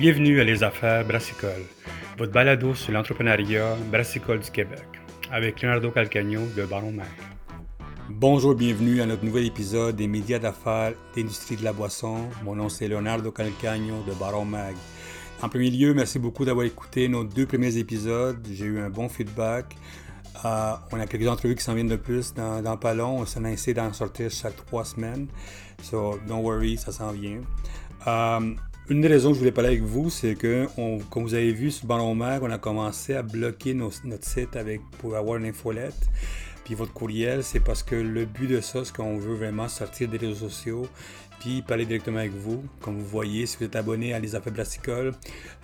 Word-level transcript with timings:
Bienvenue 0.00 0.40
à 0.40 0.44
Les 0.44 0.62
Affaires 0.62 1.06
Brassicole, 1.06 1.66
votre 2.16 2.32
balado 2.32 2.74
sur 2.74 2.90
l'entrepreneuriat 2.90 3.76
brassicole 3.90 4.40
du 4.40 4.50
Québec, 4.50 4.86
avec 5.30 5.60
Leonardo 5.60 5.90
Calcagno 5.90 6.40
de 6.56 6.64
Baron 6.64 6.92
Mag. 6.92 7.06
Bonjour, 8.08 8.54
bienvenue 8.54 9.02
à 9.02 9.06
notre 9.06 9.26
nouvel 9.26 9.44
épisode 9.44 9.96
des 9.96 10.06
médias 10.06 10.38
d'affaires 10.38 10.94
d'industrie 11.14 11.56
de 11.56 11.64
la 11.64 11.74
boisson. 11.74 12.30
Mon 12.44 12.56
nom 12.56 12.70
c'est 12.70 12.88
Leonardo 12.88 13.30
Calcagno 13.30 14.02
de 14.08 14.14
Baron 14.14 14.46
Mag. 14.46 14.74
En 15.42 15.50
premier 15.50 15.68
lieu, 15.68 15.92
merci 15.92 16.18
beaucoup 16.18 16.46
d'avoir 16.46 16.64
écouté 16.64 17.06
nos 17.06 17.22
deux 17.22 17.44
premiers 17.44 17.76
épisodes. 17.76 18.38
J'ai 18.50 18.64
eu 18.64 18.80
un 18.80 18.88
bon 18.88 19.10
feedback. 19.10 19.76
Euh, 20.46 20.72
on 20.92 20.98
a 20.98 21.06
quelques 21.06 21.28
entrevues 21.28 21.56
qui 21.56 21.62
s'en 21.62 21.74
viennent 21.74 21.88
de 21.88 21.96
plus 21.96 22.32
dans, 22.32 22.62
dans 22.62 22.78
pas. 22.78 22.96
On 22.96 23.26
s'en 23.26 23.44
a 23.44 23.50
essayé 23.50 23.74
d'en 23.74 23.92
sortir 23.92 24.30
chaque 24.30 24.56
trois 24.64 24.86
semaines. 24.86 25.26
So, 25.82 26.18
don't 26.26 26.40
worry, 26.40 26.78
ça 26.78 26.90
s'en 26.90 27.12
vient. 27.12 27.42
Euh, 28.06 28.54
une 28.90 29.00
des 29.00 29.08
raisons 29.08 29.28
que 29.28 29.34
je 29.34 29.38
voulais 29.38 29.52
parler 29.52 29.70
avec 29.70 29.82
vous, 29.82 30.10
c'est 30.10 30.34
que, 30.34 30.66
comme 31.10 31.22
vous 31.22 31.34
avez 31.34 31.52
vu 31.52 31.70
sur 31.70 31.86
Ballon 31.86 32.12
Mag, 32.16 32.42
on 32.42 32.50
a 32.50 32.58
commencé 32.58 33.14
à 33.14 33.22
bloquer 33.22 33.72
notre 33.72 34.24
site 34.24 34.56
avec, 34.56 34.80
pour 34.98 35.14
avoir 35.16 35.36
une 35.36 35.44
infolette. 35.44 36.08
Puis 36.64 36.74
votre 36.74 36.92
courriel, 36.92 37.44
c'est 37.44 37.60
parce 37.60 37.84
que 37.84 37.94
le 37.94 38.24
but 38.24 38.48
de 38.48 38.60
ça, 38.60 38.84
c'est 38.84 38.94
qu'on 38.94 39.16
veut 39.16 39.36
vraiment 39.36 39.68
sortir 39.68 40.08
des 40.08 40.18
réseaux 40.18 40.48
sociaux 40.48 40.88
puis 41.38 41.62
parler 41.62 41.86
directement 41.86 42.18
avec 42.18 42.32
vous. 42.32 42.64
Comme 42.80 42.98
vous 42.98 43.06
voyez, 43.06 43.46
si 43.46 43.56
vous 43.58 43.64
êtes 43.64 43.76
abonné 43.76 44.12
à 44.12 44.18
Les 44.18 44.34
Affaires 44.34 44.52
Brassicoles, 44.52 45.14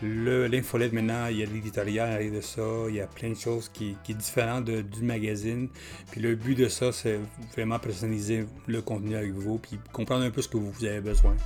l'infolette 0.03 0.93
maintenant, 0.93 1.27
il 1.27 1.39
y 1.39 1.43
a 1.43 1.47
l'éditorial 1.47 2.23
il 2.23 2.33
de 2.33 2.41
ça, 2.41 2.63
il 2.89 2.95
y 2.95 3.01
a 3.01 3.09
plein 3.09 3.31
de 3.31 3.37
choses 3.37 3.69
qui, 3.69 3.97
qui 4.05 4.15
différentes 4.15 4.71
du 4.71 5.03
magazine. 5.03 5.69
Puis 6.13 6.21
le 6.21 6.37
but 6.37 6.57
de 6.57 6.69
ça, 6.69 6.93
c'est 6.93 7.19
vraiment 7.55 7.81
personnaliser 7.81 8.47
le 8.69 8.81
contenu 8.83 9.17
avec 9.17 9.33
vous, 9.33 9.59
puis 9.59 9.79
comprendre 9.93 10.25
un 10.25 10.31
peu 10.31 10.41
ce 10.43 10.49
que 10.49 10.57
vous 10.57 10.85
avez 10.85 11.01
besoin. 11.01 11.37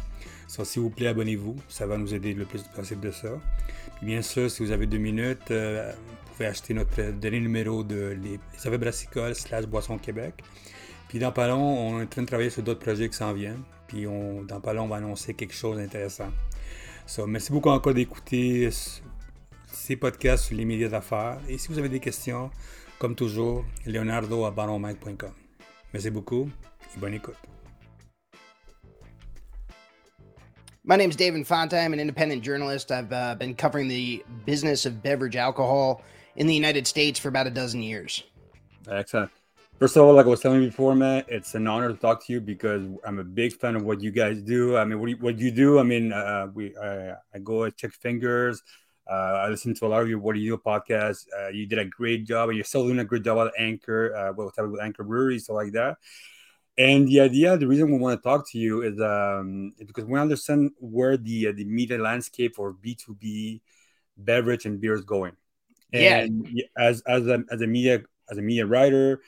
S'il 0.51 0.83
vous 0.83 0.91
plaît, 0.91 1.09
abonnez-vous. 1.09 1.57
Ça 1.69 1.87
va 1.87 1.97
nous 1.97 2.13
aider 2.13 2.35
le 2.35 2.45
plus 2.45 2.63
possible 2.63 3.01
de 3.01 3.11
ça. 3.13 3.29
Puis 3.97 4.07
bien 4.07 4.23
sûr, 4.23 4.51
si 4.51 4.65
vous 4.65 4.73
avez 4.73 4.87
deux 4.87 4.99
minutes, 4.99 5.51
euh, 5.51 5.93
vous 5.93 6.33
pouvez 6.33 6.47
acheter 6.47 6.75
notre 6.75 7.13
dernier 7.13 7.41
numéro 7.41 7.85
de 7.85 8.17
Les, 8.21 8.41
slash 9.35 9.67
Boisson 9.67 9.99
Québec. 9.99 10.35
Puis 11.09 11.19
dans 11.19 11.33
pas 11.33 11.49
long, 11.49 11.61
on 11.61 12.01
est 12.01 12.05
en 12.05 12.07
train 12.07 12.23
de 12.23 12.27
travailler 12.27 12.51
sur 12.51 12.63
d'autres 12.63 12.81
projets 12.81 13.09
qui 13.09 13.17
s'en 13.17 13.33
viennent. 13.33 13.63
Puis 13.87 14.07
on, 14.07 14.43
dans 14.43 14.61
pas 14.61 14.73
long, 14.73 14.85
on 14.85 14.89
va 14.89 14.97
annoncer 14.97 15.35
quelque 15.35 15.55
chose 15.55 15.77
d'intéressant. 15.77 16.31
So, 17.07 17.27
merci 17.27 17.53
beaucoup 17.53 17.71
encore 17.71 17.95
d'écouter 17.95 18.69
ces 19.67 19.97
podcasts 19.97 20.45
sur 20.45 20.57
les 20.57 20.65
médias 20.65 20.89
d'affaires. 20.89 21.39
Et 21.49 21.59
si 21.59 21.69
vous 21.69 21.79
avez 21.79 21.89
des 21.89 22.01
questions, 22.01 22.51
comme 22.99 23.15
toujours, 23.15 23.65
leonardo 23.87 24.45
à 24.45 24.51
baronmike.com. 24.51 25.33
Merci 25.93 26.11
beaucoup 26.11 26.49
et 26.97 27.01
bonne 27.01 27.15
écoute. 27.15 27.50
My 30.91 30.97
name 30.97 31.09
is 31.09 31.15
David 31.15 31.37
Infante. 31.39 31.79
I'm 31.79 31.93
an 31.93 32.01
independent 32.01 32.43
journalist. 32.43 32.91
I've 32.91 33.13
uh, 33.13 33.37
been 33.37 33.55
covering 33.55 33.87
the 33.87 34.25
business 34.45 34.87
of 34.87 35.05
beverage 35.05 35.37
alcohol 35.37 36.03
in 36.35 36.49
the 36.49 36.55
United 36.55 36.85
States 36.85 37.17
for 37.17 37.29
about 37.29 37.47
a 37.47 37.51
dozen 37.51 37.81
years. 37.81 38.25
Excellent. 38.91 39.31
First 39.79 39.97
of 39.97 40.03
all, 40.03 40.15
like 40.15 40.27
I 40.27 40.29
was 40.29 40.41
telling 40.41 40.63
you 40.63 40.67
before, 40.67 40.97
man, 40.97 41.23
it's 41.29 41.55
an 41.55 41.69
honor 41.69 41.93
to 41.93 41.95
talk 41.95 42.27
to 42.27 42.33
you 42.33 42.41
because 42.41 42.83
I'm 43.05 43.21
a 43.21 43.25
big 43.25 43.53
fan 43.53 43.77
of 43.77 43.85
what 43.85 44.01
you 44.01 44.11
guys 44.11 44.43
do. 44.43 44.77
I 44.77 44.85
mean, 44.85 44.99
what 44.99 45.11
you, 45.11 45.17
what 45.19 45.39
you 45.39 45.53
do. 45.53 45.79
I 45.79 45.85
mean, 45.85 46.13
uh, 46.13 46.49
we 46.53 46.75
uh, 46.75 47.15
I 47.33 47.39
go 47.39 47.63
and 47.63 47.77
check 47.77 47.93
fingers. 47.93 48.61
Uh, 49.09 49.15
I 49.45 49.49
listen 49.49 49.73
to 49.75 49.87
a 49.87 49.91
lot 49.91 50.03
of 50.03 50.09
your 50.09 50.19
What 50.19 50.35
Do 50.35 50.41
You 50.41 50.57
Do 50.57 50.63
podcast. 50.67 51.25
Uh, 51.39 51.51
you 51.51 51.67
did 51.67 51.79
a 51.79 51.85
great 51.85 52.27
job, 52.27 52.49
and 52.49 52.57
you're 52.59 52.65
still 52.65 52.85
doing 52.85 52.99
a 52.99 53.05
great 53.05 53.23
job 53.23 53.39
at 53.47 53.53
Anchor, 53.57 54.13
uh, 54.17 54.33
with, 54.33 54.59
with 54.59 54.81
Anchor 54.81 55.05
Brewery, 55.05 55.39
stuff 55.39 55.55
like 55.55 55.71
that. 55.75 55.99
And 56.79 57.07
the 57.09 57.21
idea, 57.21 57.57
the 57.57 57.67
reason 57.67 57.91
we 57.91 57.99
want 57.99 58.21
to 58.21 58.23
talk 58.23 58.49
to 58.51 58.59
you 58.59 58.83
is 58.83 59.01
um, 59.01 59.75
because 59.79 60.05
we 60.05 60.19
understand 60.19 60.71
where 60.79 61.17
the 61.17 61.49
uh, 61.49 61.53
the 61.55 61.65
media 61.65 61.99
landscape 61.99 62.55
for 62.55 62.73
B 62.73 62.95
two 62.95 63.15
B 63.15 63.61
beverage 64.17 64.67
and 64.67 64.81
beer 64.81 64.95
is 64.95 65.05
going. 65.05 65.33
And 65.93 66.49
yeah. 66.53 66.65
as 66.79 67.03
as 67.03 67.27
a 67.27 67.43
as 67.51 67.61
a 67.61 67.67
media 67.67 68.03
as 68.31 68.39
a 68.39 68.43
media 68.43 68.67
writer, 68.67 69.23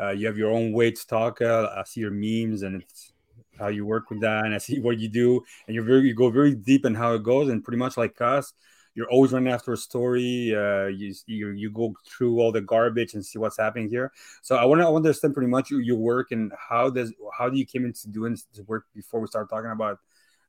uh, 0.00 0.10
you 0.10 0.26
have 0.26 0.36
your 0.36 0.50
own 0.50 0.72
way 0.72 0.90
to 0.90 1.06
talk. 1.06 1.40
Uh, 1.40 1.68
I 1.76 1.84
see 1.84 2.00
your 2.00 2.10
memes 2.10 2.62
and 2.62 2.82
it's 2.82 3.12
how 3.58 3.68
you 3.68 3.84
work 3.84 4.10
with 4.10 4.20
that, 4.20 4.44
and 4.44 4.54
I 4.54 4.58
see 4.58 4.78
what 4.80 4.98
you 4.98 5.08
do, 5.08 5.42
and 5.66 5.74
you're 5.74 5.84
very 5.84 6.02
you 6.02 6.14
go 6.14 6.30
very 6.30 6.54
deep 6.54 6.84
in 6.84 6.94
how 6.94 7.14
it 7.14 7.22
goes, 7.22 7.48
and 7.48 7.62
pretty 7.62 7.78
much 7.78 7.96
like 7.96 8.20
us, 8.20 8.52
you're 8.98 9.10
always 9.10 9.30
running 9.30 9.52
after 9.52 9.72
a 9.72 9.76
story. 9.76 10.52
Uh, 10.52 10.86
you, 10.86 11.14
you 11.26 11.50
you 11.50 11.70
go 11.70 11.94
through 12.04 12.40
all 12.40 12.50
the 12.50 12.60
garbage 12.60 13.14
and 13.14 13.24
see 13.24 13.38
what's 13.38 13.56
happening 13.56 13.88
here. 13.88 14.10
So 14.42 14.56
I 14.56 14.64
want 14.64 14.80
to 14.80 14.88
understand 14.88 15.34
pretty 15.34 15.48
much 15.48 15.70
your, 15.70 15.80
your 15.80 15.98
work 15.98 16.32
and 16.32 16.50
how 16.58 16.90
does 16.90 17.12
how 17.32 17.48
do 17.48 17.56
you 17.56 17.64
came 17.64 17.84
into 17.84 18.08
doing 18.08 18.32
this 18.32 18.66
work 18.66 18.86
before 18.96 19.20
we 19.20 19.28
start 19.28 19.48
talking 19.48 19.70
about 19.70 20.00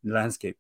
the 0.04 0.14
landscape. 0.14 0.58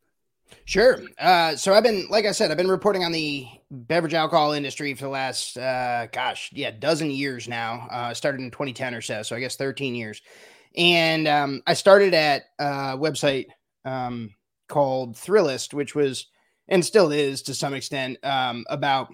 Sure. 0.65 0.99
Uh, 1.17 1.55
so 1.55 1.73
I've 1.73 1.81
been, 1.81 2.07
like 2.09 2.25
I 2.25 2.31
said, 2.31 2.51
I've 2.51 2.57
been 2.57 2.69
reporting 2.69 3.03
on 3.03 3.11
the 3.11 3.47
beverage 3.71 4.13
alcohol 4.13 4.51
industry 4.51 4.93
for 4.93 5.03
the 5.05 5.09
last, 5.09 5.57
uh, 5.57 6.07
gosh, 6.11 6.51
yeah, 6.53 6.71
dozen 6.71 7.09
years 7.09 7.47
now. 7.47 7.87
Uh, 7.89 8.13
started 8.13 8.41
in 8.41 8.51
2010 8.51 8.93
or 8.93 9.01
so, 9.01 9.23
so 9.23 9.35
I 9.35 9.39
guess 9.39 9.55
13 9.55 9.95
years. 9.95 10.21
And 10.75 11.27
um, 11.27 11.61
I 11.65 11.73
started 11.73 12.13
at 12.13 12.43
a 12.59 12.97
website 12.97 13.47
um, 13.85 14.35
called 14.67 15.15
Thrillist, 15.15 15.73
which 15.73 15.95
was 15.95 16.27
and 16.69 16.85
still 16.85 17.11
is 17.11 17.41
to 17.43 17.53
some 17.53 17.73
extent 17.73 18.23
um, 18.23 18.65
about 18.69 19.13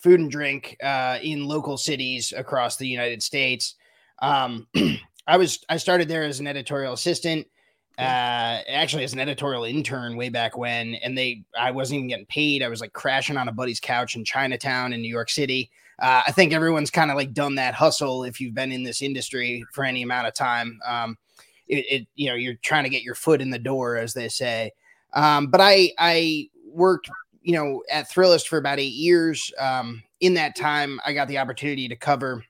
food 0.00 0.20
and 0.20 0.30
drink 0.30 0.76
uh, 0.82 1.18
in 1.22 1.44
local 1.44 1.76
cities 1.76 2.32
across 2.36 2.76
the 2.76 2.86
United 2.86 3.22
States. 3.22 3.74
Um, 4.20 4.66
I 5.26 5.36
was 5.36 5.64
I 5.68 5.76
started 5.76 6.08
there 6.08 6.24
as 6.24 6.40
an 6.40 6.46
editorial 6.46 6.94
assistant, 6.94 7.46
uh, 7.98 8.62
actually 8.68 9.04
as 9.04 9.12
an 9.12 9.20
editorial 9.20 9.64
intern 9.64 10.16
way 10.16 10.30
back 10.30 10.56
when, 10.56 10.94
and 10.96 11.16
they 11.16 11.44
I 11.58 11.70
wasn't 11.70 11.98
even 11.98 12.08
getting 12.08 12.26
paid. 12.26 12.62
I 12.62 12.68
was 12.68 12.80
like 12.80 12.94
crashing 12.94 13.36
on 13.36 13.48
a 13.48 13.52
buddy's 13.52 13.80
couch 13.80 14.16
in 14.16 14.24
Chinatown 14.24 14.92
in 14.92 15.02
New 15.02 15.08
York 15.08 15.30
City. 15.30 15.70
Uh, 15.98 16.22
I 16.26 16.32
think 16.32 16.52
everyone's 16.52 16.90
kind 16.90 17.10
of 17.10 17.16
like 17.16 17.34
done 17.34 17.56
that 17.56 17.74
hustle 17.74 18.24
if 18.24 18.40
you've 18.40 18.54
been 18.54 18.72
in 18.72 18.84
this 18.84 19.02
industry 19.02 19.64
for 19.72 19.84
any 19.84 20.02
amount 20.02 20.28
of 20.28 20.34
time. 20.34 20.78
Um, 20.86 21.18
it, 21.66 21.84
it, 21.90 22.08
you 22.14 22.30
know 22.30 22.34
you're 22.34 22.54
trying 22.62 22.84
to 22.84 22.90
get 22.90 23.02
your 23.02 23.14
foot 23.14 23.42
in 23.42 23.50
the 23.50 23.58
door, 23.58 23.96
as 23.96 24.14
they 24.14 24.28
say. 24.28 24.72
Um, 25.12 25.48
but 25.48 25.60
I 25.60 25.92
I 25.98 26.48
worked, 26.72 27.10
you 27.42 27.54
know, 27.54 27.82
at 27.90 28.10
Thrillist 28.10 28.48
for 28.48 28.58
about 28.58 28.78
eight 28.78 28.94
years. 28.94 29.52
Um, 29.58 30.02
in 30.20 30.34
that 30.34 30.56
time, 30.56 31.00
I 31.04 31.12
got 31.12 31.28
the 31.28 31.38
opportunity 31.38 31.88
to 31.88 31.96
cover 31.96 32.44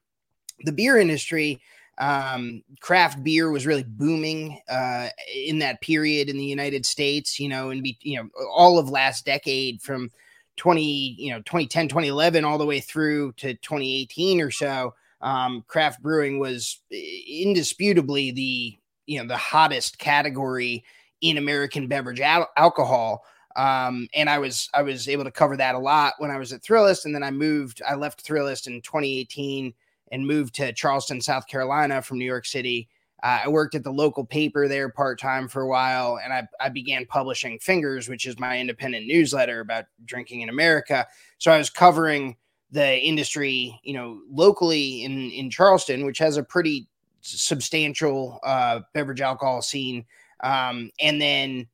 the 0.64 0.72
beer 0.72 0.98
industry. 0.98 1.60
Um, 1.98 2.62
craft 2.80 3.24
beer 3.24 3.50
was 3.50 3.66
really 3.66 3.84
booming 3.84 4.60
uh, 4.68 5.08
in 5.34 5.58
that 5.58 5.80
period 5.80 6.28
in 6.28 6.38
the 6.38 6.44
United 6.44 6.86
States, 6.86 7.40
you 7.40 7.48
know, 7.48 7.70
and 7.70 7.82
be, 7.82 7.98
you 8.02 8.16
know, 8.16 8.28
all 8.54 8.78
of 8.78 8.90
last 8.90 9.24
decade 9.24 9.82
from 9.82 10.10
20, 10.56 11.16
you 11.18 11.32
know, 11.32 11.38
2010, 11.38 11.88
2011, 11.88 12.44
all 12.44 12.58
the 12.58 12.66
way 12.66 12.80
through 12.80 13.32
to 13.32 13.54
2018 13.54 14.40
or 14.40 14.50
so. 14.50 14.94
Um, 15.20 15.64
craft 15.66 16.00
brewing 16.00 16.38
was 16.38 16.78
indisputably 16.90 18.30
the, 18.30 18.78
you 19.06 19.20
know, 19.20 19.26
the 19.26 19.36
hottest 19.36 19.98
category 19.98 20.84
in 21.20 21.38
American 21.38 21.88
beverage 21.88 22.20
al- 22.20 22.50
alcohol. 22.56 23.24
Um, 23.58 24.08
and 24.14 24.30
I 24.30 24.38
was 24.38 24.70
I 24.72 24.82
was 24.82 25.08
able 25.08 25.24
to 25.24 25.32
cover 25.32 25.56
that 25.56 25.74
a 25.74 25.78
lot 25.78 26.14
when 26.18 26.30
I 26.30 26.38
was 26.38 26.52
at 26.52 26.62
Thrillist, 26.62 27.04
and 27.04 27.14
then 27.14 27.24
I 27.24 27.32
moved. 27.32 27.82
I 27.86 27.96
left 27.96 28.24
Thrillist 28.24 28.68
in 28.68 28.80
2018 28.82 29.74
and 30.12 30.26
moved 30.26 30.54
to 30.54 30.72
Charleston, 30.72 31.20
South 31.20 31.46
Carolina, 31.48 32.00
from 32.00 32.18
New 32.18 32.24
York 32.24 32.46
City. 32.46 32.88
Uh, 33.24 33.40
I 33.44 33.48
worked 33.48 33.74
at 33.74 33.82
the 33.82 33.92
local 33.92 34.24
paper 34.24 34.68
there 34.68 34.88
part 34.88 35.18
time 35.18 35.48
for 35.48 35.62
a 35.62 35.66
while, 35.66 36.20
and 36.22 36.32
I, 36.32 36.46
I 36.60 36.68
began 36.68 37.04
publishing 37.04 37.58
Fingers, 37.58 38.08
which 38.08 38.26
is 38.26 38.38
my 38.38 38.60
independent 38.60 39.08
newsletter 39.08 39.58
about 39.58 39.86
drinking 40.04 40.42
in 40.42 40.48
America. 40.48 41.04
So 41.38 41.50
I 41.50 41.58
was 41.58 41.68
covering 41.68 42.36
the 42.70 42.96
industry, 43.00 43.78
you 43.82 43.94
know, 43.94 44.20
locally 44.30 45.02
in 45.02 45.32
in 45.32 45.50
Charleston, 45.50 46.06
which 46.06 46.18
has 46.18 46.36
a 46.36 46.44
pretty 46.44 46.86
substantial 47.22 48.38
uh, 48.44 48.80
beverage 48.94 49.20
alcohol 49.20 49.62
scene, 49.62 50.04
um, 50.44 50.92
and 51.00 51.20
then 51.20 51.66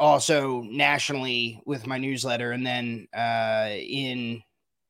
also 0.00 0.62
nationally 0.62 1.60
with 1.66 1.86
my 1.86 1.98
newsletter. 1.98 2.52
And 2.52 2.66
then 2.66 3.06
uh, 3.14 3.68
in, 3.70 4.42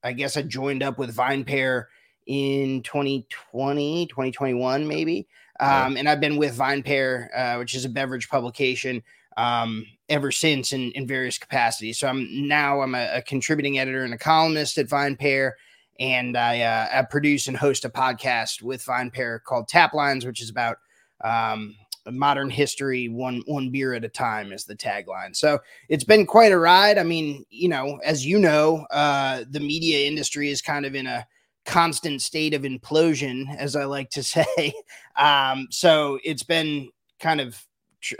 I 0.02 0.12
guess 0.12 0.36
I 0.36 0.42
joined 0.42 0.82
up 0.82 0.98
with 0.98 1.14
VinePair 1.14 1.86
in 2.26 2.82
2020, 2.84 4.06
2021, 4.06 4.86
maybe. 4.86 5.26
Um, 5.58 5.96
and 5.96 6.08
I've 6.08 6.20
been 6.20 6.36
with 6.36 6.56
VinePair, 6.56 7.28
uh, 7.36 7.58
which 7.58 7.74
is 7.74 7.84
a 7.84 7.88
beverage 7.88 8.30
publication, 8.30 9.02
um, 9.36 9.84
ever 10.08 10.30
since 10.30 10.72
in, 10.72 10.92
in 10.92 11.06
various 11.06 11.38
capacities. 11.38 11.98
So 11.98 12.08
I'm 12.08 12.48
now 12.48 12.80
I'm 12.80 12.94
a, 12.94 13.16
a 13.16 13.22
contributing 13.22 13.78
editor 13.78 14.04
and 14.04 14.14
a 14.14 14.18
columnist 14.18 14.78
at 14.78 14.86
VinePair, 14.86 15.52
and 15.98 16.36
I, 16.36 16.60
uh, 16.60 16.88
I 16.92 17.02
produce 17.02 17.46
and 17.46 17.56
host 17.56 17.84
a 17.84 17.90
podcast 17.90 18.62
with 18.62 18.84
VinePair 18.84 19.42
called 19.42 19.68
Taplines, 19.68 20.24
which 20.24 20.40
is 20.40 20.50
about 20.50 20.78
um, 21.22 21.74
modern 22.06 22.50
history 22.50 23.08
one 23.08 23.42
one 23.46 23.70
beer 23.70 23.94
at 23.94 24.04
a 24.04 24.08
time 24.08 24.52
is 24.52 24.64
the 24.64 24.76
tagline. 24.76 25.34
So 25.34 25.58
it's 25.88 26.04
been 26.04 26.26
quite 26.26 26.52
a 26.52 26.58
ride. 26.58 26.98
I 26.98 27.02
mean 27.02 27.44
you 27.50 27.68
know 27.68 28.00
as 28.04 28.26
you 28.26 28.38
know 28.38 28.86
uh 28.90 29.44
the 29.50 29.60
media 29.60 30.06
industry 30.06 30.50
is 30.50 30.62
kind 30.62 30.86
of 30.86 30.94
in 30.94 31.06
a 31.06 31.26
constant 31.66 32.22
state 32.22 32.54
of 32.54 32.62
implosion 32.62 33.54
as 33.56 33.76
i 33.76 33.84
like 33.84 34.10
to 34.10 34.22
say. 34.34 34.72
Um 35.16 35.68
so 35.70 36.18
it's 36.24 36.42
been 36.42 36.90
kind 37.18 37.40
of 37.40 37.62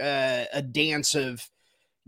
uh, 0.01 0.45
a 0.53 0.63
dance 0.63 1.15
of 1.15 1.49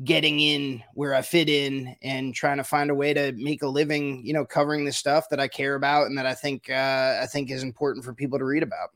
getting 0.04 0.40
in 0.40 0.82
where 0.94 1.14
I 1.14 1.22
fit 1.22 1.48
in 1.48 1.94
and 2.02 2.34
trying 2.34 2.56
to 2.56 2.64
find 2.64 2.90
a 2.90 2.94
way 2.94 3.14
to 3.14 3.32
make 3.32 3.62
a 3.62 3.68
living, 3.68 4.24
you 4.24 4.32
know, 4.32 4.44
covering 4.44 4.84
the 4.84 4.92
stuff 4.92 5.28
that 5.30 5.40
I 5.40 5.48
care 5.48 5.74
about 5.74 6.06
and 6.06 6.18
that 6.18 6.26
I 6.26 6.34
think 6.34 6.68
uh, 6.70 7.20
I 7.22 7.26
think 7.26 7.50
is 7.50 7.62
important 7.62 8.04
for 8.04 8.12
people 8.12 8.38
to 8.38 8.44
read 8.44 8.62
about. 8.62 8.90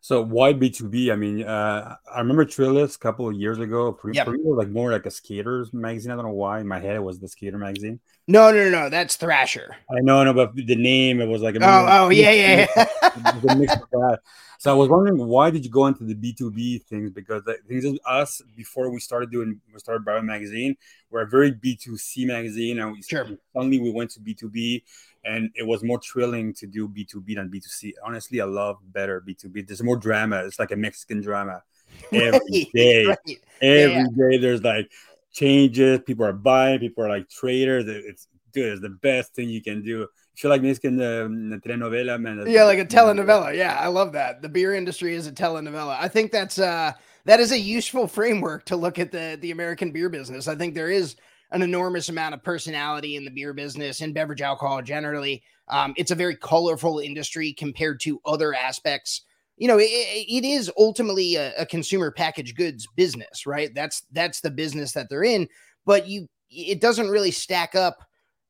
So 0.00 0.22
why 0.22 0.52
B 0.52 0.70
two 0.70 0.88
B? 0.88 1.10
I 1.10 1.16
mean, 1.16 1.42
uh, 1.42 1.96
I 2.12 2.20
remember 2.20 2.44
Thrillist 2.44 2.96
a 2.96 2.98
couple 2.98 3.28
of 3.28 3.34
years 3.34 3.58
ago. 3.58 3.98
For, 4.00 4.12
yep. 4.12 4.24
for 4.24 4.32
me, 4.32 4.38
it 4.38 4.46
was 4.46 4.58
like 4.58 4.70
more 4.70 4.90
like 4.92 5.06
a 5.06 5.10
skaters 5.10 5.72
magazine. 5.72 6.10
I 6.10 6.16
don't 6.16 6.24
know 6.24 6.32
why. 6.32 6.60
In 6.60 6.66
my 6.66 6.80
head, 6.80 6.96
it 6.96 7.02
was 7.02 7.20
the 7.20 7.28
skater 7.28 7.58
magazine. 7.58 8.00
No, 8.28 8.50
no, 8.50 8.64
no, 8.64 8.70
no. 8.70 8.90
That's 8.90 9.16
Thrasher. 9.16 9.76
I 9.90 10.00
know, 10.00 10.22
no, 10.22 10.32
but 10.32 10.54
the 10.54 10.76
name 10.76 11.20
it 11.20 11.26
was 11.26 11.42
like. 11.42 11.56
A, 11.56 11.58
oh, 11.62 11.86
oh, 11.88 12.08
yeah, 12.10 12.30
yeah. 12.30 12.66
yeah. 12.76 14.16
so 14.58 14.70
I 14.70 14.74
was 14.74 14.88
wondering 14.88 15.26
why 15.26 15.50
did 15.50 15.64
you 15.64 15.70
go 15.70 15.86
into 15.86 16.04
the 16.04 16.14
B 16.14 16.32
two 16.32 16.50
B 16.50 16.78
things? 16.78 17.10
Because 17.10 17.42
the 17.44 17.58
things 17.66 17.84
is 17.84 17.98
us 18.06 18.40
before 18.56 18.90
we 18.90 19.00
started 19.00 19.30
doing 19.30 19.60
we 19.72 19.78
started 19.78 20.04
Bio 20.04 20.22
Magazine, 20.22 20.76
we're 21.10 21.22
a 21.22 21.28
very 21.28 21.50
B 21.50 21.76
two 21.76 21.96
C 21.96 22.24
magazine, 22.24 22.78
and 22.78 22.92
we 22.92 23.02
sure. 23.02 23.26
suddenly 23.52 23.80
we 23.80 23.90
went 23.90 24.10
to 24.12 24.20
B 24.20 24.34
two 24.34 24.48
B 24.48 24.84
and 25.24 25.50
it 25.54 25.66
was 25.66 25.82
more 25.82 26.00
thrilling 26.00 26.54
to 26.54 26.66
do 26.66 26.88
B2B 26.88 27.36
than 27.36 27.50
B2C. 27.50 27.92
Honestly, 28.04 28.40
I 28.40 28.44
love 28.44 28.78
better 28.92 29.20
B2B. 29.20 29.66
There's 29.66 29.82
more 29.82 29.96
drama. 29.96 30.44
It's 30.44 30.58
like 30.58 30.70
a 30.70 30.76
Mexican 30.76 31.20
drama 31.20 31.62
every 32.12 32.70
day. 32.74 33.06
right. 33.06 33.38
Every 33.60 33.94
yeah. 33.94 34.06
day 34.16 34.38
there's 34.38 34.62
like 34.62 34.90
changes. 35.32 36.00
People 36.06 36.24
are 36.24 36.32
buying. 36.32 36.80
People 36.80 37.04
are 37.04 37.08
like 37.08 37.28
traders. 37.28 37.84
It's 37.88 38.28
dude, 38.52 38.72
it's 38.72 38.82
the 38.82 38.90
best 38.90 39.34
thing 39.34 39.48
you 39.48 39.62
can 39.62 39.82
do. 39.82 39.98
You 40.00 40.08
feel 40.36 40.50
like 40.50 40.62
Mexican 40.62 41.00
um, 41.00 41.50
the 41.50 41.58
telenovela, 41.58 42.20
man. 42.20 42.44
Yeah, 42.46 42.64
like 42.64 42.78
a 42.78 42.84
telenovela. 42.84 43.56
Yeah, 43.56 43.76
I 43.78 43.88
love 43.88 44.12
that. 44.12 44.42
The 44.42 44.48
beer 44.48 44.74
industry 44.74 45.14
is 45.14 45.26
a 45.26 45.32
telenovela. 45.32 45.96
I 45.98 46.08
think 46.08 46.32
that's 46.32 46.58
uh 46.58 46.92
that 47.24 47.40
is 47.40 47.52
a 47.52 47.58
useful 47.58 48.06
framework 48.06 48.64
to 48.66 48.76
look 48.76 48.98
at 48.98 49.12
the 49.12 49.38
the 49.40 49.50
American 49.50 49.92
beer 49.92 50.08
business. 50.08 50.48
I 50.48 50.54
think 50.54 50.74
there 50.74 50.90
is 50.90 51.16
an 51.52 51.62
enormous 51.62 52.08
amount 52.08 52.34
of 52.34 52.42
personality 52.42 53.16
in 53.16 53.24
the 53.24 53.30
beer 53.30 53.52
business 53.52 54.00
and 54.00 54.14
beverage 54.14 54.42
alcohol 54.42 54.82
generally. 54.82 55.42
Um, 55.68 55.94
it's 55.96 56.10
a 56.10 56.16
very 56.16 56.36
colorful 56.36 56.98
industry 56.98 57.52
compared 57.52 58.00
to 58.00 58.20
other 58.24 58.54
aspects. 58.54 59.22
You 59.60 59.68
know, 59.68 59.78
it, 59.78 59.84
it 59.84 60.42
is 60.42 60.72
ultimately 60.78 61.36
a, 61.36 61.52
a 61.58 61.66
consumer 61.66 62.10
packaged 62.10 62.56
goods 62.56 62.88
business, 62.96 63.44
right? 63.44 63.68
That's 63.74 64.06
that's 64.10 64.40
the 64.40 64.50
business 64.50 64.92
that 64.92 65.10
they're 65.10 65.22
in, 65.22 65.48
but 65.84 66.08
you 66.08 66.28
it 66.48 66.80
doesn't 66.80 67.10
really 67.10 67.30
stack 67.30 67.74
up 67.74 67.98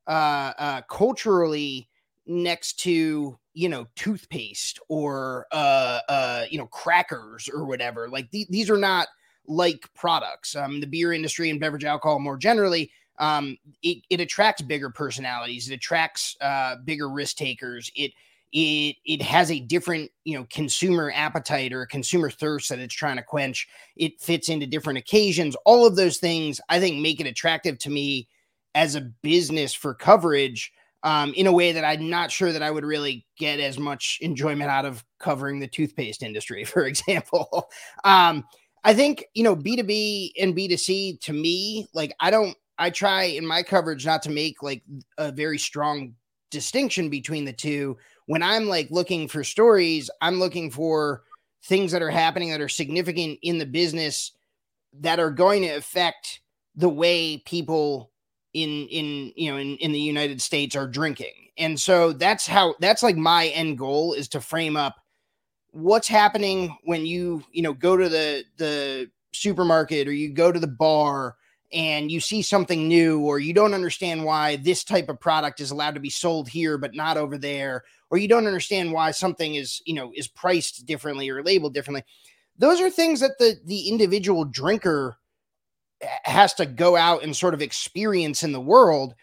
uh, 0.06 0.52
uh, 0.56 0.80
culturally 0.82 1.88
next 2.26 2.78
to 2.80 3.36
you 3.54 3.68
know 3.68 3.88
toothpaste 3.96 4.78
or 4.88 5.48
uh, 5.50 5.98
uh, 6.08 6.44
you 6.48 6.58
know 6.58 6.66
crackers 6.66 7.50
or 7.52 7.64
whatever. 7.64 8.08
Like 8.08 8.30
th- 8.30 8.46
these 8.48 8.70
are 8.70 8.78
not 8.78 9.08
like 9.48 9.88
products. 9.96 10.54
Um, 10.54 10.80
the 10.80 10.86
beer 10.86 11.12
industry 11.12 11.50
and 11.50 11.58
beverage 11.58 11.84
alcohol 11.84 12.20
more 12.20 12.36
generally, 12.36 12.92
um, 13.18 13.56
it, 13.82 13.98
it 14.10 14.20
attracts 14.20 14.62
bigger 14.62 14.90
personalities. 14.90 15.68
It 15.68 15.74
attracts 15.74 16.36
uh, 16.40 16.76
bigger 16.84 17.10
risk 17.10 17.36
takers. 17.36 17.90
It 17.96 18.12
it 18.52 18.96
it 19.04 19.22
has 19.22 19.50
a 19.50 19.60
different 19.60 20.10
you 20.24 20.36
know 20.36 20.46
consumer 20.50 21.12
appetite 21.14 21.72
or 21.72 21.86
consumer 21.86 22.30
thirst 22.30 22.68
that 22.68 22.78
it's 22.78 22.94
trying 22.94 23.16
to 23.16 23.22
quench. 23.22 23.68
It 23.96 24.20
fits 24.20 24.48
into 24.48 24.66
different 24.66 24.98
occasions. 24.98 25.56
All 25.64 25.86
of 25.86 25.96
those 25.96 26.18
things 26.18 26.60
I 26.68 26.80
think 26.80 27.00
make 27.00 27.20
it 27.20 27.26
attractive 27.26 27.78
to 27.80 27.90
me 27.90 28.28
as 28.74 28.94
a 28.94 29.00
business 29.00 29.74
for 29.74 29.94
coverage. 29.94 30.72
Um, 31.02 31.32
in 31.32 31.46
a 31.46 31.52
way 31.52 31.72
that 31.72 31.82
I'm 31.82 32.10
not 32.10 32.30
sure 32.30 32.52
that 32.52 32.62
I 32.62 32.70
would 32.70 32.84
really 32.84 33.26
get 33.38 33.58
as 33.58 33.78
much 33.78 34.18
enjoyment 34.20 34.70
out 34.70 34.84
of 34.84 35.02
covering 35.18 35.58
the 35.58 35.66
toothpaste 35.66 36.22
industry, 36.22 36.62
for 36.64 36.84
example. 36.84 37.70
um, 38.04 38.44
I 38.84 38.92
think, 38.92 39.24
you 39.32 39.42
know, 39.42 39.56
B2B 39.56 40.32
and 40.38 40.54
B2C 40.54 41.20
to 41.22 41.32
me, 41.32 41.86
like, 41.94 42.14
I 42.20 42.30
don't, 42.30 42.54
I 42.78 42.90
try 42.90 43.24
in 43.24 43.46
my 43.46 43.62
coverage 43.62 44.04
not 44.04 44.22
to 44.22 44.30
make 44.30 44.62
like 44.62 44.82
a 45.16 45.32
very 45.32 45.58
strong 45.58 46.14
distinction 46.50 47.08
between 47.08 47.44
the 47.44 47.52
two. 47.52 47.96
When 48.30 48.44
I'm 48.44 48.66
like 48.66 48.92
looking 48.92 49.26
for 49.26 49.42
stories, 49.42 50.08
I'm 50.20 50.38
looking 50.38 50.70
for 50.70 51.24
things 51.64 51.90
that 51.90 52.00
are 52.00 52.10
happening 52.10 52.52
that 52.52 52.60
are 52.60 52.68
significant 52.68 53.40
in 53.42 53.58
the 53.58 53.66
business 53.66 54.30
that 55.00 55.18
are 55.18 55.32
going 55.32 55.62
to 55.62 55.70
affect 55.70 56.40
the 56.76 56.88
way 56.88 57.38
people 57.38 58.12
in 58.54 58.86
in 58.86 59.32
you 59.34 59.50
know 59.50 59.58
in, 59.58 59.74
in 59.78 59.90
the 59.90 59.98
United 59.98 60.40
States 60.40 60.76
are 60.76 60.86
drinking. 60.86 61.48
And 61.58 61.80
so 61.80 62.12
that's 62.12 62.46
how 62.46 62.76
that's 62.78 63.02
like 63.02 63.16
my 63.16 63.48
end 63.48 63.78
goal 63.78 64.12
is 64.12 64.28
to 64.28 64.40
frame 64.40 64.76
up 64.76 64.94
what's 65.72 66.06
happening 66.06 66.78
when 66.84 67.06
you 67.06 67.42
you 67.50 67.62
know 67.62 67.72
go 67.72 67.96
to 67.96 68.08
the 68.08 68.44
the 68.58 69.10
supermarket 69.32 70.06
or 70.06 70.12
you 70.12 70.32
go 70.32 70.52
to 70.52 70.60
the 70.60 70.68
bar 70.68 71.34
and 71.72 72.10
you 72.10 72.20
see 72.20 72.42
something 72.42 72.88
new 72.88 73.20
or 73.20 73.38
you 73.38 73.54
don't 73.54 73.74
understand 73.74 74.24
why 74.24 74.56
this 74.56 74.82
type 74.82 75.08
of 75.08 75.20
product 75.20 75.60
is 75.60 75.70
allowed 75.70 75.94
to 75.94 76.00
be 76.00 76.10
sold 76.10 76.48
here 76.48 76.78
but 76.78 76.94
not 76.94 77.16
over 77.16 77.38
there 77.38 77.84
or 78.10 78.18
you 78.18 78.26
don't 78.26 78.46
understand 78.46 78.92
why 78.92 79.10
something 79.10 79.54
is 79.54 79.80
you 79.86 79.94
know 79.94 80.12
is 80.14 80.26
priced 80.28 80.84
differently 80.86 81.28
or 81.28 81.42
labeled 81.42 81.74
differently 81.74 82.02
those 82.58 82.80
are 82.80 82.90
things 82.90 83.20
that 83.20 83.38
the 83.38 83.56
the 83.64 83.88
individual 83.88 84.44
drinker 84.44 85.16
has 86.24 86.54
to 86.54 86.66
go 86.66 86.96
out 86.96 87.22
and 87.22 87.36
sort 87.36 87.54
of 87.54 87.62
experience 87.62 88.42
in 88.42 88.52
the 88.52 88.60
world. 88.60 89.14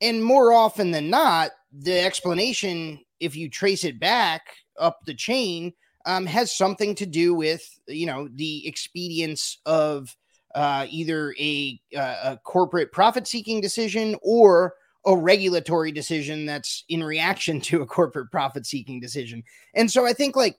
And 0.00 0.22
more 0.22 0.52
often 0.52 0.90
than 0.90 1.10
not 1.10 1.50
the 1.72 2.00
explanation 2.00 3.00
if 3.20 3.36
you 3.36 3.48
trace 3.48 3.84
it 3.84 3.98
back 3.98 4.42
up 4.78 4.98
the 5.06 5.14
chain 5.14 5.72
um, 6.06 6.26
has 6.26 6.54
something 6.54 6.94
to 6.96 7.06
do 7.06 7.34
with 7.34 7.66
you 7.88 8.06
know 8.06 8.28
the 8.32 8.66
expedience 8.66 9.58
of 9.66 10.14
uh, 10.54 10.86
either 10.88 11.34
a, 11.38 11.80
uh, 11.96 12.16
a 12.24 12.36
corporate 12.44 12.92
profit 12.92 13.26
seeking 13.26 13.60
decision 13.60 14.16
or 14.22 14.74
a 15.06 15.16
regulatory 15.16 15.92
decision 15.92 16.46
that's 16.46 16.84
in 16.88 17.02
reaction 17.02 17.60
to 17.62 17.82
a 17.82 17.86
corporate 17.86 18.30
profit 18.30 18.66
seeking 18.66 19.00
decision. 19.00 19.42
And 19.74 19.90
so 19.90 20.06
I 20.06 20.12
think 20.12 20.36
like 20.36 20.58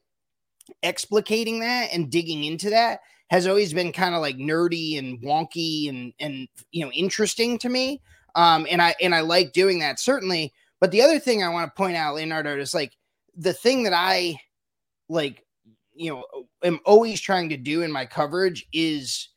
explicating 0.84 1.60
that 1.60 1.90
and 1.92 2.10
digging 2.10 2.44
into 2.44 2.70
that 2.72 3.02
has 3.30 3.48
always 3.48 3.74
been 3.74 3.92
kind 3.92 4.16
of 4.16 4.22
like 4.22 4.38
nerdy 4.38 5.00
and 5.00 5.20
wonky 5.22 5.90
and 5.90 6.14
and 6.20 6.48
you 6.72 6.86
know 6.86 6.92
interesting 6.92 7.58
to 7.60 7.70
me. 7.70 8.02
Um, 8.36 8.68
and 8.70 8.82
I 8.82 8.96
and 9.02 9.16
I 9.16 9.22
like 9.22 9.54
doing 9.54 9.80
that 9.80 10.00
certainly. 10.00 10.54
But 10.80 10.92
the 10.92 11.02
other 11.02 11.20
thing 11.20 11.42
I 11.42 11.50
want 11.50 11.68
to 11.68 11.78
point 11.78 11.96
out, 11.96 12.16
Leonardo, 12.16 12.58
is 12.58 12.74
like 12.74 12.94
the 13.36 13.54
thing 13.54 13.84
that 13.84 13.94
I 13.94 14.40
like 15.10 15.44
you 15.94 16.12
know 16.12 16.24
am 16.64 16.80
always 16.86 17.22
trying 17.22 17.50
to 17.50 17.58
do 17.58 17.82
in 17.82 17.92
my 17.92 18.06
coverage 18.06 18.68
is 18.74 19.30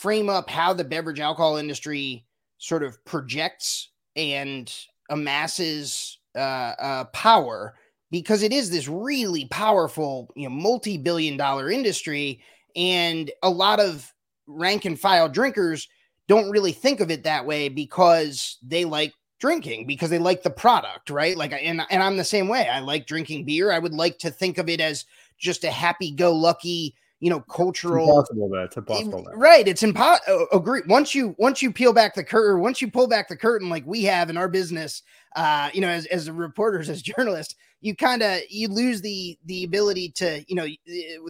frame 0.00 0.30
up 0.30 0.48
how 0.48 0.72
the 0.72 0.82
beverage 0.82 1.20
alcohol 1.20 1.56
industry 1.56 2.24
sort 2.56 2.82
of 2.82 3.04
projects 3.04 3.90
and 4.16 4.74
amasses 5.10 6.18
uh, 6.34 6.38
uh, 6.80 7.04
power 7.06 7.74
because 8.10 8.42
it 8.42 8.50
is 8.50 8.70
this 8.70 8.88
really 8.88 9.44
powerful, 9.46 10.32
you 10.34 10.48
know, 10.48 10.54
multi-billion 10.54 11.36
dollar 11.36 11.70
industry, 11.70 12.40
and 12.74 13.30
a 13.42 13.50
lot 13.50 13.78
of 13.78 14.10
rank 14.46 14.86
and 14.86 14.98
file 14.98 15.28
drinkers 15.28 15.86
don't 16.28 16.50
really 16.50 16.72
think 16.72 17.00
of 17.00 17.10
it 17.10 17.24
that 17.24 17.44
way 17.44 17.68
because 17.68 18.56
they 18.62 18.86
like 18.86 19.12
drinking 19.38 19.86
because 19.86 20.08
they 20.08 20.18
like 20.18 20.42
the 20.42 20.50
product, 20.50 21.10
right? 21.10 21.36
Like, 21.36 21.52
and 21.52 21.82
and 21.90 22.02
I'm 22.02 22.16
the 22.16 22.24
same 22.24 22.48
way. 22.48 22.68
I 22.68 22.80
like 22.80 23.06
drinking 23.06 23.44
beer. 23.44 23.70
I 23.70 23.78
would 23.78 23.94
like 23.94 24.18
to 24.20 24.30
think 24.30 24.56
of 24.56 24.70
it 24.70 24.80
as 24.80 25.04
just 25.38 25.64
a 25.64 25.70
happy-go-lucky, 25.70 26.94
you 27.20 27.28
know, 27.28 27.40
cultural. 27.40 28.20
It's 28.20 28.30
impossible. 28.30 28.48
That 28.48 28.64
it's 28.64 28.76
impossible. 28.76 29.24
That. 29.24 29.36
Right. 29.36 29.68
It's 29.68 29.82
impossible. 29.82 30.46
Agree. 30.52 30.80
Once 30.86 31.14
you 31.14 31.34
once 31.38 31.62
you 31.62 31.70
peel 31.70 31.92
back 31.92 32.14
the 32.14 32.24
curtain, 32.24 32.62
once 32.62 32.80
you 32.80 32.90
pull 32.90 33.06
back 33.06 33.28
the 33.28 33.36
curtain, 33.36 33.68
like 33.68 33.84
we 33.86 34.04
have 34.04 34.30
in 34.30 34.36
our 34.36 34.48
business, 34.48 35.02
uh, 35.36 35.68
you 35.72 35.82
know, 35.82 35.88
as 35.88 36.06
as 36.06 36.30
reporters, 36.30 36.88
as 36.88 37.02
journalists, 37.16 37.54
you 37.82 37.94
kind 37.94 38.22
of 38.22 38.40
you 38.48 38.68
lose 38.68 39.02
the 39.02 39.38
the 39.44 39.64
ability 39.64 40.10
to, 40.16 40.42
you 40.48 40.54
know, 40.56 40.66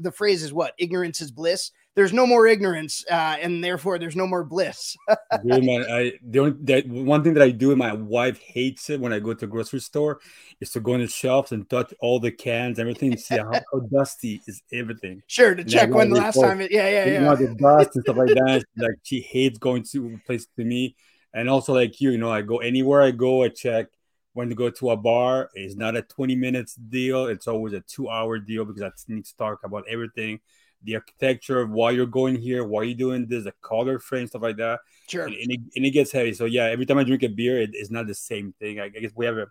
the 0.00 0.12
phrase 0.12 0.42
is 0.42 0.52
what 0.52 0.74
ignorance 0.78 1.20
is 1.20 1.30
bliss 1.30 1.72
there's 1.96 2.12
no 2.12 2.26
more 2.26 2.46
ignorance, 2.46 3.04
uh, 3.10 3.36
and 3.40 3.62
therefore 3.62 3.98
there's 3.98 4.14
no 4.14 4.26
more 4.26 4.44
bliss. 4.44 4.96
Dude, 5.44 5.64
man, 5.64 5.84
I 5.90 6.12
the 6.22 6.38
only 6.38 6.56
that 6.62 6.86
one 6.86 7.24
thing 7.24 7.34
that 7.34 7.42
I 7.42 7.50
do, 7.50 7.70
and 7.70 7.78
my 7.78 7.92
wife 7.92 8.40
hates 8.40 8.90
it 8.90 9.00
when 9.00 9.12
I 9.12 9.18
go 9.18 9.34
to 9.34 9.44
a 9.44 9.48
grocery 9.48 9.80
store, 9.80 10.20
is 10.60 10.70
to 10.72 10.80
go 10.80 10.94
on 10.94 11.00
the 11.00 11.08
shelves 11.08 11.52
and 11.52 11.68
touch 11.68 11.92
all 12.00 12.20
the 12.20 12.30
cans, 12.30 12.78
everything, 12.78 13.16
see 13.16 13.36
how, 13.36 13.52
how 13.52 13.80
dusty 13.92 14.40
is 14.46 14.62
everything. 14.72 15.22
Sure, 15.26 15.54
to 15.54 15.62
and 15.62 15.70
check 15.70 15.90
when 15.90 16.10
the 16.10 16.16
last 16.16 16.40
time 16.40 16.60
it, 16.60 16.70
yeah, 16.70 16.88
yeah, 16.88 17.04
yeah. 17.06 17.12
You 17.12 17.20
know, 17.20 17.36
the 17.36 17.54
dust 17.54 17.96
and 17.96 18.04
stuff 18.04 18.16
like 18.16 18.28
that. 18.28 18.64
like 18.76 18.94
she 19.02 19.20
hates 19.20 19.58
going 19.58 19.82
to 19.90 20.18
places 20.26 20.48
to 20.56 20.64
me, 20.64 20.94
and 21.34 21.50
also 21.50 21.74
like 21.74 22.00
you, 22.00 22.10
you 22.10 22.18
know, 22.18 22.30
I 22.30 22.42
go 22.42 22.58
anywhere 22.58 23.02
I 23.02 23.10
go, 23.10 23.42
I 23.42 23.48
check 23.48 23.86
when 24.32 24.48
to 24.48 24.54
go 24.54 24.70
to 24.70 24.90
a 24.90 24.96
bar. 24.96 25.50
It's 25.54 25.74
not 25.74 25.96
a 25.96 26.02
20 26.02 26.36
minutes 26.36 26.76
deal; 26.76 27.26
it's 27.26 27.48
always 27.48 27.72
a 27.72 27.80
two 27.80 28.08
hour 28.08 28.38
deal 28.38 28.64
because 28.64 28.82
I 28.82 28.90
need 29.08 29.24
to 29.24 29.36
talk 29.36 29.60
about 29.64 29.84
everything 29.88 30.38
the 30.82 30.96
architecture 30.96 31.60
of 31.60 31.70
why 31.70 31.90
you're 31.90 32.06
going 32.06 32.36
here, 32.36 32.64
why 32.64 32.82
you're 32.82 32.96
doing 32.96 33.26
this, 33.26 33.44
the 33.44 33.52
color 33.60 33.98
frame, 33.98 34.26
stuff 34.26 34.42
like 34.42 34.56
that. 34.56 34.80
Sure. 35.08 35.26
And, 35.26 35.34
and, 35.34 35.52
it, 35.52 35.60
and 35.76 35.86
it, 35.86 35.90
gets 35.90 36.12
heavy. 36.12 36.32
So 36.32 36.44
yeah, 36.44 36.64
every 36.64 36.86
time 36.86 36.98
I 36.98 37.04
drink 37.04 37.22
a 37.22 37.28
beer, 37.28 37.60
it, 37.60 37.70
it's 37.72 37.90
not 37.90 38.06
the 38.06 38.14
same 38.14 38.54
thing. 38.58 38.80
I, 38.80 38.84
I 38.84 38.88
guess 38.88 39.12
we 39.14 39.26
have 39.26 39.36
a 39.36 39.46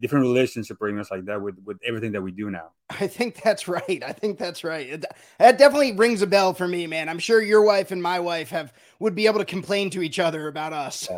different 0.00 0.24
relationship 0.24 0.78
pretty 0.78 0.96
much 0.96 1.10
like 1.10 1.24
that 1.24 1.40
with 1.40 1.56
with 1.64 1.78
everything 1.84 2.12
that 2.12 2.20
we 2.20 2.30
do 2.30 2.50
now. 2.50 2.70
I 2.90 3.06
think 3.06 3.42
that's 3.42 3.68
right. 3.68 4.02
I 4.06 4.12
think 4.12 4.38
that's 4.38 4.64
right. 4.64 5.02
That 5.38 5.58
definitely 5.58 5.92
rings 5.92 6.22
a 6.22 6.26
bell 6.26 6.54
for 6.54 6.68
me, 6.68 6.86
man. 6.86 7.08
I'm 7.08 7.18
sure 7.18 7.40
your 7.40 7.62
wife 7.62 7.90
and 7.90 8.02
my 8.02 8.20
wife 8.20 8.50
have 8.50 8.72
would 8.98 9.14
be 9.14 9.26
able 9.26 9.38
to 9.38 9.44
complain 9.44 9.90
to 9.90 10.02
each 10.02 10.18
other 10.18 10.48
about 10.48 10.72
us. 10.72 11.08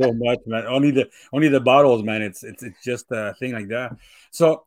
so 0.00 0.12
much, 0.12 0.38
man. 0.46 0.66
Only 0.66 0.90
the 0.90 1.08
only 1.32 1.48
the 1.48 1.60
bottles, 1.60 2.02
man. 2.02 2.22
It's 2.22 2.44
it's 2.44 2.62
it's 2.62 2.82
just 2.84 3.06
a 3.10 3.34
thing 3.38 3.52
like 3.52 3.68
that. 3.68 3.96
So 4.30 4.64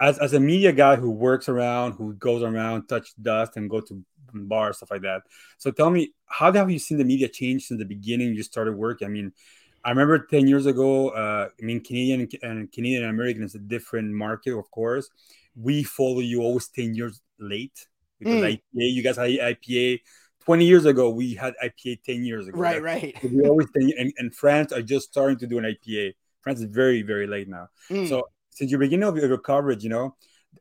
as, 0.00 0.18
as 0.18 0.32
a 0.34 0.40
media 0.40 0.72
guy 0.72 0.96
who 0.96 1.10
works 1.10 1.48
around, 1.48 1.92
who 1.92 2.14
goes 2.14 2.42
around, 2.42 2.86
touch 2.86 3.12
dust, 3.20 3.56
and 3.56 3.70
go 3.70 3.80
to 3.80 4.04
bars, 4.32 4.78
stuff 4.78 4.90
like 4.90 5.02
that. 5.02 5.22
So 5.58 5.70
tell 5.70 5.90
me, 5.90 6.12
how 6.26 6.52
have 6.52 6.70
you 6.70 6.78
seen 6.78 6.98
the 6.98 7.04
media 7.04 7.28
change 7.28 7.66
since 7.66 7.78
the 7.78 7.86
beginning 7.86 8.34
you 8.34 8.42
started 8.42 8.76
work? 8.76 8.98
I 9.02 9.08
mean, 9.08 9.32
I 9.84 9.90
remember 9.90 10.18
10 10.18 10.48
years 10.48 10.66
ago, 10.66 11.10
uh, 11.10 11.48
I 11.60 11.64
mean, 11.64 11.80
Canadian 11.82 12.28
and 12.42 12.70
Canadian 12.72 13.04
and 13.04 13.10
American 13.10 13.44
is 13.44 13.54
a 13.54 13.60
different 13.60 14.12
market, 14.12 14.58
of 14.58 14.70
course. 14.70 15.08
We 15.54 15.84
follow 15.84 16.20
you 16.20 16.42
always 16.42 16.68
10 16.68 16.94
years 16.94 17.20
late 17.38 17.86
because 18.18 18.42
mm. 18.42 18.52
IPA, 18.52 18.60
you 18.72 19.02
guys 19.02 19.16
had 19.16 19.30
IPA 19.30 20.00
20 20.44 20.64
years 20.64 20.84
ago. 20.86 21.10
We 21.10 21.34
had 21.34 21.54
IPA 21.62 22.02
10 22.04 22.24
years 22.24 22.48
ago. 22.48 22.58
Right, 22.58 22.82
right. 22.82 23.16
We 23.22 23.46
always, 23.46 23.68
and, 23.74 24.12
and 24.18 24.34
France 24.34 24.72
are 24.72 24.82
just 24.82 25.08
starting 25.08 25.38
to 25.38 25.46
do 25.46 25.58
an 25.58 25.64
IPA. 25.64 26.14
France 26.40 26.60
is 26.60 26.66
very, 26.66 27.02
very 27.02 27.26
late 27.26 27.48
now. 27.48 27.68
Mm. 27.88 28.08
So 28.08 28.28
since 28.56 28.70
your 28.70 28.80
beginning 28.80 29.06
of 29.06 29.16
your 29.18 29.36
coverage, 29.36 29.84
you 29.84 29.90
know, 29.90 30.16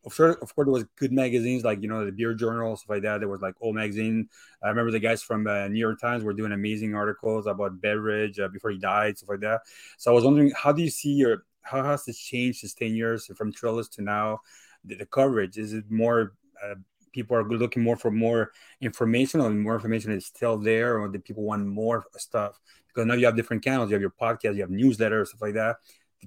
of 0.06 0.16
course, 0.16 0.36
of 0.42 0.54
course, 0.54 0.66
there 0.66 0.74
was 0.74 0.84
good 0.98 1.14
magazines 1.14 1.64
like 1.64 1.82
you 1.82 1.88
know 1.88 2.06
the 2.06 2.12
Beer 2.12 2.34
Journal, 2.34 2.76
stuff 2.76 2.90
like 2.90 3.04
that. 3.04 3.20
There 3.20 3.30
was 3.30 3.42
like 3.42 3.56
old 3.62 3.76
magazine. 3.76 4.28
I 4.62 4.68
remember 4.68 4.92
the 4.92 5.00
guys 5.00 5.24
from 5.24 5.48
uh, 5.48 5.70
New 5.70 5.80
York 5.80 6.02
Times 6.02 6.26
were 6.26 6.34
doing 6.34 6.52
amazing 6.52 6.94
articles 6.94 7.48
about 7.48 7.80
beverage 7.80 8.38
uh, 8.38 8.50
before 8.50 8.72
he 8.72 8.78
died, 8.78 9.18
stuff 9.18 9.30
like 9.30 9.40
that. 9.40 9.62
So 9.98 10.12
I 10.12 10.14
was 10.14 10.26
wondering, 10.26 10.52
how 10.52 10.74
do 10.74 10.82
you 10.82 10.90
see 10.90 11.14
your 11.14 11.46
how 11.62 11.84
has 11.84 12.04
this 12.04 12.20
changed 12.20 12.60
since 12.60 12.74
ten 12.74 12.96
years 12.96 13.32
from 13.38 13.54
Thrillist 13.54 13.92
to 13.92 14.02
now? 14.02 14.42
The, 14.84 14.96
the 14.96 15.06
coverage 15.06 15.58
is 15.58 15.72
it 15.72 15.90
more 15.90 16.34
uh, 16.62 16.76
people 17.14 17.38
are 17.38 17.48
looking 17.48 17.82
more 17.82 17.96
for 17.96 18.12
more 18.12 18.52
information, 18.82 19.40
or 19.40 19.50
more 19.52 19.76
information 19.76 20.12
is 20.12 20.26
still 20.26 20.58
there, 20.58 21.00
or 21.00 21.08
do 21.08 21.18
people 21.20 21.44
want 21.44 21.66
more 21.66 22.04
stuff? 22.18 22.60
Because 22.90 23.06
now 23.06 23.14
you 23.14 23.26
have 23.26 23.38
different 23.38 23.64
channels, 23.64 23.90
you 23.90 23.94
have 23.94 24.02
your 24.02 24.12
podcast, 24.12 24.56
you 24.56 24.62
have 24.62 24.70
newsletters, 24.70 25.28
stuff 25.28 25.42
like 25.42 25.54
that 25.54 25.78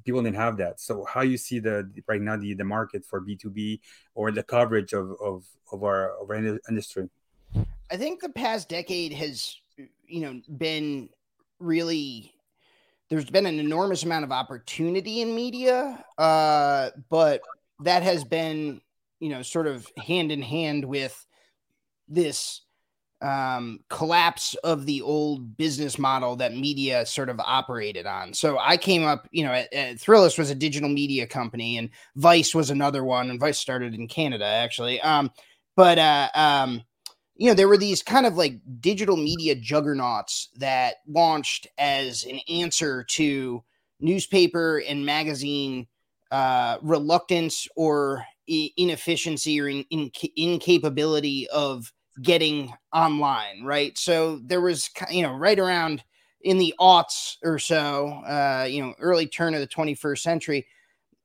people 0.04 0.22
didn't 0.22 0.36
have 0.36 0.56
that. 0.58 0.80
So 0.80 1.04
how 1.04 1.22
you 1.22 1.36
see 1.36 1.58
the 1.58 1.90
right 2.06 2.20
now 2.20 2.36
the, 2.36 2.54
the 2.54 2.64
market 2.64 3.04
for 3.04 3.20
B2B 3.20 3.80
or 4.14 4.30
the 4.30 4.42
coverage 4.42 4.92
of, 4.92 5.12
of, 5.22 5.44
of 5.72 5.82
our 5.82 6.20
of 6.20 6.30
our 6.30 6.58
industry? 6.68 7.08
I 7.90 7.96
think 7.96 8.20
the 8.20 8.28
past 8.28 8.68
decade 8.68 9.12
has 9.12 9.56
you 10.06 10.20
know 10.20 10.40
been 10.56 11.08
really 11.58 12.34
there's 13.10 13.30
been 13.30 13.46
an 13.46 13.58
enormous 13.58 14.02
amount 14.02 14.24
of 14.24 14.32
opportunity 14.32 15.22
in 15.22 15.34
media 15.34 16.04
uh, 16.18 16.90
but 17.08 17.40
that 17.80 18.02
has 18.02 18.24
been 18.24 18.80
you 19.20 19.28
know 19.28 19.42
sort 19.42 19.66
of 19.66 19.90
hand 20.04 20.32
in 20.32 20.42
hand 20.42 20.84
with 20.84 21.26
this 22.08 22.62
um, 23.20 23.80
collapse 23.88 24.54
of 24.62 24.86
the 24.86 25.02
old 25.02 25.56
business 25.56 25.98
model 25.98 26.36
that 26.36 26.54
media 26.54 27.04
sort 27.04 27.28
of 27.28 27.40
operated 27.40 28.06
on. 28.06 28.32
So 28.32 28.58
I 28.58 28.76
came 28.76 29.04
up, 29.04 29.28
you 29.32 29.44
know, 29.44 29.52
at, 29.52 29.72
at 29.72 29.96
Thrillist 29.96 30.38
was 30.38 30.50
a 30.50 30.54
digital 30.54 30.88
media 30.88 31.26
company, 31.26 31.78
and 31.78 31.90
Vice 32.16 32.54
was 32.54 32.70
another 32.70 33.04
one, 33.04 33.30
and 33.30 33.40
Vice 33.40 33.58
started 33.58 33.94
in 33.94 34.08
Canada 34.08 34.44
actually. 34.44 35.00
Um, 35.00 35.30
but 35.76 35.98
uh, 35.98 36.28
um, 36.34 36.82
you 37.36 37.48
know, 37.48 37.54
there 37.54 37.68
were 37.68 37.76
these 37.76 38.02
kind 38.02 38.26
of 38.26 38.36
like 38.36 38.60
digital 38.80 39.16
media 39.16 39.54
juggernauts 39.54 40.48
that 40.56 40.96
launched 41.06 41.66
as 41.78 42.24
an 42.24 42.40
answer 42.48 43.04
to 43.04 43.62
newspaper 44.00 44.82
and 44.86 45.06
magazine 45.06 45.86
uh, 46.30 46.78
reluctance 46.82 47.66
or 47.76 48.24
inefficiency 48.46 49.60
or 49.60 49.68
in, 49.68 49.84
in, 49.90 50.10
incapability 50.36 51.48
of 51.48 51.92
getting 52.22 52.72
online, 52.92 53.62
right? 53.64 53.96
So 53.96 54.40
there 54.44 54.60
was, 54.60 54.90
you 55.10 55.22
know, 55.22 55.34
right 55.34 55.58
around 55.58 56.02
in 56.42 56.58
the 56.58 56.74
aughts 56.80 57.36
or 57.42 57.58
so, 57.58 58.22
uh, 58.26 58.66
you 58.68 58.82
know, 58.82 58.94
early 59.00 59.26
turn 59.26 59.54
of 59.54 59.60
the 59.60 59.66
21st 59.66 60.18
century, 60.18 60.66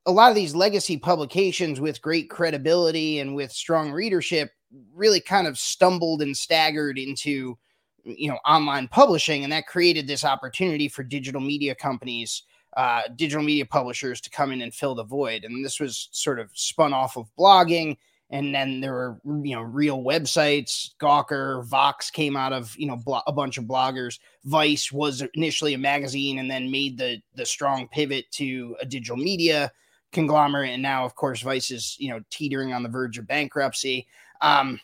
a 0.05 0.11
lot 0.11 0.29
of 0.29 0.35
these 0.35 0.55
legacy 0.55 0.97
publications 0.97 1.79
with 1.79 2.01
great 2.01 2.29
credibility 2.29 3.19
and 3.19 3.35
with 3.35 3.51
strong 3.51 3.91
readership 3.91 4.51
really 4.93 5.19
kind 5.19 5.47
of 5.47 5.57
stumbled 5.57 6.21
and 6.21 6.35
staggered 6.35 6.97
into, 6.97 7.57
you 8.03 8.27
know, 8.27 8.39
online 8.45 8.87
publishing. 8.87 9.43
And 9.43 9.53
that 9.53 9.67
created 9.67 10.07
this 10.07 10.25
opportunity 10.25 10.87
for 10.87 11.03
digital 11.03 11.41
media 11.41 11.75
companies. 11.75 12.43
Uh, 12.75 13.03
digital 13.15 13.43
media 13.43 13.63
publishers 13.63 14.19
to 14.19 14.31
come 14.31 14.51
in 14.51 14.63
and 14.63 14.73
fill 14.73 14.95
the 14.95 15.03
void. 15.03 15.43
And 15.43 15.63
this 15.63 15.79
was 15.79 16.09
sort 16.11 16.39
of 16.39 16.49
spun 16.55 16.91
off 16.91 17.17
of 17.17 17.29
blogging 17.37 17.97
and 18.33 18.53
then 18.53 18.81
there 18.81 18.93
were 18.93 19.19
you 19.43 19.55
know 19.55 19.61
real 19.61 20.01
websites. 20.01 20.89
Gawker 20.99 21.63
vox 21.67 22.09
came 22.09 22.35
out 22.35 22.51
of 22.51 22.75
you 22.77 22.87
know 22.87 22.97
blo- 22.97 23.21
a 23.27 23.31
bunch 23.31 23.59
of 23.59 23.65
bloggers. 23.65 24.19
Vice 24.43 24.91
was 24.91 25.23
initially 25.35 25.75
a 25.75 25.77
magazine 25.77 26.39
and 26.39 26.49
then 26.49 26.71
made 26.71 26.97
the 26.97 27.21
the 27.35 27.45
strong 27.45 27.87
pivot 27.89 28.25
to 28.31 28.75
a 28.81 28.85
digital 28.85 29.17
media 29.17 29.71
conglomerate. 30.11 30.71
And 30.71 30.81
now 30.81 31.05
of 31.05 31.15
course 31.15 31.41
vice 31.41 31.69
is 31.69 31.95
you 31.99 32.09
know 32.09 32.21
teetering 32.31 32.73
on 32.73 32.81
the 32.81 32.89
verge 32.89 33.19
of 33.19 33.27
bankruptcy. 33.27 34.07
Um 34.41 34.81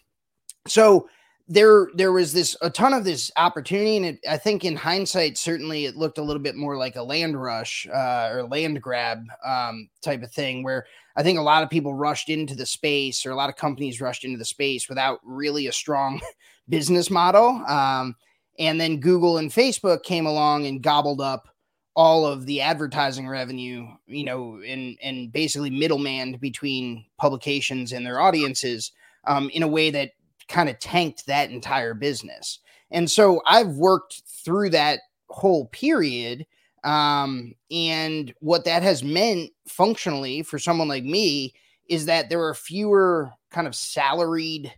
so 0.68 1.10
there 1.48 1.88
there 1.96 2.12
was 2.12 2.32
this 2.32 2.56
a 2.62 2.70
ton 2.70 2.94
of 2.94 3.04
this 3.04 3.32
opportunity. 3.36 3.98
And 3.98 4.06
it, 4.06 4.20
i 4.30 4.38
think 4.38 4.64
in 4.64 4.76
hindsight 4.76 5.40
certainly 5.40 5.86
it 5.86 5.96
looked 5.96 6.20
a 6.20 6.24
little 6.24 6.42
bit 6.42 6.56
more 6.56 6.78
like 6.78 6.98
a 6.98 7.04
land 7.04 7.42
rush 7.42 7.88
uh, 7.92 8.30
or 8.32 8.44
land 8.44 8.80
grab 8.80 9.24
um, 9.44 9.90
type 10.04 10.22
of 10.22 10.32
thing 10.32 10.62
where 10.62 10.86
i 11.20 11.24
think 11.24 11.38
a 11.38 11.44
lot 11.44 11.62
of 11.62 11.70
people 11.70 11.94
rushed 11.94 12.30
into 12.30 12.56
the 12.56 12.66
space 12.66 13.26
or 13.26 13.32
a 13.32 13.36
lot 13.36 13.50
of 13.50 13.56
companies 13.56 14.02
rushed 14.02 14.24
into 14.24 14.38
the 14.38 14.46
space 14.46 14.90
without 14.90 15.20
really 15.24 15.68
a 15.68 15.72
strong 15.72 16.20
business 16.70 17.10
model 17.10 17.64
um, 17.68 18.16
and 18.58 18.80
then 18.82 19.00
google 19.00 19.38
and 19.38 19.52
facebook 19.52 20.02
came 20.04 20.26
along 20.26 20.66
and 20.66 20.82
gobbled 20.82 21.22
up 21.22 21.50
all 21.96 22.26
of 22.26 22.46
the 22.46 22.62
advertising 22.62 23.28
revenue 23.28 23.86
you 24.08 24.24
know 24.24 24.62
and 24.66 24.98
and 25.04 25.32
basically 25.32 25.70
middlemaned 25.70 26.40
between 26.40 27.06
publications 27.18 27.92
and 27.92 28.06
their 28.06 28.20
audiences 28.20 28.92
um, 29.26 29.50
in 29.52 29.64
a 29.64 29.68
way 29.68 29.92
that 29.92 30.12
kind 30.50 30.68
of 30.68 30.80
tanked 30.80 31.26
that 31.28 31.52
entire 31.52 31.94
business. 31.94 32.60
And 32.92 33.10
so 33.10 33.42
I've 33.46 33.70
worked 33.70 34.24
through 34.26 34.72
that 34.72 35.02
whole 35.30 35.68
period. 35.68 36.46
Um, 36.84 37.54
and 37.72 38.34
what 38.40 38.66
that 38.66 38.84
has 38.84 39.04
meant 39.04 39.52
functionally 39.68 40.44
for 40.44 40.60
someone 40.60 40.88
like 40.88 41.04
me 41.04 41.54
is 41.88 42.06
that 42.06 42.30
there 42.30 42.44
are 42.46 42.54
fewer 42.54 43.32
kind 43.52 43.68
of 43.68 43.76
salaried 43.76 44.74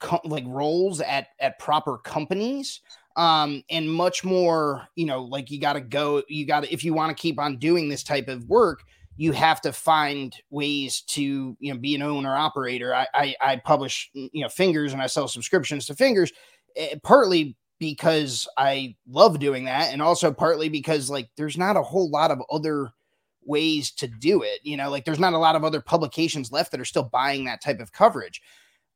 co- 0.00 0.20
like 0.24 0.44
roles 0.46 1.00
at 1.00 1.28
at 1.40 1.58
proper 1.58 1.98
companies 1.98 2.80
um 3.16 3.62
and 3.70 3.90
much 3.90 4.24
more 4.24 4.86
you 4.96 5.06
know 5.06 5.22
like 5.22 5.50
you 5.50 5.60
got 5.60 5.74
to 5.74 5.80
go 5.80 6.22
you 6.28 6.46
got 6.46 6.64
to 6.64 6.72
if 6.72 6.84
you 6.84 6.92
want 6.92 7.16
to 7.16 7.20
keep 7.20 7.38
on 7.38 7.56
doing 7.58 7.88
this 7.88 8.02
type 8.02 8.28
of 8.28 8.44
work 8.48 8.84
you 9.16 9.32
have 9.32 9.60
to 9.60 9.72
find 9.72 10.34
ways 10.50 11.02
to 11.02 11.56
you 11.60 11.72
know 11.72 11.78
be 11.78 11.94
an 11.94 12.02
owner 12.02 12.36
operator. 12.36 12.94
I, 12.94 13.06
I 13.14 13.34
i, 13.40 13.56
publish 13.56 14.10
you 14.14 14.42
know 14.42 14.48
fingers 14.48 14.92
and 14.92 15.00
i 15.00 15.06
sell 15.06 15.28
subscriptions 15.28 15.86
to 15.86 15.94
fingers 15.94 16.32
eh, 16.76 16.96
partly 17.02 17.56
because 17.84 18.48
i 18.56 18.94
love 19.08 19.38
doing 19.38 19.64
that 19.64 19.92
and 19.92 20.00
also 20.00 20.32
partly 20.32 20.68
because 20.68 21.10
like 21.10 21.28
there's 21.36 21.58
not 21.58 21.76
a 21.76 21.82
whole 21.82 22.08
lot 22.10 22.30
of 22.30 22.40
other 22.50 22.90
ways 23.44 23.90
to 23.90 24.06
do 24.06 24.42
it 24.42 24.60
you 24.62 24.76
know 24.76 24.90
like 24.90 25.04
there's 25.04 25.18
not 25.18 25.34
a 25.34 25.38
lot 25.38 25.56
of 25.56 25.64
other 25.64 25.80
publications 25.80 26.50
left 26.50 26.70
that 26.70 26.80
are 26.80 26.84
still 26.84 27.02
buying 27.02 27.44
that 27.44 27.60
type 27.60 27.80
of 27.80 27.92
coverage 27.92 28.40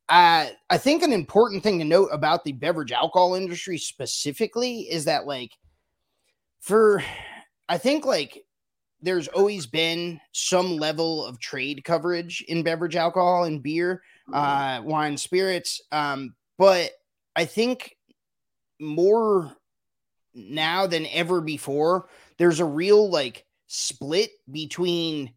uh, 0.09 0.47
i 0.71 0.79
think 0.79 1.03
an 1.03 1.13
important 1.13 1.63
thing 1.63 1.79
to 1.79 1.85
note 1.85 2.09
about 2.13 2.45
the 2.45 2.53
beverage 2.53 2.93
alcohol 2.93 3.35
industry 3.35 3.77
specifically 3.77 4.81
is 4.91 5.05
that 5.05 5.27
like 5.27 5.53
for 6.61 7.03
i 7.69 7.77
think 7.77 8.07
like 8.07 8.45
there's 9.01 9.29
always 9.29 9.67
been 9.67 10.21
some 10.33 10.77
level 10.77 11.25
of 11.25 11.39
trade 11.39 11.85
coverage 11.85 12.43
in 12.49 12.63
beverage 12.63 12.97
alcohol 12.97 13.45
and 13.45 13.63
beer, 13.63 14.03
mm-hmm. 14.29 14.35
uh, 14.35 14.83
wine, 14.83 15.17
spirits. 15.17 15.81
Um, 15.93 16.35
but 16.57 16.91
I 17.37 17.45
think 17.45 17.97
more 18.81 19.57
now 20.35 20.87
than 20.87 21.07
ever 21.07 21.41
before, 21.41 22.09
there's 22.39 22.61
a 22.61 22.65
real 22.65 23.11
like 23.11 23.45
split 23.67 24.31
between 24.51 25.33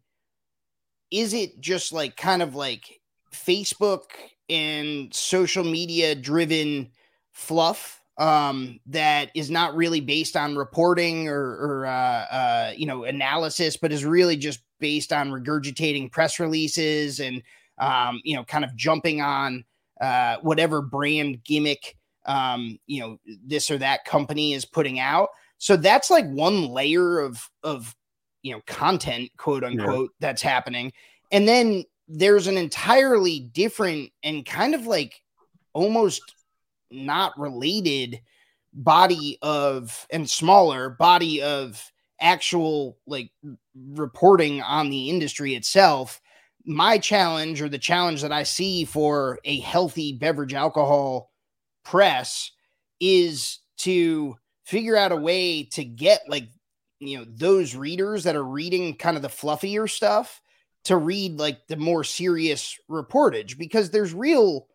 is 1.10 1.34
it 1.34 1.60
just 1.60 1.92
like 1.92 2.16
kind 2.16 2.42
of 2.42 2.54
like 2.54 3.00
Facebook 3.32 4.04
and 4.48 5.12
social 5.12 5.64
media 5.64 6.14
driven 6.14 6.90
fluff 7.32 8.02
um, 8.18 8.78
that 8.86 9.30
is 9.34 9.50
not 9.50 9.74
really 9.74 10.00
based 10.00 10.36
on 10.36 10.56
reporting 10.56 11.28
or, 11.28 11.40
or 11.40 11.86
uh, 11.86 11.90
uh, 11.90 12.72
you 12.76 12.86
know 12.86 13.04
analysis, 13.04 13.76
but 13.76 13.92
is 13.92 14.04
really 14.04 14.36
just 14.36 14.60
based 14.80 15.12
on 15.12 15.30
regurgitating 15.30 16.10
press 16.10 16.40
releases 16.40 17.20
and 17.20 17.42
um, 17.78 18.20
you 18.24 18.36
know 18.36 18.44
kind 18.44 18.64
of 18.64 18.74
jumping 18.76 19.20
on 19.20 19.64
uh, 20.00 20.36
whatever 20.42 20.82
brand 20.82 21.42
gimmick 21.44 21.96
um, 22.26 22.78
you 22.86 23.00
know 23.00 23.18
this 23.44 23.70
or 23.70 23.78
that 23.78 24.04
company 24.04 24.52
is 24.52 24.64
putting 24.64 24.98
out. 24.98 25.28
So 25.58 25.76
that's 25.76 26.10
like 26.10 26.26
one 26.28 26.68
layer 26.68 27.20
of 27.20 27.48
of 27.62 27.94
you 28.42 28.52
know 28.52 28.60
content 28.66 29.30
quote 29.36 29.64
unquote 29.64 30.10
yeah. 30.12 30.26
that's 30.26 30.42
happening 30.42 30.92
and 31.30 31.48
then 31.48 31.84
there's 32.08 32.46
an 32.46 32.58
entirely 32.58 33.40
different 33.40 34.10
and 34.22 34.44
kind 34.44 34.74
of 34.74 34.86
like 34.86 35.22
almost 35.72 36.34
not 36.90 37.38
related 37.38 38.20
body 38.74 39.38
of 39.42 40.06
and 40.10 40.28
smaller 40.28 40.90
body 40.90 41.42
of 41.42 41.90
actual 42.20 42.98
like 43.06 43.30
reporting 43.92 44.60
on 44.62 44.90
the 44.90 45.08
industry 45.08 45.54
itself 45.54 46.20
my 46.64 46.96
challenge 46.96 47.60
or 47.60 47.68
the 47.68 47.78
challenge 47.78 48.22
that 48.22 48.32
i 48.32 48.42
see 48.42 48.84
for 48.84 49.38
a 49.44 49.60
healthy 49.60 50.12
beverage 50.12 50.54
alcohol 50.54 51.31
press 51.84 52.50
is 53.00 53.58
to 53.78 54.36
figure 54.64 54.96
out 54.96 55.12
a 55.12 55.16
way 55.16 55.64
to 55.64 55.84
get 55.84 56.22
like 56.28 56.48
you 57.00 57.18
know 57.18 57.26
those 57.28 57.74
readers 57.74 58.24
that 58.24 58.36
are 58.36 58.44
reading 58.44 58.94
kind 58.94 59.16
of 59.16 59.22
the 59.22 59.28
fluffier 59.28 59.90
stuff 59.90 60.40
to 60.84 60.96
read 60.96 61.38
like 61.38 61.66
the 61.68 61.76
more 61.76 62.04
serious 62.04 62.78
reportage. 62.90 63.58
Because 63.58 63.90
there's 63.90 64.14
real 64.14 64.66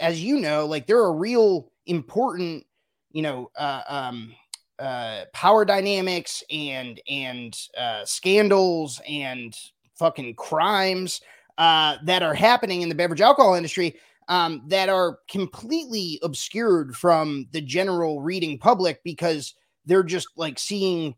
as 0.00 0.22
you 0.22 0.40
know 0.40 0.66
like 0.66 0.86
there 0.86 1.00
are 1.00 1.12
real 1.12 1.70
important 1.84 2.64
you 3.12 3.22
know 3.22 3.50
uh, 3.56 3.82
um, 3.88 4.34
uh, 4.78 5.24
power 5.32 5.64
dynamics 5.64 6.42
and 6.50 7.00
and 7.08 7.58
uh, 7.76 8.04
scandals 8.04 9.00
and 9.08 9.56
fucking 9.98 10.34
crimes 10.34 11.20
uh, 11.58 11.96
that 12.04 12.22
are 12.22 12.34
happening 12.34 12.82
in 12.82 12.88
the 12.88 12.94
beverage 12.94 13.20
alcohol 13.20 13.54
industry 13.54 13.96
um, 14.28 14.62
that 14.66 14.88
are 14.88 15.18
completely 15.28 16.18
obscured 16.22 16.96
from 16.96 17.46
the 17.52 17.60
general 17.60 18.20
reading 18.20 18.58
public 18.58 19.02
because 19.04 19.54
they're 19.84 20.02
just 20.02 20.28
like 20.36 20.58
seeing 20.58 21.14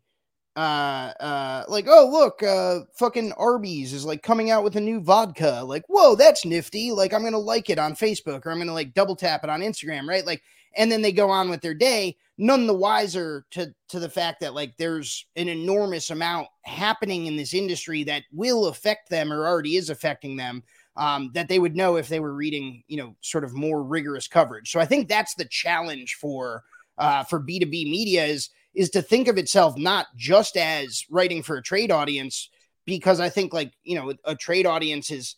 uh 0.55 1.13
uh 1.19 1.63
like 1.67 1.85
oh 1.87 2.09
look 2.11 2.41
uh 2.43 2.79
fucking 2.97 3.31
arby's 3.33 3.93
is 3.93 4.03
like 4.03 4.23
coming 4.23 4.49
out 4.49 4.63
with 4.63 4.75
a 4.75 4.81
new 4.81 4.99
vodka. 4.99 5.61
Like 5.63 5.83
whoa 5.87 6.15
that's 6.15 6.43
nifty. 6.43 6.91
Like 6.91 7.13
i'm 7.13 7.23
gonna 7.23 7.37
like 7.37 7.69
it 7.69 7.79
on 7.79 7.95
facebook 7.95 8.45
or 8.45 8.51
i'm 8.51 8.57
gonna 8.57 8.73
like 8.73 8.93
double 8.93 9.15
tap 9.15 9.43
it 9.43 9.49
on 9.49 9.61
instagram 9.61 10.07
right? 10.07 10.25
Like 10.25 10.41
and 10.75 10.91
then 10.91 11.01
they 11.01 11.11
go 11.11 11.29
on 11.29 11.49
with 11.49 11.61
their 11.61 11.73
day 11.73 12.15
none 12.39 12.65
the 12.65 12.73
wiser 12.73 13.45
to 13.51 13.73
to 13.89 13.99
the 13.99 14.09
fact 14.09 14.39
that 14.39 14.53
like 14.53 14.75
there's 14.77 15.25
an 15.35 15.49
enormous 15.49 16.09
amount 16.09 16.47
happening 16.63 17.25
in 17.25 17.35
this 17.35 17.53
industry 17.53 18.03
that 18.03 18.23
will 18.31 18.67
affect 18.67 19.09
them 19.09 19.31
or 19.31 19.45
already 19.45 19.75
is 19.75 19.89
affecting 19.89 20.35
them 20.35 20.63
um, 20.99 21.31
that 21.33 21.47
they 21.47 21.57
would 21.57 21.75
know 21.75 21.95
if 21.95 22.07
they 22.07 22.19
were 22.19 22.33
reading 22.33 22.83
you 22.87 22.97
know 22.97 23.15
sort 23.21 23.43
of 23.43 23.53
more 23.53 23.83
rigorous 23.83 24.27
coverage. 24.27 24.71
So 24.71 24.79
i 24.79 24.85
think 24.85 25.07
that's 25.07 25.33
the 25.35 25.45
challenge 25.45 26.17
for 26.21 26.63
uh, 26.97 27.23
for 27.23 27.39
b2b 27.39 27.71
media 27.71 28.25
is 28.25 28.49
is 28.75 28.91
to 28.91 29.01
think 29.01 29.27
of 29.27 29.37
itself 29.37 29.77
not 29.77 30.07
just 30.15 30.55
as 30.57 31.05
writing 31.09 31.41
for 31.41 31.57
a 31.57 31.63
trade 31.63 31.91
audience 31.91 32.49
because 32.89 33.19
I 33.19 33.29
think 33.29 33.53
like 33.53 33.71
you 33.83 33.95
know 33.95 34.13
a 34.25 34.35
trade 34.35 34.65
audience 34.65 35.11
is 35.11 35.35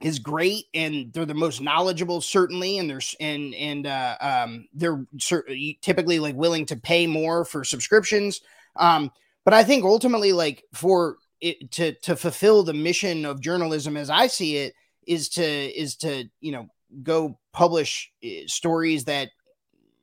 is 0.00 0.18
great 0.18 0.64
and 0.74 1.12
they're 1.12 1.26
the 1.26 1.34
most 1.34 1.60
knowledgeable 1.60 2.20
certainly 2.20 2.78
and 2.78 2.88
there's 2.88 3.14
and 3.20 3.54
and 3.54 3.86
uh, 3.86 4.16
um, 4.20 4.66
they're 4.72 5.04
typically 5.80 6.18
like 6.18 6.34
willing 6.34 6.66
to 6.66 6.76
pay 6.76 7.06
more 7.06 7.44
for 7.44 7.64
subscriptions. 7.64 8.40
Um, 8.76 9.10
but 9.44 9.54
I 9.54 9.64
think 9.64 9.84
ultimately 9.84 10.32
like 10.32 10.64
for 10.72 11.16
it 11.42 11.70
to 11.72 11.92
to 12.00 12.16
fulfill 12.16 12.62
the 12.62 12.72
mission 12.72 13.26
of 13.26 13.40
journalism 13.40 13.96
as 13.96 14.08
I 14.08 14.28
see 14.28 14.56
it 14.56 14.74
is 15.06 15.28
to 15.30 15.42
is 15.44 15.96
to 15.96 16.24
you 16.40 16.52
know 16.52 16.68
go 17.02 17.38
publish 17.52 18.10
eh, 18.22 18.44
stories 18.46 19.04
that 19.04 19.30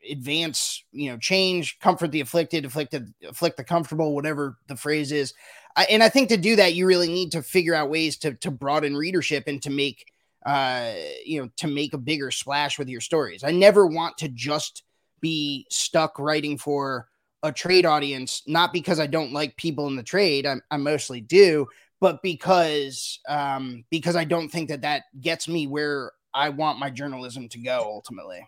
advance, 0.10 0.84
you 0.91 1.12
know, 1.12 1.17
change, 1.17 1.79
comfort 1.79 2.12
the 2.12 2.22
afflicted, 2.22 2.65
afflicted, 2.65 3.13
afflict 3.27 3.58
the 3.58 3.63
comfortable, 3.63 4.15
whatever 4.15 4.58
the 4.67 4.75
phrase 4.75 5.12
is. 5.12 5.34
I, 5.75 5.86
and 5.86 6.01
I 6.01 6.10
think 6.10 6.29
to 6.29 6.38
do 6.38 6.55
that, 6.55 6.74
you 6.74 6.86
really 6.86 7.10
need 7.10 7.31
to 7.34 7.41
figure 7.41 7.75
out 7.75 7.89
ways 7.89 8.17
to 8.17 8.34
to 8.36 8.51
broaden 8.51 8.96
readership 8.96 9.46
and 9.48 9.62
to 9.62 9.69
make, 9.69 10.05
uh, 10.46 10.93
you 11.25 11.41
know, 11.41 11.50
to 11.58 11.67
make 11.67 11.93
a 11.93 11.98
bigger 11.98 12.31
splash 12.31 12.79
with 12.79 12.89
your 12.89 13.01
stories. 13.01 13.43
I 13.43 13.51
never 13.51 13.86
want 13.86 14.17
to 14.19 14.29
just 14.29 14.84
be 15.22 15.65
stuck 15.69 16.17
writing 16.17 16.58
for 16.58 17.09
a 17.43 17.51
trade 17.51 17.86
audience, 17.86 18.43
not 18.48 18.74
because 18.74 19.00
I 19.00 19.08
don't 19.08 19.34
like 19.34 19.55
people 19.58 19.88
in 19.88 19.96
the 19.96 20.03
trade. 20.03 20.46
I, 20.46 20.55
I 20.71 20.78
mostly 20.78 21.21
do, 21.21 21.67
but 21.99 22.21
because 22.21 23.19
um, 23.28 23.86
because 23.89 24.15
I 24.15 24.23
don't 24.23 24.49
think 24.49 24.69
that 24.69 24.82
that 24.82 25.04
gets 25.19 25.47
me 25.47 25.67
where 25.67 26.12
I 26.34 26.49
want 26.49 26.80
my 26.80 26.89
journalism 26.89 27.49
to 27.49 27.60
go 27.60 27.82
ultimately 27.86 28.47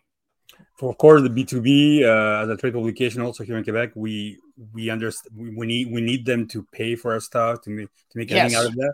for 0.76 0.90
of 0.90 0.98
course 0.98 1.22
the 1.22 1.30
B2B 1.30 2.04
uh, 2.04 2.44
as 2.44 2.50
a 2.50 2.58
trade 2.58 2.74
publication 2.74 3.22
also 3.22 3.44
here 3.44 3.58
in 3.58 3.64
Quebec, 3.64 3.92
we 3.96 4.40
we 4.74 4.90
understand 4.90 5.56
we 5.56 5.68
need 5.68 5.92
we 5.92 6.02
need 6.02 6.26
them 6.26 6.48
to 6.48 6.66
pay 6.72 6.96
for 6.96 7.14
our 7.14 7.20
stuff 7.20 7.62
to 7.62 7.70
make 7.70 7.90
to 8.12 8.18
make 8.18 8.32
anything 8.32 8.52
yes. 8.52 8.60
out 8.60 8.68
of 8.68 8.76
that. 8.76 8.94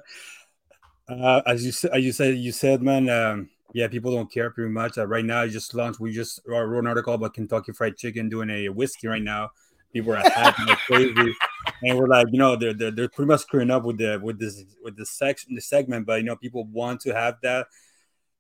Uh, 1.10 1.42
as 1.46 1.66
you 1.66 1.72
said, 1.72 1.92
as 1.92 2.04
you 2.04 2.12
said, 2.12 2.36
you 2.36 2.52
said, 2.52 2.82
man, 2.82 3.10
um, 3.10 3.50
yeah, 3.74 3.88
people 3.88 4.14
don't 4.14 4.32
care 4.32 4.50
pretty 4.52 4.72
much. 4.72 4.98
Uh, 4.98 5.08
right 5.08 5.24
now, 5.24 5.42
I 5.42 5.48
just 5.48 5.74
launched. 5.74 6.00
We 6.00 6.12
just 6.12 6.42
wrote 6.46 6.78
an 6.78 6.88
article 6.88 7.14
about 7.14 7.34
Kentucky 7.34 7.72
Fried 7.72 7.96
Chicken 7.96 8.28
doing 8.28 8.50
a 8.50 8.70
whiskey 8.70 9.08
right 9.08 9.22
now. 9.22 9.52
People 9.98 10.14
are 10.14 10.30
happy 10.30 10.64
like 10.66 10.78
crazy, 10.80 11.36
and 11.84 11.98
we're 11.98 12.08
like, 12.08 12.28
you 12.32 12.40
know, 12.40 12.56
they're, 12.56 12.74
they're 12.74 12.92
they're 12.92 13.10
pretty 13.10 13.28
much 13.28 13.42
screwing 13.42 13.72
up 13.72 13.84
with 13.84 13.98
the 13.98 14.20
with 14.22 14.40
this 14.40 14.64
with 14.84 14.98
the 14.98 15.06
section 15.06 15.56
the 15.56 15.62
segment, 15.62 16.06
but 16.06 16.20
you 16.20 16.26
know, 16.26 16.36
people 16.36 16.66
want 16.66 17.02
to 17.02 17.14
have 17.14 17.36
that 17.44 17.68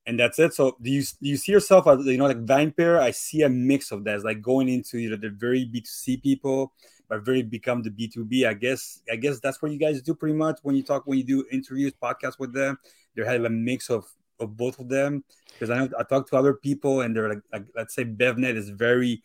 and 0.07 0.17
that's 0.17 0.39
it. 0.39 0.53
So 0.53 0.77
do 0.81 0.89
you 0.89 1.03
do 1.03 1.29
you 1.29 1.37
see 1.37 1.51
yourself 1.51 1.85
as 1.85 2.03
you 2.05 2.17
know 2.17 2.25
like 2.25 2.45
VinePair? 2.45 2.99
I 2.99 3.11
see 3.11 3.41
a 3.41 3.49
mix 3.49 3.91
of 3.91 4.05
that. 4.05 4.15
It's 4.15 4.23
like 4.23 4.41
going 4.41 4.69
into 4.69 4.97
you 4.97 5.09
know 5.09 5.17
the 5.17 5.29
very 5.29 5.65
B 5.65 5.81
two 5.81 5.85
C 5.85 6.17
people, 6.17 6.71
but 7.09 7.25
very 7.25 7.43
become 7.43 7.83
the 7.83 7.91
B 7.91 8.07
two 8.07 8.23
B. 8.23 8.45
I 8.45 8.53
guess 8.53 9.01
I 9.11 9.17
guess 9.17 9.39
that's 9.41 9.61
what 9.61 9.71
you 9.71 9.77
guys 9.77 10.01
do 10.01 10.15
pretty 10.15 10.35
much 10.35 10.59
when 10.63 10.75
you 10.75 10.83
talk 10.83 11.05
when 11.05 11.17
you 11.17 11.25
do 11.25 11.45
interviews, 11.51 11.91
podcasts 12.01 12.39
with 12.39 12.53
them. 12.53 12.79
They 13.15 13.25
have 13.25 13.43
a 13.43 13.49
mix 13.49 13.89
of 13.89 14.05
of 14.39 14.55
both 14.55 14.79
of 14.79 14.87
them 14.87 15.25
because 15.51 15.69
I 15.69 15.77
know 15.77 15.89
I 15.99 16.03
talk 16.03 16.29
to 16.29 16.37
other 16.37 16.53
people 16.53 17.01
and 17.01 17.15
they're 17.15 17.29
like, 17.29 17.41
like 17.51 17.65
let's 17.75 17.93
say 17.93 18.05
BevNet 18.05 18.55
is 18.55 18.69
very 18.69 19.21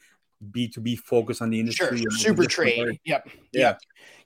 B 0.50 0.68
two 0.68 0.80
B 0.80 0.96
focus 0.96 1.40
on 1.40 1.50
the 1.50 1.60
industry. 1.60 1.98
Sure, 1.98 2.10
super 2.10 2.44
trade. 2.44 2.98
Yep. 3.04 3.28
Yeah. 3.52 3.76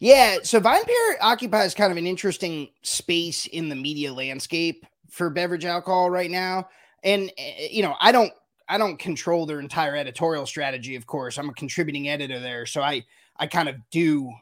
Yeah. 0.01 0.39
So 0.43 0.61
VinePair 0.61 1.17
occupies 1.21 1.75
kind 1.75 1.93
of 1.93 1.99
an 1.99 2.07
interesting 2.07 2.69
space 2.83 3.47
in 3.47 3.69
the 3.69 3.77
media 3.77 4.13
landscape 4.13 4.87
for 5.11 5.31
beverage 5.31 5.65
alcohol 5.65 6.11
right 6.11 6.31
now. 6.31 6.69
And 7.03 7.31
eh, 7.37 7.69
you 7.71 7.83
know, 7.83 7.95
I 8.01 8.13
don't 8.13 8.33
I 8.69 8.79
don't 8.79 8.99
control 8.99 9.47
their 9.47 9.61
entire 9.61 9.97
editorial 9.97 10.47
strategy, 10.47 10.97
of 10.97 11.07
course. 11.07 11.39
I'm 11.39 11.49
a 11.49 11.55
contributing 11.55 12.09
editor 12.09 12.41
there, 12.41 12.67
so 12.67 12.81
I 12.83 13.05
I 13.37 13.47
kind 13.47 13.69
of 13.69 13.77
do 13.91 14.33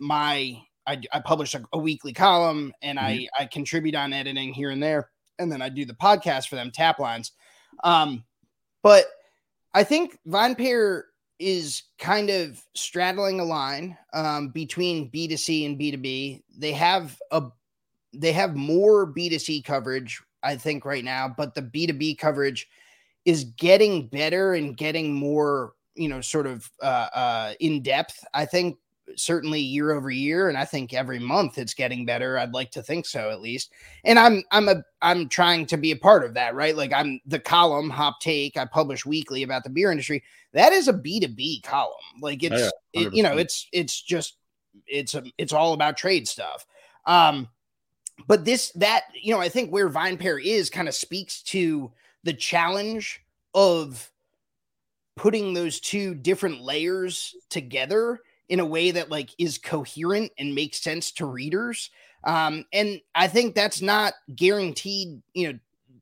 my 0.00 0.60
I, 0.86 1.00
I 1.12 1.20
publish 1.20 1.54
a, 1.54 1.62
a 1.72 1.78
weekly 1.78 2.12
column 2.12 2.72
and 2.82 2.98
mm-hmm. 2.98 3.26
I 3.38 3.42
I 3.42 3.46
contribute 3.46 3.94
on 3.94 4.12
editing 4.12 4.52
here 4.52 4.70
and 4.70 4.82
there, 4.82 5.10
and 5.38 5.50
then 5.50 5.62
I 5.62 5.68
do 5.68 5.84
the 5.84 5.94
podcast 5.94 6.48
for 6.48 6.56
them 6.56 6.70
Taplines. 6.70 7.30
Um, 7.84 8.24
but 8.82 9.06
I 9.72 9.84
think 9.84 10.18
VinePair 10.26 11.02
is 11.40 11.84
kind 11.98 12.28
of 12.30 12.62
straddling 12.74 13.40
a 13.40 13.44
line 13.44 13.96
um, 14.12 14.50
between 14.50 15.10
B2C 15.10 15.64
and 15.66 15.80
B2B. 15.80 16.42
They 16.56 16.72
have 16.72 17.18
a 17.30 17.44
they 18.12 18.32
have 18.32 18.56
more 18.56 19.12
B2C 19.12 19.64
coverage, 19.64 20.20
I 20.42 20.56
think, 20.56 20.84
right 20.84 21.04
now, 21.04 21.32
but 21.34 21.54
the 21.54 21.62
B2B 21.62 22.18
coverage 22.18 22.68
is 23.24 23.44
getting 23.44 24.08
better 24.08 24.54
and 24.54 24.76
getting 24.76 25.14
more, 25.14 25.74
you 25.94 26.08
know, 26.08 26.20
sort 26.20 26.46
of 26.46 26.68
uh, 26.82 27.08
uh, 27.14 27.52
in 27.60 27.82
depth. 27.82 28.24
I 28.34 28.46
think 28.46 28.78
certainly 29.16 29.60
year 29.60 29.92
over 29.92 30.10
year, 30.10 30.48
and 30.48 30.56
I 30.56 30.64
think 30.64 30.92
every 30.92 31.18
month 31.18 31.58
it's 31.58 31.74
getting 31.74 32.04
better. 32.04 32.38
I'd 32.38 32.54
like 32.54 32.70
to 32.72 32.82
think 32.82 33.06
so 33.06 33.30
at 33.30 33.40
least. 33.40 33.72
And 34.04 34.18
I'm 34.18 34.42
I'm 34.50 34.68
a 34.68 34.82
I'm 35.02 35.28
trying 35.28 35.66
to 35.66 35.76
be 35.76 35.90
a 35.92 35.96
part 35.96 36.24
of 36.24 36.34
that, 36.34 36.54
right? 36.54 36.76
Like 36.76 36.92
I'm 36.92 37.20
the 37.26 37.38
column 37.38 37.90
Hop 37.90 38.20
Take 38.20 38.56
I 38.56 38.64
publish 38.64 39.06
weekly 39.06 39.42
about 39.42 39.64
the 39.64 39.70
beer 39.70 39.90
industry. 39.90 40.22
That 40.52 40.72
is 40.72 40.88
a 40.88 40.92
B2B 40.92 41.62
column. 41.62 41.94
Like 42.20 42.42
it's 42.42 42.54
oh, 42.54 42.70
yeah, 42.92 43.06
it, 43.06 43.14
you 43.14 43.22
know, 43.22 43.36
it's 43.36 43.68
it's 43.72 44.00
just 44.00 44.36
it's 44.86 45.14
a 45.14 45.22
it's 45.38 45.52
all 45.52 45.72
about 45.72 45.96
trade 45.96 46.26
stuff. 46.26 46.66
Um 47.06 47.48
but 48.26 48.44
this 48.44 48.70
that 48.72 49.04
you 49.20 49.32
know 49.32 49.40
i 49.40 49.48
think 49.48 49.70
where 49.70 49.88
VinePair 49.88 50.42
is 50.42 50.70
kind 50.70 50.88
of 50.88 50.94
speaks 50.94 51.42
to 51.42 51.90
the 52.22 52.32
challenge 52.32 53.24
of 53.54 54.10
putting 55.16 55.52
those 55.52 55.80
two 55.80 56.14
different 56.14 56.62
layers 56.62 57.34
together 57.48 58.20
in 58.50 58.60
a 58.60 58.66
way 58.66 58.90
that 58.90 59.10
like 59.10 59.30
is 59.38 59.56
coherent 59.56 60.30
and 60.38 60.54
makes 60.54 60.82
sense 60.82 61.10
to 61.10 61.24
readers 61.24 61.90
um 62.24 62.64
and 62.72 63.00
i 63.14 63.26
think 63.26 63.54
that's 63.54 63.80
not 63.80 64.12
guaranteed 64.36 65.22
you 65.32 65.52
know 65.52 65.58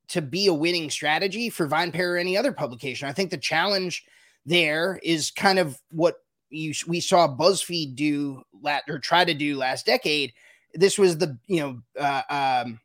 to 0.09 0.21
be 0.21 0.47
a 0.47 0.55
winning 0.55 0.89
strategy 0.89 1.51
for 1.51 1.69
VinePair 1.69 2.15
or 2.15 2.17
any 2.17 2.37
other 2.37 2.53
publication 2.53 3.09
i 3.09 3.13
think 3.13 3.31
the 3.31 3.39
challenge 3.39 4.05
there 4.45 4.99
is 5.03 5.31
kind 5.31 5.59
of 5.59 5.81
what 5.91 6.23
you 6.51 6.73
we 6.87 6.99
saw 6.99 7.29
buzzfeed 7.29 7.95
do 7.95 8.43
lat 8.63 8.83
or 8.89 8.99
try 8.99 9.25
to 9.25 9.35
do 9.35 9.57
last 9.57 9.87
decade 9.87 10.33
this 10.75 10.99
was 10.99 11.19
the 11.19 11.39
you 11.47 11.61
know 11.61 11.81
uh, 12.01 12.23
um, 12.65 12.81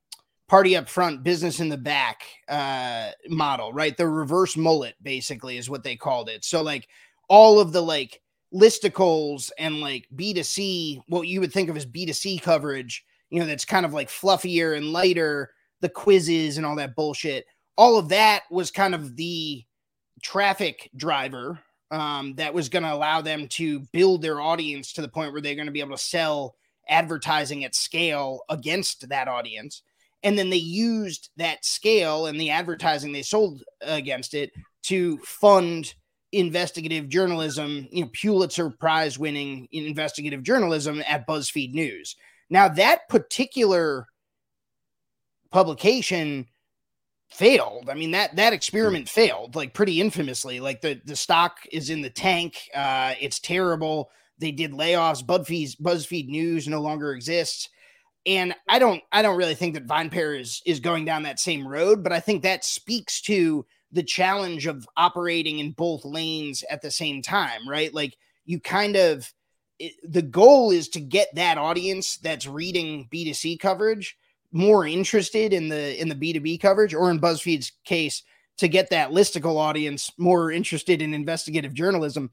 party 0.54 0.76
up 0.76 0.88
front, 0.88 1.24
business 1.24 1.60
in 1.60 1.70
the 1.70 1.78
back 1.78 2.22
uh, 2.48 3.10
model, 3.28 3.74
right? 3.74 3.98
The 3.98 4.08
reverse 4.08 4.56
mullet 4.56 4.96
basically 5.02 5.58
is 5.58 5.70
what 5.70 5.84
they 5.84 5.96
called 5.96 6.30
it. 6.30 6.46
So 6.46 6.62
like 6.62 6.88
all 7.28 7.60
of 7.60 7.72
the 7.72 7.82
like 7.82 8.22
listicles 8.54 9.52
and 9.58 9.80
like 9.80 10.08
B2C, 10.16 11.04
what 11.08 11.28
you 11.28 11.40
would 11.40 11.52
think 11.52 11.70
of 11.70 11.78
as 11.78 11.86
B2C 11.86 12.42
coverage, 12.42 13.04
you 13.30 13.40
know, 13.40 13.46
that's 13.46 13.66
kind 13.66 13.86
of 13.86 13.94
like 13.94 14.10
fluffier 14.10 14.78
and 14.78 14.92
lighter, 14.92 15.52
the 15.82 15.90
quizzes 15.90 16.58
and 16.58 16.66
all 16.66 16.76
that 16.76 16.96
bullshit. 16.96 17.46
All 17.78 17.98
of 17.98 18.10
that 18.10 18.44
was 18.52 18.70
kind 18.70 18.94
of 18.94 19.16
the 19.16 19.64
traffic 20.22 20.90
driver 20.96 21.60
um, 21.92 22.36
that 22.36 22.54
was 22.54 22.70
going 22.70 22.84
to 22.84 22.94
allow 22.94 23.22
them 23.22 23.48
to 23.48 23.80
build 23.92 24.22
their 24.22 24.40
audience 24.40 24.94
to 24.94 25.02
the 25.02 25.08
point 25.08 25.32
where 25.32 25.42
they're 25.42 25.56
going 25.56 25.68
to 25.68 25.72
be 25.72 25.80
able 25.80 25.96
to 25.96 26.04
sell 26.04 26.56
advertising 26.88 27.64
at 27.64 27.76
scale 27.76 28.42
against 28.50 29.10
that 29.10 29.28
audience. 29.28 29.82
And 30.22 30.38
then 30.38 30.50
they 30.50 30.58
used 30.58 31.30
that 31.38 31.66
scale 31.66 32.28
and 32.28 32.40
the 32.40 32.50
advertising 32.52 33.12
they 33.12 33.22
sold 33.22 33.64
against 33.82 34.34
it 34.34 34.52
to 34.84 35.18
fund 35.20 35.94
investigative 36.34 37.10
journalism, 37.10 37.88
you 37.92 38.04
know, 38.04 38.10
Pulitzer 38.14 38.70
Prize 38.70 39.18
winning 39.20 39.68
investigative 39.72 40.44
journalism 40.44 41.04
at 41.08 41.28
BuzzFeed 41.28 41.74
News. 41.74 42.16
Now, 42.50 42.68
that 42.68 43.08
particular 43.08 44.08
publication 45.52 46.48
failed. 47.34 47.90
I 47.90 47.96
mean 47.96 48.12
that 48.12 48.36
that 48.36 48.54
experiment 48.54 49.10
failed 49.10 49.56
like 49.56 49.74
pretty 49.74 50.00
infamously. 50.00 50.60
Like 50.60 50.82
the 50.82 51.02
the 51.06 51.16
stock 51.16 51.58
is 51.72 51.90
in 51.90 52.02
the 52.02 52.10
tank. 52.10 52.70
Uh, 52.74 53.16
it's 53.20 53.40
terrible. 53.40 54.10
They 54.38 54.52
did 54.52 54.72
layoffs. 54.72 55.24
BuzzFeed 55.24 55.82
BuzzFeed 55.82 56.28
News 56.28 56.68
no 56.68 56.82
longer 56.82 57.12
exists. 57.12 57.70
And 58.26 58.54
I 58.70 58.80
don't 58.80 59.02
I 59.12 59.22
don't 59.22 59.38
really 59.38 59.56
think 59.56 59.74
that 59.74 59.88
VinePair 59.88 60.40
is 60.40 60.62
is 60.66 60.80
going 60.80 61.06
down 61.06 61.24
that 61.24 61.40
same 61.40 61.68
road, 61.68 62.04
but 62.04 62.14
I 62.14 62.20
think 62.20 62.44
that 62.44 62.64
speaks 62.64 63.22
to 63.22 63.66
the 63.94 64.04
challenge 64.04 64.66
of 64.68 64.88
operating 64.98 65.60
in 65.60 65.72
both 65.72 66.04
lanes 66.04 66.64
at 66.70 66.82
the 66.82 66.92
same 66.92 67.22
time, 67.22 67.68
right? 67.68 67.94
Like 67.94 68.18
you 68.46 68.60
kind 68.60 68.96
of 68.96 69.32
it, 69.80 69.94
the 70.04 70.22
goal 70.22 70.72
is 70.72 70.90
to 70.90 71.00
get 71.00 71.34
that 71.36 71.58
audience 71.58 72.18
that's 72.18 72.48
reading 72.48 73.08
B2C 73.12 73.60
coverage 73.60 74.18
more 74.52 74.86
interested 74.86 75.54
in 75.54 75.70
the 75.70 76.00
in 76.00 76.10
the 76.10 76.16
B2B 76.16 76.60
coverage 76.60 76.94
or 76.94 77.10
in 77.10 77.20
BuzzFeed's 77.20 77.72
case 77.86 78.24
to 78.58 78.68
get 78.68 78.90
that 78.90 79.10
listicle 79.10 79.58
audience 79.58 80.12
more 80.18 80.52
interested 80.52 81.02
in 81.02 81.14
investigative 81.14 81.74
journalism. 81.74 82.30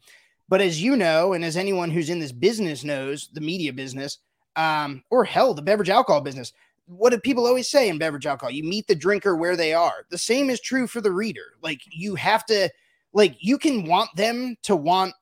But 0.49 0.61
as 0.61 0.83
you 0.83 0.97
know, 0.97 1.33
and 1.33 1.45
as 1.45 1.57
anyone 1.57 1.91
who's 1.91 2.11
in 2.11 2.19
this 2.19 2.33
business 2.33 2.85
knows, 2.85 3.29
the 3.33 3.41
media 3.41 3.73
business, 3.73 4.19
um, 4.57 5.03
or 5.11 5.25
hell, 5.25 5.55
the 5.55 5.63
beverage 5.63 5.89
alcohol 5.89 6.21
business, 6.21 6.53
what 6.91 7.11
do 7.11 7.19
people 7.19 7.47
always 7.47 7.71
say 7.71 7.89
in 7.89 7.99
beverage 7.99 8.27
alcohol? 8.27 8.51
You 8.51 8.65
meet 8.65 8.87
the 8.87 8.95
drinker 8.95 9.37
where 9.37 9.57
they 9.57 9.73
are. 9.73 10.05
The 10.11 10.19
same 10.19 10.51
is 10.51 10.61
true 10.61 10.87
for 10.87 11.01
the 11.01 11.13
reader. 11.13 11.55
Like 11.63 11.81
you 11.91 12.17
have 12.17 12.45
to, 12.47 12.69
like 13.13 13.37
you 13.39 13.59
can 13.59 13.87
want 13.87 14.11
them 14.17 14.57
to 14.65 14.75
want 14.75 15.15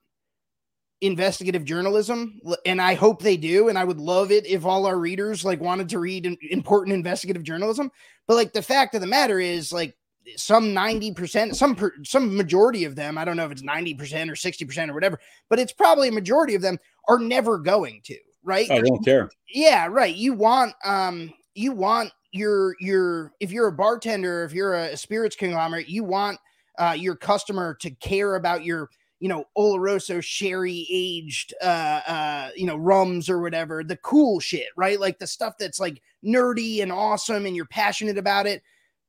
investigative 1.00 1.64
journalism, 1.64 2.40
and 2.64 2.80
I 2.80 2.94
hope 2.94 3.22
they 3.22 3.36
do. 3.36 3.68
And 3.68 3.78
I 3.78 3.84
would 3.84 4.00
love 4.00 4.32
it 4.32 4.46
if 4.46 4.64
all 4.64 4.86
our 4.86 4.98
readers 4.98 5.44
like 5.44 5.60
wanted 5.60 5.88
to 5.90 5.98
read 5.98 6.38
important 6.50 6.94
investigative 6.94 7.42
journalism. 7.42 7.90
But 8.26 8.34
like 8.34 8.52
the 8.52 8.62
fact 8.62 8.94
of 8.94 9.00
the 9.00 9.06
matter 9.06 9.38
is, 9.38 9.72
like 9.72 9.94
some 10.36 10.66
90%, 10.74 11.54
some 11.54 11.74
per, 11.74 11.92
some 12.04 12.36
majority 12.36 12.84
of 12.84 12.96
them, 12.96 13.16
I 13.18 13.24
don't 13.24 13.36
know 13.36 13.46
if 13.46 13.52
it's 13.52 13.62
90% 13.62 13.98
or 14.28 14.34
60% 14.34 14.90
or 14.90 14.94
whatever, 14.94 15.18
but 15.48 15.58
it's 15.58 15.72
probably 15.72 16.08
a 16.08 16.12
majority 16.12 16.54
of 16.54 16.62
them 16.62 16.78
are 17.08 17.18
never 17.18 17.58
going 17.58 18.00
to, 18.04 18.16
right? 18.42 18.70
I 18.70 18.80
don't 18.80 19.04
care. 19.04 19.30
Yeah, 19.52 19.86
right. 19.86 20.14
You 20.14 20.34
want 20.34 20.74
um 20.84 21.32
you 21.58 21.72
want 21.72 22.12
your 22.32 22.76
your 22.78 23.32
if 23.40 23.50
you're 23.50 23.68
a 23.68 23.72
bartender, 23.72 24.44
if 24.44 24.52
you're 24.52 24.74
a, 24.74 24.96
spirits 24.96 25.36
conglomerate, 25.36 25.88
you 25.88 26.04
want 26.04 26.38
uh, 26.78 26.94
your 26.96 27.16
customer 27.16 27.76
to 27.80 27.90
care 27.90 28.36
about 28.36 28.64
your 28.64 28.88
you 29.18 29.28
know 29.28 29.44
Oloroso 29.56 30.22
sherry 30.22 30.86
aged 30.88 31.52
uh 31.60 32.00
uh 32.06 32.50
you 32.54 32.66
know 32.66 32.76
rums 32.76 33.28
or 33.28 33.40
whatever 33.40 33.82
the 33.82 33.96
cool 33.96 34.38
shit 34.38 34.68
right? 34.76 35.00
Like 35.00 35.18
the 35.18 35.26
stuff 35.26 35.54
that's 35.58 35.80
like 35.80 36.00
nerdy 36.24 36.82
and 36.82 36.92
awesome 36.92 37.44
and 37.44 37.56
you're 37.56 37.66
passionate 37.66 38.16
about 38.16 38.46
it. 38.46 38.62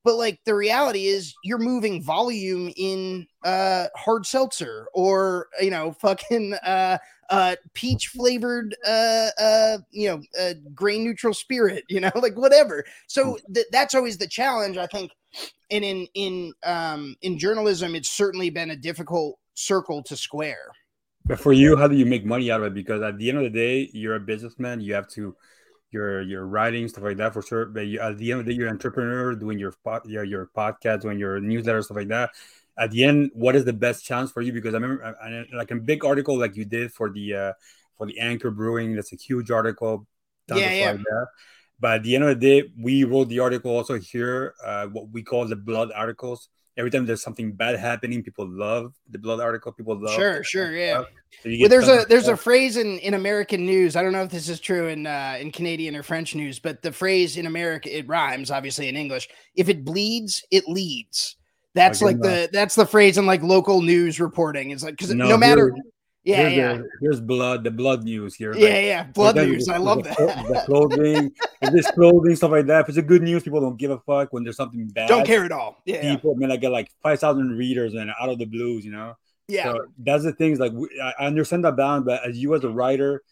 But 0.03 0.15
like 0.15 0.39
the 0.45 0.55
reality 0.55 1.05
is 1.05 1.35
you're 1.43 1.59
moving 1.59 2.01
volume 2.01 2.71
in 2.75 3.27
uh 3.43 3.87
hard 3.95 4.25
seltzer 4.25 4.87
or 4.95 5.47
you 5.61 5.69
know 5.69 5.91
fucking 5.91 6.55
uh 6.65 6.97
uh 7.29 7.55
peach 7.73 8.07
flavored 8.07 8.75
uh 8.87 9.29
uh 9.39 9.77
you 9.91 10.07
know 10.09 10.21
uh, 10.39 10.53
grain 10.73 11.03
neutral 11.03 11.33
spirit 11.33 11.83
you 11.89 11.99
know 11.99 12.11
like 12.21 12.35
whatever 12.35 12.83
so 13.07 13.31
hmm. 13.31 13.53
th- 13.53 13.67
that's 13.71 13.95
always 13.95 14.17
the 14.17 14.27
challenge 14.27 14.77
i 14.77 14.87
think 14.87 15.11
and 15.71 15.83
in 15.83 16.07
in 16.15 16.53
um 16.63 17.15
in 17.21 17.37
journalism 17.37 17.95
it's 17.95 18.09
certainly 18.09 18.49
been 18.49 18.71
a 18.71 18.75
difficult 18.75 19.37
circle 19.53 20.01
to 20.01 20.15
square 20.15 20.71
but 21.25 21.39
for 21.39 21.53
you 21.53 21.75
how 21.75 21.87
do 21.87 21.95
you 21.95 22.05
make 22.05 22.25
money 22.25 22.49
out 22.49 22.61
of 22.61 22.67
it 22.67 22.73
because 22.73 23.01
at 23.01 23.17
the 23.17 23.29
end 23.29 23.37
of 23.37 23.43
the 23.43 23.49
day 23.49 23.89
you're 23.93 24.15
a 24.15 24.19
businessman 24.19 24.81
you 24.81 24.93
have 24.93 25.07
to 25.07 25.35
your 25.91 26.21
your 26.21 26.45
writing 26.45 26.87
stuff 26.87 27.03
like 27.03 27.17
that 27.17 27.33
for 27.33 27.41
sure. 27.41 27.65
But 27.65 27.87
you, 27.87 27.99
at 27.99 28.17
the 28.17 28.31
end 28.31 28.41
of 28.41 28.45
the 28.45 28.53
day, 28.53 28.57
you're 28.57 28.67
an 28.67 28.73
entrepreneur 28.73 29.35
doing 29.35 29.59
your 29.59 29.73
your 30.05 30.23
your 30.23 30.49
podcast, 30.55 31.01
doing 31.01 31.19
your 31.19 31.39
newsletter 31.39 31.81
stuff 31.81 31.97
like 31.97 32.09
that. 32.09 32.31
At 32.79 32.91
the 32.91 33.03
end, 33.03 33.31
what 33.33 33.55
is 33.55 33.65
the 33.65 33.73
best 33.73 34.05
chance 34.05 34.31
for 34.31 34.41
you? 34.41 34.53
Because 34.53 34.73
I 34.73 34.77
remember 34.77 35.03
I, 35.21 35.27
I, 35.27 35.45
like 35.53 35.71
a 35.71 35.75
big 35.75 36.05
article 36.05 36.37
like 36.37 36.55
you 36.55 36.65
did 36.65 36.91
for 36.93 37.09
the 37.09 37.35
uh, 37.35 37.53
for 37.97 38.07
the 38.07 38.19
Anchor 38.19 38.51
Brewing. 38.51 38.95
That's 38.95 39.11
a 39.13 39.17
huge 39.17 39.51
article. 39.51 40.07
Yeah, 40.47 40.73
yeah. 40.73 40.91
Like 40.91 41.01
but 41.81 41.91
at 41.95 42.03
the 42.03 42.15
end 42.15 42.23
of 42.25 42.39
the 42.39 42.61
day, 42.61 42.69
we 42.77 43.03
wrote 43.03 43.29
the 43.29 43.39
article 43.39 43.71
also 43.71 43.99
here, 43.99 44.53
uh, 44.65 44.87
what 44.87 45.09
we 45.09 45.23
call 45.23 45.45
the 45.45 45.55
blood 45.55 45.91
articles 45.95 46.49
every 46.79 46.89
time 46.89 47.05
there's 47.05 47.21
something 47.21 47.51
bad 47.51 47.77
happening, 47.77 48.23
people 48.23 48.47
love 48.47 48.93
the 49.09 49.19
blood 49.19 49.41
article. 49.41 49.73
People 49.73 50.01
love. 50.01 50.15
Sure, 50.15 50.43
sure, 50.43 50.75
yeah. 50.75 51.03
So 51.43 51.49
well, 51.59 51.69
there's 51.69 51.89
a 51.89 52.05
there's 52.07 52.29
a 52.29 52.37
phrase 52.37 52.77
in 52.77 52.97
in 52.99 53.13
American 53.13 53.65
news. 53.65 53.95
I 53.95 54.01
don't 54.01 54.13
know 54.13 54.23
if 54.23 54.31
this 54.31 54.47
is 54.49 54.59
true 54.59 54.87
in 54.87 55.05
uh, 55.05 55.37
in 55.39 55.51
Canadian 55.51 55.95
or 55.95 56.03
French 56.03 56.33
news, 56.33 56.57
but 56.57 56.81
the 56.81 56.91
phrase 56.91 57.37
in 57.37 57.45
America 57.45 57.95
it 57.95 58.07
rhymes 58.07 58.49
obviously 58.49 58.87
in 58.87 58.95
English. 58.95 59.29
If 59.55 59.69
it 59.69 59.83
bleeds, 59.83 60.43
it 60.49 60.67
leads. 60.67 61.35
That's 61.75 62.01
like 62.01 62.19
the 62.19 62.49
that's 62.51 62.75
the 62.75 62.85
phrase 62.85 63.17
in 63.17 63.25
like 63.25 63.43
local 63.43 63.81
news 63.81 64.19
reporting. 64.19 64.71
It's 64.71 64.83
like 64.83 64.97
because 64.97 65.13
no, 65.13 65.29
no 65.29 65.37
matter 65.37 65.75
yeah, 66.23 66.49
here's 66.49 66.53
yeah. 66.53 66.73
The, 66.73 66.89
here's 67.01 67.21
blood, 67.21 67.63
the 67.63 67.71
blood 67.71 68.03
news 68.03 68.35
here. 68.35 68.53
Yeah, 68.53 68.69
like, 68.69 68.85
yeah, 68.85 69.03
blood 69.03 69.35
news. 69.37 69.69
I 69.69 69.77
love 69.77 70.03
the, 70.03 70.09
that. 70.09 70.47
The 70.47 70.63
clothing, 70.65 71.31
this 71.61 71.89
clothing, 71.91 72.35
stuff 72.35 72.51
like 72.51 72.65
that. 72.65 72.81
If 72.81 72.89
it's 72.89 72.97
a 72.97 73.01
good 73.01 73.21
news, 73.21 73.43
people 73.43 73.61
don't 73.61 73.77
give 73.77 73.91
a 73.91 73.99
fuck 73.99 74.33
when 74.33 74.43
there's 74.43 74.57
something 74.57 74.87
bad. 74.87 75.07
Don't 75.07 75.25
care 75.25 75.45
at 75.45 75.51
all. 75.51 75.81
Yeah, 75.85 76.15
people. 76.15 76.33
I 76.35 76.37
mean, 76.37 76.51
I 76.51 76.57
get 76.57 76.71
like 76.71 76.91
five 77.01 77.19
thousand 77.19 77.57
readers 77.57 77.93
and 77.93 78.11
out 78.19 78.29
of 78.29 78.37
the 78.37 78.45
blues, 78.45 78.83
you 78.83 78.91
know. 78.91 79.15
Yeah, 79.47 79.71
so 79.71 79.85
that's 79.97 80.23
the 80.23 80.33
things. 80.33 80.59
Like 80.59 80.73
I 81.01 81.25
understand 81.25 81.63
that 81.65 81.77
balance, 81.77 82.05
but 82.05 82.27
as 82.27 82.37
you 82.37 82.53
as 82.53 82.63
a 82.65 82.69
writer, 82.69 83.23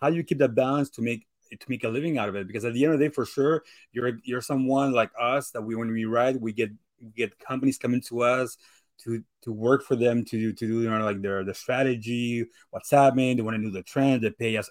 how 0.00 0.08
do 0.08 0.16
you 0.16 0.24
keep 0.24 0.38
that 0.38 0.54
balance 0.54 0.88
to 0.90 1.02
make 1.02 1.26
to 1.50 1.66
make 1.68 1.84
a 1.84 1.88
living 1.88 2.16
out 2.16 2.30
of 2.30 2.36
it? 2.36 2.46
Because 2.46 2.64
at 2.64 2.72
the 2.72 2.84
end 2.84 2.94
of 2.94 2.98
the 2.98 3.06
day, 3.06 3.12
for 3.12 3.26
sure, 3.26 3.62
you're 3.92 4.18
you're 4.24 4.40
someone 4.40 4.92
like 4.92 5.10
us 5.20 5.50
that 5.50 5.62
we 5.62 5.76
when 5.76 5.92
we 5.92 6.06
write, 6.06 6.40
we 6.40 6.52
get 6.52 6.70
get 7.14 7.38
companies 7.38 7.78
coming 7.78 8.02
to 8.02 8.22
us 8.22 8.56
to 9.02 9.22
to 9.42 9.52
work 9.52 9.84
for 9.84 9.96
them 9.96 10.24
to 10.24 10.52
to 10.52 10.66
do 10.66 10.82
you 10.82 10.90
know 10.90 11.04
like 11.04 11.20
their 11.22 11.44
the 11.44 11.54
strategy, 11.54 12.46
what's 12.70 12.90
happening. 12.90 13.36
They 13.36 13.42
want 13.42 13.56
to 13.56 13.62
know 13.62 13.70
the 13.70 13.82
trend. 13.82 14.22
They 14.22 14.30
pay 14.30 14.56
us 14.56 14.70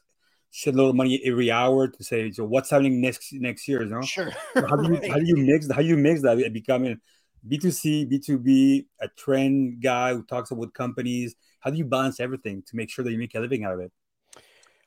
shitload 0.54 0.90
of 0.90 0.96
money 0.96 1.20
every 1.26 1.50
hour 1.50 1.88
to 1.88 2.04
say 2.04 2.30
so 2.32 2.46
what's 2.46 2.70
happening 2.70 3.02
next 3.02 3.34
next 3.34 3.68
year. 3.68 3.84
You 3.84 3.90
know, 3.90 4.02
sure. 4.02 4.32
So 4.58 4.68
how 4.68 4.76
do 4.76 4.88
you 4.88 5.00
right. 5.00 5.12
how 5.12 5.18
do 5.18 5.26
you 5.26 5.38
mix 5.38 5.72
how 5.72 5.82
do 5.82 5.88
you 5.88 5.98
mix 5.98 6.22
that 6.22 6.38
becoming 6.54 7.00
B 7.48 7.58
two 7.58 7.72
C, 7.72 8.06
B 8.06 8.20
two 8.20 8.40
B, 8.40 8.88
a 9.02 9.08
trend 9.10 9.82
guy 9.82 10.14
who 10.14 10.24
talks 10.24 10.52
about 10.52 10.74
companies? 10.74 11.36
How 11.60 11.70
do 11.70 11.78
you 11.78 11.86
balance 11.86 12.20
everything 12.20 12.64
to 12.68 12.76
make 12.76 12.90
sure 12.90 13.04
that 13.04 13.12
you 13.12 13.18
make 13.18 13.36
a 13.36 13.40
living 13.40 13.64
out 13.64 13.74
of 13.74 13.80
it? 13.80 13.92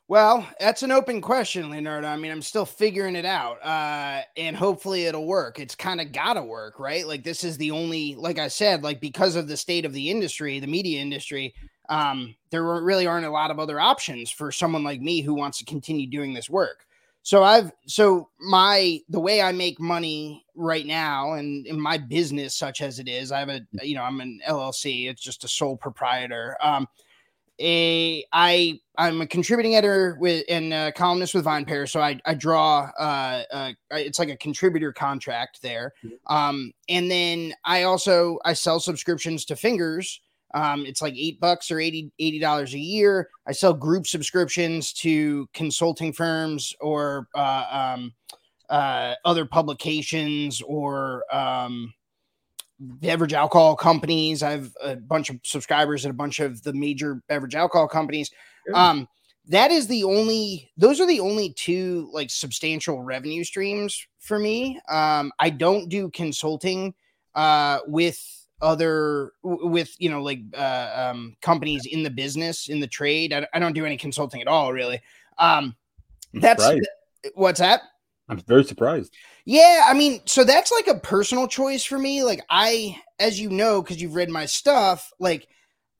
Well, 0.08 0.46
that's 0.60 0.84
an 0.84 0.92
open 0.92 1.20
question, 1.20 1.68
Leonardo. 1.68 2.06
I 2.06 2.16
mean, 2.16 2.30
I'm 2.30 2.42
still 2.42 2.64
figuring 2.64 3.16
it 3.16 3.24
out. 3.24 3.58
Uh, 3.64 4.22
and 4.36 4.56
hopefully 4.56 5.06
it'll 5.06 5.26
work. 5.26 5.58
It's 5.58 5.74
kind 5.74 6.00
of 6.00 6.12
got 6.12 6.34
to 6.34 6.42
work, 6.44 6.78
right? 6.78 7.06
Like, 7.06 7.24
this 7.24 7.42
is 7.42 7.56
the 7.56 7.72
only, 7.72 8.14
like 8.14 8.38
I 8.38 8.46
said, 8.46 8.84
like 8.84 9.00
because 9.00 9.34
of 9.34 9.48
the 9.48 9.56
state 9.56 9.84
of 9.84 9.92
the 9.92 10.08
industry, 10.10 10.60
the 10.60 10.68
media 10.68 11.00
industry, 11.00 11.54
um, 11.88 12.36
there 12.50 12.62
really 12.62 13.06
aren't 13.06 13.26
a 13.26 13.30
lot 13.30 13.50
of 13.50 13.58
other 13.58 13.80
options 13.80 14.30
for 14.30 14.52
someone 14.52 14.84
like 14.84 15.00
me 15.00 15.22
who 15.22 15.34
wants 15.34 15.58
to 15.58 15.64
continue 15.64 16.08
doing 16.08 16.34
this 16.34 16.48
work. 16.48 16.84
So 17.22 17.42
I've, 17.42 17.72
so 17.86 18.28
my, 18.38 19.00
the 19.08 19.18
way 19.18 19.42
I 19.42 19.50
make 19.50 19.80
money 19.80 20.44
right 20.54 20.86
now 20.86 21.32
and 21.32 21.66
in 21.66 21.80
my 21.80 21.98
business, 21.98 22.54
such 22.54 22.80
as 22.80 23.00
it 23.00 23.08
is, 23.08 23.32
I 23.32 23.40
have 23.40 23.48
a, 23.48 23.60
you 23.82 23.96
know, 23.96 24.02
I'm 24.04 24.20
an 24.20 24.38
LLC, 24.46 25.10
it's 25.10 25.22
just 25.22 25.42
a 25.42 25.48
sole 25.48 25.76
proprietor. 25.76 26.56
Um, 26.60 26.86
a 27.60 28.24
I 28.32 28.80
I'm 28.98 29.20
a 29.20 29.26
contributing 29.26 29.74
editor 29.74 30.16
with 30.20 30.44
and 30.48 30.72
a 30.72 30.92
columnist 30.92 31.34
with 31.34 31.44
VinePair, 31.44 31.88
so 31.88 32.00
I 32.00 32.20
I 32.24 32.34
draw 32.34 32.90
uh, 32.98 33.42
uh 33.52 33.72
it's 33.92 34.18
like 34.18 34.28
a 34.28 34.36
contributor 34.36 34.92
contract 34.92 35.62
there. 35.62 35.92
Um, 36.26 36.72
and 36.88 37.10
then 37.10 37.54
I 37.64 37.84
also 37.84 38.38
I 38.44 38.52
sell 38.52 38.80
subscriptions 38.80 39.44
to 39.46 39.56
Fingers. 39.56 40.20
Um, 40.54 40.86
it's 40.86 41.02
like 41.02 41.14
eight 41.16 41.40
bucks 41.40 41.70
or 41.70 41.80
80 41.80 42.38
dollars 42.40 42.72
a 42.74 42.78
year. 42.78 43.28
I 43.46 43.52
sell 43.52 43.74
group 43.74 44.06
subscriptions 44.06 44.92
to 44.94 45.48
consulting 45.52 46.12
firms 46.12 46.74
or 46.80 47.28
uh, 47.34 47.94
um, 47.96 48.14
uh, 48.70 49.14
other 49.24 49.44
publications 49.44 50.62
or 50.62 51.24
um, 51.34 51.92
beverage 52.78 53.32
alcohol 53.32 53.76
companies. 53.76 54.42
I 54.42 54.50
have 54.50 54.72
a 54.82 54.96
bunch 54.96 55.30
of 55.30 55.40
subscribers 55.42 56.04
at 56.04 56.10
a 56.10 56.14
bunch 56.14 56.40
of 56.40 56.62
the 56.62 56.72
major 56.72 57.22
beverage 57.28 57.54
alcohol 57.54 57.88
companies. 57.88 58.30
Um, 58.74 59.08
that 59.48 59.70
is 59.70 59.86
the 59.86 60.04
only; 60.04 60.72
those 60.76 61.00
are 61.00 61.06
the 61.06 61.20
only 61.20 61.52
two 61.52 62.10
like 62.12 62.30
substantial 62.30 63.02
revenue 63.02 63.44
streams 63.44 64.06
for 64.18 64.38
me. 64.38 64.80
Um, 64.88 65.32
I 65.38 65.50
don't 65.50 65.88
do 65.88 66.10
consulting 66.10 66.94
uh, 67.34 67.78
with 67.86 68.20
other 68.62 69.32
with 69.42 69.94
you 69.98 70.10
know 70.10 70.22
like 70.22 70.40
uh, 70.56 71.10
um, 71.10 71.36
companies 71.42 71.86
in 71.86 72.02
the 72.02 72.10
business 72.10 72.68
in 72.68 72.80
the 72.80 72.86
trade. 72.86 73.32
I, 73.32 73.46
I, 73.52 73.58
don't 73.58 73.74
do 73.74 73.84
any 73.84 73.96
consulting 73.96 74.40
at 74.40 74.48
all, 74.48 74.72
really. 74.72 75.00
Um, 75.38 75.76
that's 76.32 76.66
what's 77.34 77.60
that. 77.60 77.82
I'm 78.28 78.40
very 78.40 78.64
surprised. 78.64 79.14
Yeah, 79.46 79.84
I 79.86 79.94
mean, 79.94 80.20
so 80.26 80.42
that's 80.42 80.72
like 80.72 80.88
a 80.88 80.98
personal 80.98 81.46
choice 81.46 81.84
for 81.84 81.98
me. 81.98 82.24
Like 82.24 82.44
I, 82.50 83.00
as 83.20 83.38
you 83.40 83.48
know, 83.48 83.80
because 83.80 84.02
you've 84.02 84.16
read 84.16 84.28
my 84.28 84.44
stuff, 84.44 85.12
like 85.20 85.46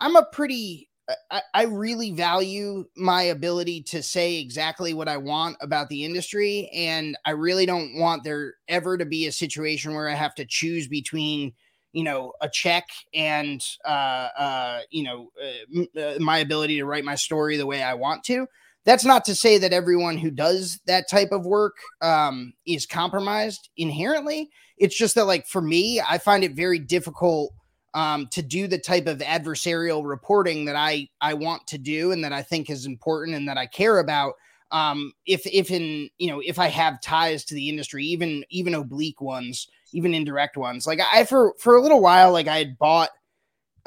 I'm 0.00 0.16
a 0.16 0.26
pretty 0.32 0.90
I, 1.30 1.42
I, 1.54 1.62
really 1.66 2.10
value 2.10 2.84
my 2.96 3.22
ability 3.22 3.82
to 3.84 4.02
say 4.02 4.38
exactly 4.38 4.92
what 4.92 5.06
I 5.08 5.18
want 5.18 5.56
about 5.60 5.88
the 5.88 6.04
industry. 6.04 6.68
And 6.74 7.16
I 7.24 7.30
really 7.30 7.64
don't 7.64 7.96
want 7.96 8.24
there 8.24 8.54
ever 8.66 8.98
to 8.98 9.04
be 9.06 9.26
a 9.26 9.32
situation 9.32 9.94
where 9.94 10.08
I 10.08 10.14
have 10.16 10.34
to 10.34 10.44
choose 10.44 10.88
between, 10.88 11.52
you 11.92 12.02
know, 12.02 12.32
a 12.40 12.48
check 12.48 12.88
and, 13.14 13.64
uh, 13.84 14.28
uh, 14.36 14.80
you 14.90 15.04
know, 15.04 15.30
uh, 15.40 16.00
uh 16.00 16.18
my 16.18 16.38
ability 16.38 16.78
to 16.78 16.84
write 16.84 17.04
my 17.04 17.14
story 17.14 17.56
the 17.56 17.66
way 17.66 17.84
I 17.84 17.94
want 17.94 18.24
to 18.24 18.48
that's 18.86 19.04
not 19.04 19.24
to 19.26 19.34
say 19.34 19.58
that 19.58 19.72
everyone 19.72 20.16
who 20.16 20.30
does 20.30 20.80
that 20.86 21.10
type 21.10 21.32
of 21.32 21.44
work 21.44 21.76
um, 22.00 22.54
is 22.66 22.86
compromised 22.86 23.68
inherently. 23.76 24.48
It's 24.78 24.96
just 24.96 25.16
that, 25.16 25.26
like, 25.26 25.46
for 25.46 25.60
me, 25.60 26.00
I 26.00 26.18
find 26.18 26.44
it 26.44 26.54
very 26.54 26.78
difficult 26.78 27.52
um, 27.94 28.28
to 28.28 28.42
do 28.42 28.68
the 28.68 28.78
type 28.78 29.06
of 29.08 29.18
adversarial 29.18 30.06
reporting 30.06 30.66
that 30.66 30.76
I 30.76 31.08
I 31.20 31.34
want 31.34 31.66
to 31.68 31.78
do 31.78 32.12
and 32.12 32.22
that 32.22 32.32
I 32.32 32.42
think 32.42 32.70
is 32.70 32.86
important 32.86 33.36
and 33.36 33.48
that 33.48 33.58
I 33.58 33.66
care 33.66 33.98
about. 33.98 34.34
Um, 34.70 35.12
if 35.26 35.46
if 35.46 35.70
in 35.70 36.08
you 36.18 36.30
know 36.30 36.40
if 36.44 36.58
I 36.58 36.68
have 36.68 37.00
ties 37.00 37.44
to 37.46 37.54
the 37.54 37.68
industry, 37.68 38.04
even 38.04 38.44
even 38.50 38.74
oblique 38.74 39.20
ones, 39.20 39.66
even 39.92 40.14
indirect 40.14 40.56
ones, 40.56 40.86
like 40.86 41.00
I 41.00 41.24
for 41.24 41.54
for 41.58 41.74
a 41.74 41.82
little 41.82 42.02
while, 42.02 42.32
like 42.32 42.48
I 42.48 42.58
had 42.58 42.78
bought 42.78 43.10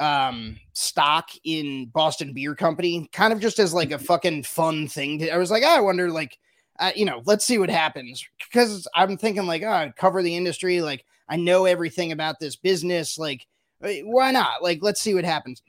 um 0.00 0.56
stock 0.72 1.30
in 1.44 1.86
Boston 1.86 2.32
Beer 2.32 2.54
Company, 2.54 3.08
kind 3.12 3.32
of 3.32 3.40
just 3.40 3.58
as 3.58 3.72
like 3.74 3.92
a 3.92 3.98
fucking 4.10 4.42
fun 4.42 4.88
thing. 4.88 5.18
To, 5.20 5.30
I 5.30 5.36
was 5.36 5.50
like, 5.50 5.62
oh, 5.64 5.76
I 5.76 5.80
wonder, 5.80 6.10
like, 6.10 6.38
uh, 6.78 6.90
you 6.96 7.04
know, 7.04 7.22
let's 7.26 7.44
see 7.44 7.58
what 7.58 7.70
happens 7.70 8.24
because 8.50 8.88
I'm 8.94 9.16
thinking 9.16 9.46
like, 9.46 9.62
oh, 9.62 9.68
I 9.68 9.92
cover 9.96 10.22
the 10.22 10.36
industry, 10.36 10.80
like 10.80 11.04
I 11.28 11.36
know 11.36 11.66
everything 11.66 12.12
about 12.12 12.40
this 12.40 12.56
business, 12.56 13.18
like 13.18 13.46
uh, 13.84 13.92
why 14.04 14.32
not? 14.32 14.62
Like, 14.62 14.78
let's 14.82 15.00
see 15.00 15.14
what 15.14 15.24
happens. 15.24 15.62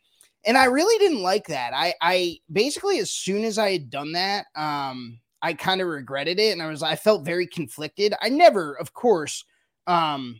And 0.45 0.57
I 0.57 0.65
really 0.65 0.97
didn't 0.97 1.21
like 1.21 1.47
that. 1.47 1.73
I 1.73 1.93
I 2.01 2.37
basically 2.51 2.99
as 2.99 3.11
soon 3.11 3.43
as 3.43 3.57
I 3.57 3.71
had 3.71 3.89
done 3.89 4.13
that, 4.13 4.45
um, 4.55 5.19
I 5.41 5.53
kind 5.53 5.81
of 5.81 5.87
regretted 5.87 6.39
it, 6.39 6.51
and 6.51 6.61
I 6.61 6.67
was 6.67 6.81
I 6.81 6.95
felt 6.95 7.25
very 7.25 7.45
conflicted. 7.45 8.13
I 8.21 8.29
never, 8.29 8.77
of 8.79 8.93
course, 8.93 9.43
um 9.87 10.39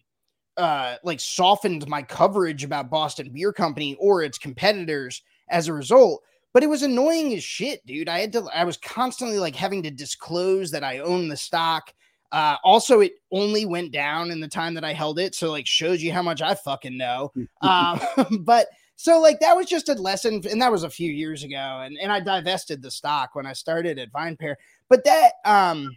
uh 0.57 0.95
like 1.03 1.19
softened 1.19 1.87
my 1.87 2.01
coverage 2.01 2.63
about 2.63 2.89
Boston 2.89 3.29
Beer 3.33 3.53
Company 3.53 3.95
or 3.99 4.23
its 4.23 4.37
competitors 4.37 5.21
as 5.49 5.67
a 5.67 5.73
result 5.73 6.21
but 6.53 6.63
it 6.63 6.67
was 6.67 6.83
annoying 6.83 7.33
as 7.33 7.43
shit 7.43 7.85
dude. 7.85 8.09
I 8.09 8.19
had 8.19 8.33
to 8.33 8.47
i 8.53 8.63
was 8.63 8.77
constantly 8.77 9.39
like 9.39 9.55
having 9.55 9.83
to 9.83 9.91
disclose 9.91 10.71
that 10.71 10.83
i 10.83 10.99
own 10.99 11.27
the 11.27 11.37
stock. 11.37 11.93
Uh 12.31 12.57
also 12.63 12.99
it 13.01 13.13
only 13.31 13.65
went 13.65 13.91
down 13.91 14.31
in 14.31 14.39
the 14.39 14.47
time 14.47 14.73
that 14.75 14.85
i 14.85 14.93
held 14.93 15.19
it 15.19 15.35
so 15.35 15.51
like 15.51 15.67
shows 15.67 16.01
you 16.01 16.11
how 16.11 16.21
much 16.21 16.41
i 16.41 16.55
fucking 16.55 16.97
know. 16.97 17.31
Um 17.61 17.99
but 18.41 18.67
so 19.01 19.19
like 19.19 19.39
that 19.39 19.55
was 19.57 19.65
just 19.65 19.89
a 19.89 19.93
lesson 19.93 20.41
and 20.49 20.61
that 20.61 20.71
was 20.71 20.83
a 20.83 20.89
few 20.89 21.11
years 21.11 21.43
ago 21.43 21.81
and 21.83 21.97
and 21.99 22.11
i 22.11 22.19
divested 22.19 22.81
the 22.81 22.91
stock 22.91 23.33
when 23.33 23.47
i 23.47 23.53
started 23.53 23.97
at 23.97 24.11
VinePair 24.11 24.55
but 24.89 25.03
that 25.05 25.33
um 25.43 25.89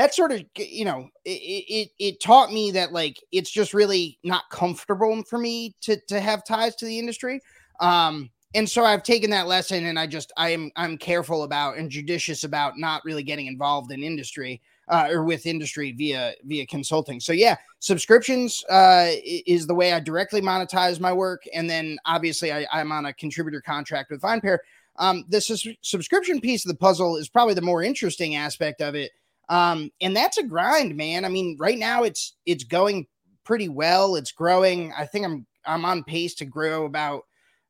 that 0.00 0.14
sort 0.14 0.32
of 0.32 0.42
you 0.56 0.86
know 0.86 1.10
it, 1.26 1.30
it 1.30 1.90
it 1.98 2.20
taught 2.22 2.50
me 2.50 2.70
that 2.70 2.90
like 2.90 3.22
it's 3.32 3.50
just 3.50 3.74
really 3.74 4.18
not 4.24 4.48
comfortable 4.50 5.22
for 5.24 5.38
me 5.38 5.76
to 5.82 6.00
to 6.08 6.20
have 6.20 6.42
ties 6.42 6.74
to 6.74 6.86
the 6.86 6.98
industry. 6.98 7.38
Um 7.80 8.30
and 8.54 8.68
so 8.68 8.84
i've 8.84 9.02
taken 9.02 9.30
that 9.30 9.46
lesson 9.46 9.84
and 9.86 9.98
i 9.98 10.06
just 10.06 10.32
i 10.36 10.48
am 10.48 10.72
i'm 10.74 10.96
careful 10.98 11.44
about 11.44 11.76
and 11.76 11.88
judicious 11.88 12.44
about 12.44 12.78
not 12.78 13.04
really 13.04 13.22
getting 13.22 13.46
involved 13.46 13.92
in 13.92 14.02
industry 14.02 14.60
uh, 14.88 15.06
or 15.08 15.22
with 15.22 15.46
industry 15.46 15.92
via 15.92 16.34
via 16.44 16.66
consulting. 16.66 17.20
So 17.20 17.32
yeah 17.34 17.56
subscriptions 17.80 18.64
uh, 18.70 19.10
is 19.22 19.66
the 19.66 19.74
way 19.74 19.92
i 19.92 20.00
directly 20.00 20.40
monetize 20.40 20.98
my 20.98 21.12
work. 21.12 21.42
And 21.52 21.68
then 21.68 21.98
obviously 22.06 22.50
I, 22.52 22.66
i'm 22.72 22.90
on 22.90 23.04
a 23.04 23.12
contributor 23.12 23.60
contract 23.60 24.10
with 24.10 24.22
VinePair. 24.22 24.58
Um, 24.96 25.24
the 25.28 25.40
su- 25.42 25.74
subscription 25.82 26.40
piece 26.40 26.64
of 26.64 26.70
the 26.70 26.76
puzzle 26.76 27.16
is 27.16 27.28
probably 27.28 27.54
the 27.54 27.62
more 27.62 27.82
interesting 27.82 28.36
aspect 28.36 28.80
of 28.80 28.94
it 28.94 29.12
um, 29.50 29.90
and 30.00 30.16
that's 30.16 30.38
a 30.38 30.44
grind, 30.44 30.96
man. 30.96 31.24
I 31.24 31.28
mean, 31.28 31.56
right 31.58 31.76
now 31.76 32.04
it's 32.04 32.36
it's 32.46 32.64
going 32.64 33.06
pretty 33.44 33.68
well. 33.68 34.14
It's 34.14 34.30
growing. 34.30 34.92
I 34.96 35.04
think 35.04 35.26
I'm 35.26 35.46
I'm 35.66 35.84
on 35.84 36.04
pace 36.04 36.34
to 36.36 36.44
grow 36.44 36.86
about 36.86 37.24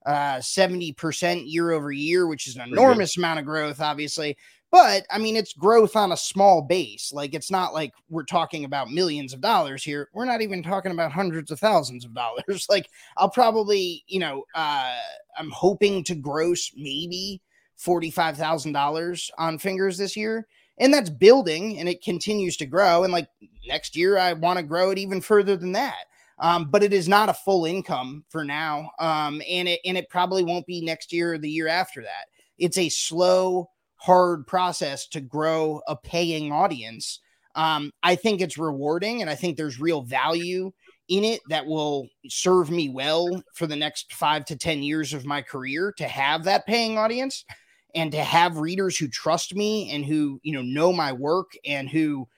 uh 0.06 0.36
70% 0.36 1.42
year 1.50 1.72
over 1.72 1.90
year, 1.90 2.26
which 2.26 2.46
is 2.46 2.56
an 2.56 2.68
enormous 2.68 3.16
amount 3.16 3.40
of 3.40 3.46
growth, 3.46 3.80
obviously. 3.80 4.36
But 4.70 5.04
I 5.10 5.18
mean, 5.18 5.36
it's 5.36 5.54
growth 5.54 5.96
on 5.96 6.12
a 6.12 6.18
small 6.18 6.62
base. 6.62 7.12
Like 7.14 7.34
it's 7.34 7.50
not 7.50 7.72
like 7.72 7.92
we're 8.10 8.24
talking 8.24 8.66
about 8.66 8.90
millions 8.90 9.32
of 9.32 9.40
dollars 9.40 9.82
here. 9.82 10.10
We're 10.12 10.26
not 10.26 10.42
even 10.42 10.62
talking 10.62 10.92
about 10.92 11.12
hundreds 11.12 11.50
of 11.50 11.58
thousands 11.58 12.04
of 12.04 12.14
dollars. 12.14 12.66
like 12.70 12.90
I'll 13.16 13.30
probably, 13.30 14.04
you 14.06 14.20
know, 14.20 14.44
uh 14.54 14.96
I'm 15.38 15.50
hoping 15.50 16.04
to 16.04 16.14
gross 16.14 16.72
maybe 16.76 17.40
$45,000 17.78 19.30
on 19.38 19.58
fingers 19.58 19.96
this 19.96 20.14
year 20.14 20.46
and 20.80 20.92
that's 20.92 21.10
building 21.10 21.78
and 21.78 21.88
it 21.88 22.02
continues 22.02 22.56
to 22.56 22.66
grow 22.66 23.04
and 23.04 23.12
like 23.12 23.28
next 23.68 23.94
year 23.94 24.18
i 24.18 24.32
want 24.32 24.58
to 24.58 24.64
grow 24.64 24.90
it 24.90 24.98
even 24.98 25.20
further 25.20 25.56
than 25.56 25.72
that. 25.72 26.06
Um, 26.42 26.70
but 26.70 26.82
it 26.82 26.94
is 26.94 27.06
not 27.06 27.28
a 27.28 27.34
full 27.34 27.66
income 27.66 28.24
for 28.30 28.46
now 28.46 28.90
um, 28.98 29.42
and 29.48 29.68
it 29.68 29.80
and 29.84 29.98
it 29.98 30.08
probably 30.08 30.42
won't 30.42 30.66
be 30.66 30.80
next 30.80 31.12
year 31.12 31.34
or 31.34 31.38
the 31.38 31.50
year 31.50 31.68
after 31.68 32.00
that. 32.00 32.28
It's 32.58 32.78
a 32.78 32.88
slow 32.88 33.68
hard 33.96 34.46
process 34.46 35.06
to 35.08 35.20
grow 35.20 35.82
a 35.86 35.94
paying 35.94 36.50
audience. 36.50 37.20
Um, 37.56 37.92
i 38.02 38.14
think 38.14 38.40
it's 38.40 38.56
rewarding 38.56 39.20
and 39.20 39.28
i 39.28 39.34
think 39.34 39.56
there's 39.56 39.80
real 39.80 40.02
value 40.02 40.70
in 41.08 41.24
it 41.24 41.40
that 41.48 41.66
will 41.66 42.06
serve 42.28 42.70
me 42.70 42.88
well 42.88 43.42
for 43.54 43.66
the 43.66 43.74
next 43.74 44.14
five 44.14 44.44
to 44.46 44.56
ten 44.56 44.84
years 44.84 45.12
of 45.12 45.26
my 45.26 45.42
career 45.42 45.92
to 45.98 46.06
have 46.06 46.44
that 46.44 46.64
paying 46.64 46.96
audience 46.96 47.44
and 47.94 48.12
to 48.12 48.22
have 48.22 48.58
readers 48.58 48.96
who 48.96 49.08
trust 49.08 49.54
me 49.54 49.90
and 49.90 50.04
who 50.04 50.40
you 50.42 50.52
know 50.52 50.62
know 50.62 50.92
my 50.92 51.12
work 51.12 51.52
and 51.64 51.88
who 51.88 52.28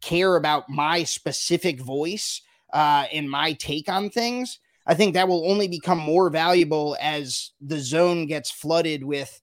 care 0.00 0.36
about 0.36 0.68
my 0.68 1.04
specific 1.04 1.80
voice 1.80 2.42
uh, 2.72 3.04
and 3.12 3.30
my 3.30 3.52
take 3.54 3.88
on 3.88 4.10
things 4.10 4.58
i 4.86 4.94
think 4.94 5.14
that 5.14 5.28
will 5.28 5.48
only 5.50 5.68
become 5.68 5.98
more 5.98 6.30
valuable 6.30 6.96
as 7.00 7.52
the 7.60 7.78
zone 7.78 8.26
gets 8.26 8.50
flooded 8.50 9.04
with 9.04 9.40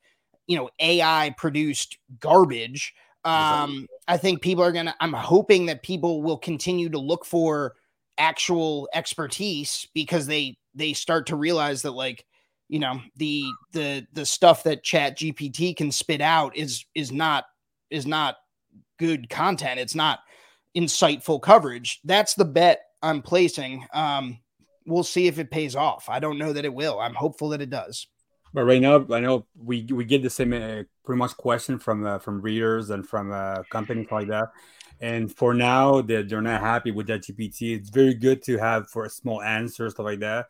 you 0.48 0.58
know 0.58 0.69
ai 0.80 1.34
produced 1.38 1.98
garbage. 2.19 2.93
Um, 3.26 3.86
i 4.08 4.15
think 4.17 4.41
people 4.41 4.63
are 4.63 4.72
gonna 4.72 4.95
i'm 5.02 5.13
hoping 5.13 5.65
that 5.65 5.84
people 5.84 6.24
will 6.24 6.38
continue 6.38 6.89
to 6.89 6.98
look 6.98 7.26
for 7.26 7.76
actual 8.17 8.88
expertise 8.93 9.88
because 9.93 10.26
they 10.26 10.58
they 10.76 10.93
start 10.93 11.28
to 11.28 11.36
realize 11.36 11.82
that 11.82 11.91
like 11.91 12.26
you 12.70 12.80
know 12.80 13.02
the 13.18 13.44
the 13.74 14.08
the 14.14 14.26
stuff 14.26 14.64
that 14.64 14.84
chat 14.84 15.18
gpt 15.18 15.76
can 15.76 15.92
spit 15.92 16.22
out 16.22 16.56
is 16.56 16.86
is 16.96 17.12
not 17.12 17.46
is 17.90 18.06
not 18.06 18.38
good 19.00 19.30
content. 19.30 19.80
It's 19.80 19.96
not 19.96 20.20
insightful 20.78 21.42
coverage. 21.42 22.00
That's 22.06 22.36
the 22.36 22.46
bet 22.46 22.82
i'm 23.02 23.22
placing. 23.22 23.86
Um 23.94 24.40
we'll 24.86 25.04
see 25.04 25.28
if 25.28 25.40
it 25.40 25.52
pays 25.52 25.76
off. 25.76 26.08
I 26.10 26.20
don't 26.20 26.38
know 26.38 26.54
that 26.54 26.66
it 26.66 26.74
will. 26.74 27.00
I'm 27.00 27.14
hopeful 27.14 27.50
that 27.50 27.62
it 27.62 27.70
does. 27.70 28.08
But 28.54 28.66
right 28.66 28.82
now 28.82 29.06
i 29.12 29.20
know 29.20 29.46
we 29.56 29.88
we 29.92 30.06
get 30.06 30.22
the 30.22 30.30
same 30.30 30.54
uh, 30.54 30.84
pretty 31.04 31.20
much 31.20 31.36
question 31.38 31.80
from 31.80 32.06
uh, 32.06 32.20
from 32.20 32.42
readers 32.42 32.92
and 32.92 33.08
from 33.08 33.32
uh, 33.32 33.64
companies 33.72 34.08
like 34.12 34.28
that. 34.28 34.50
And 35.02 35.34
for 35.34 35.54
now 35.54 36.02
they're, 36.02 36.24
they're 36.24 36.42
not 36.42 36.62
happy 36.62 36.92
with 36.92 37.08
that 37.08 37.22
gpt 37.22 37.78
it's 37.78 37.90
very 37.90 38.14
good 38.14 38.44
to 38.44 38.58
have 38.58 38.90
for 38.90 39.06
a 39.06 39.10
small 39.10 39.42
answer 39.42 39.90
stuff 39.90 40.06
like 40.06 40.20
that 40.20 40.48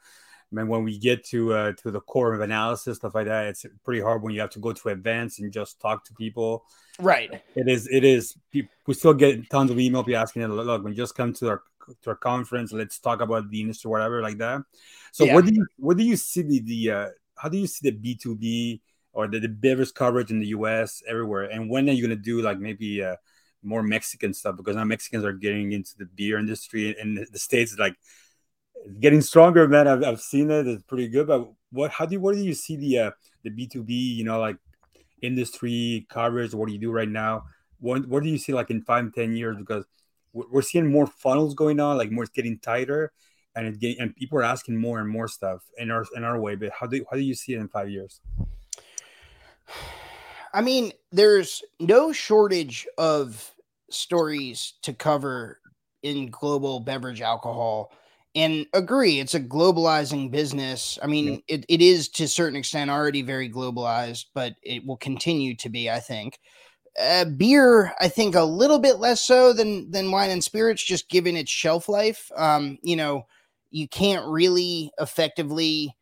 I 0.51 0.55
mean, 0.55 0.67
when 0.67 0.83
we 0.83 0.97
get 0.97 1.23
to 1.25 1.53
uh, 1.53 1.73
to 1.83 1.91
the 1.91 2.01
core 2.01 2.33
of 2.33 2.41
analysis, 2.41 2.97
stuff 2.97 3.13
like 3.13 3.27
that, 3.27 3.47
it's 3.47 3.65
pretty 3.83 4.01
hard 4.01 4.23
when 4.23 4.33
you 4.33 4.41
have 4.41 4.49
to 4.51 4.59
go 4.59 4.73
to 4.73 4.89
events 4.89 5.39
and 5.39 5.51
just 5.51 5.79
talk 5.79 6.03
to 6.05 6.13
people. 6.13 6.65
Right. 6.99 7.29
It 7.55 7.67
is. 7.67 7.87
It 7.87 8.03
is. 8.03 8.35
We 8.53 8.93
still 8.93 9.13
get 9.13 9.47
tons 9.49 9.69
of 9.69 9.79
email 9.79 10.03
people 10.03 10.19
asking, 10.19 10.47
"Look, 10.47 10.83
when 10.83 10.93
you 10.93 10.97
just 10.97 11.15
come 11.15 11.33
to 11.33 11.49
our 11.49 11.61
to 12.01 12.09
our 12.09 12.15
conference, 12.15 12.71
let's 12.71 12.99
talk 12.99 13.21
about 13.21 13.49
the 13.49 13.61
industry, 13.61 13.91
whatever, 13.91 14.21
like 14.23 14.39
that." 14.39 14.61
So, 15.11 15.25
yeah. 15.25 15.35
what 15.35 15.45
do 15.45 15.53
you 15.53 15.65
what 15.77 15.97
do 15.97 16.03
you 16.03 16.15
see 16.15 16.41
the 16.41 16.59
the 16.61 16.91
uh, 16.91 17.07
how 17.35 17.49
do 17.49 17.57
you 17.57 17.67
see 17.67 17.91
the 17.91 17.95
B 17.95 18.15
two 18.15 18.35
B 18.35 18.81
or 19.13 19.27
the, 19.27 19.39
the 19.39 19.49
beverage 19.49 19.93
coverage 19.93 20.31
in 20.31 20.39
the 20.39 20.47
U.S. 20.47 21.03
everywhere? 21.07 21.43
And 21.43 21.69
when 21.69 21.87
are 21.89 21.93
you 21.93 22.01
going 22.01 22.17
to 22.17 22.23
do 22.23 22.41
like 22.41 22.57
maybe 22.57 23.03
uh, 23.03 23.17
more 23.61 23.83
Mexican 23.83 24.33
stuff? 24.33 24.57
Because 24.57 24.75
now 24.75 24.83
Mexicans 24.83 25.23
are 25.23 25.33
getting 25.33 25.73
into 25.73 25.91
the 25.95 26.05
beer 26.05 26.39
industry 26.39 26.95
in 26.99 27.23
the 27.31 27.39
states, 27.39 27.77
like 27.77 27.95
getting 28.99 29.21
stronger, 29.21 29.67
man. 29.67 29.87
I've, 29.87 30.03
I've 30.03 30.21
seen 30.21 30.51
it. 30.51 30.67
It's 30.67 30.83
pretty 30.83 31.07
good. 31.07 31.27
But 31.27 31.49
what? 31.71 31.91
How 31.91 32.05
do 32.05 32.13
you? 32.13 32.21
Where 32.21 32.33
do 32.33 32.41
you 32.41 32.53
see 32.53 32.75
the 32.75 32.99
uh, 32.99 33.11
the 33.43 33.49
B 33.49 33.67
two 33.67 33.83
B? 33.83 33.93
You 33.93 34.23
know, 34.23 34.39
like 34.39 34.57
industry 35.21 36.05
coverage. 36.09 36.53
What 36.53 36.67
do 36.67 36.73
you 36.73 36.79
do 36.79 36.91
right 36.91 37.09
now? 37.09 37.43
What 37.79 38.07
What 38.07 38.23
do 38.23 38.29
you 38.29 38.37
see 38.37 38.53
like 38.53 38.69
in 38.69 38.81
five, 38.81 39.13
ten 39.13 39.35
years? 39.35 39.57
Because 39.57 39.85
we're 40.33 40.61
seeing 40.61 40.91
more 40.91 41.07
funnels 41.07 41.55
going 41.55 41.79
on. 41.79 41.97
Like 41.97 42.11
more, 42.11 42.23
it's 42.23 42.33
getting 42.33 42.59
tighter, 42.59 43.11
and 43.55 43.67
it 43.67 43.79
getting 43.79 43.99
and 43.99 44.15
people 44.15 44.37
are 44.39 44.43
asking 44.43 44.77
more 44.77 44.99
and 44.99 45.09
more 45.09 45.27
stuff 45.27 45.61
in 45.77 45.91
our 45.91 46.05
in 46.15 46.23
our 46.23 46.39
way. 46.39 46.55
But 46.55 46.71
how 46.71 46.87
do 46.87 47.03
how 47.09 47.17
do 47.17 47.23
you 47.23 47.35
see 47.35 47.53
it 47.53 47.59
in 47.59 47.67
five 47.67 47.89
years? 47.89 48.21
I 50.53 50.61
mean, 50.61 50.93
there's 51.11 51.63
no 51.79 52.11
shortage 52.11 52.87
of 52.97 53.53
stories 53.91 54.73
to 54.81 54.93
cover 54.93 55.59
in 56.01 56.29
global 56.29 56.79
beverage 56.79 57.21
alcohol 57.21 57.91
and 58.35 58.65
agree 58.73 59.19
it's 59.19 59.33
a 59.33 59.39
globalizing 59.39 60.29
business 60.29 60.99
i 61.01 61.07
mean 61.07 61.33
yeah. 61.33 61.55
it, 61.55 61.65
it 61.67 61.81
is 61.81 62.09
to 62.09 62.23
a 62.23 62.27
certain 62.27 62.57
extent 62.57 62.89
already 62.89 63.21
very 63.21 63.49
globalized 63.49 64.25
but 64.33 64.53
it 64.63 64.85
will 64.85 64.97
continue 64.97 65.55
to 65.55 65.69
be 65.69 65.89
i 65.89 65.99
think 65.99 66.39
uh, 67.01 67.25
beer 67.25 67.93
i 67.99 68.07
think 68.07 68.35
a 68.35 68.43
little 68.43 68.79
bit 68.79 68.99
less 68.99 69.21
so 69.21 69.53
than 69.53 69.89
than 69.91 70.11
wine 70.11 70.29
and 70.29 70.43
spirits 70.43 70.83
just 70.83 71.09
given 71.09 71.35
its 71.35 71.51
shelf 71.51 71.89
life 71.89 72.31
um 72.35 72.77
you 72.83 72.95
know 72.95 73.25
you 73.71 73.87
can't 73.87 74.25
really 74.27 74.91
effectively 74.99 75.95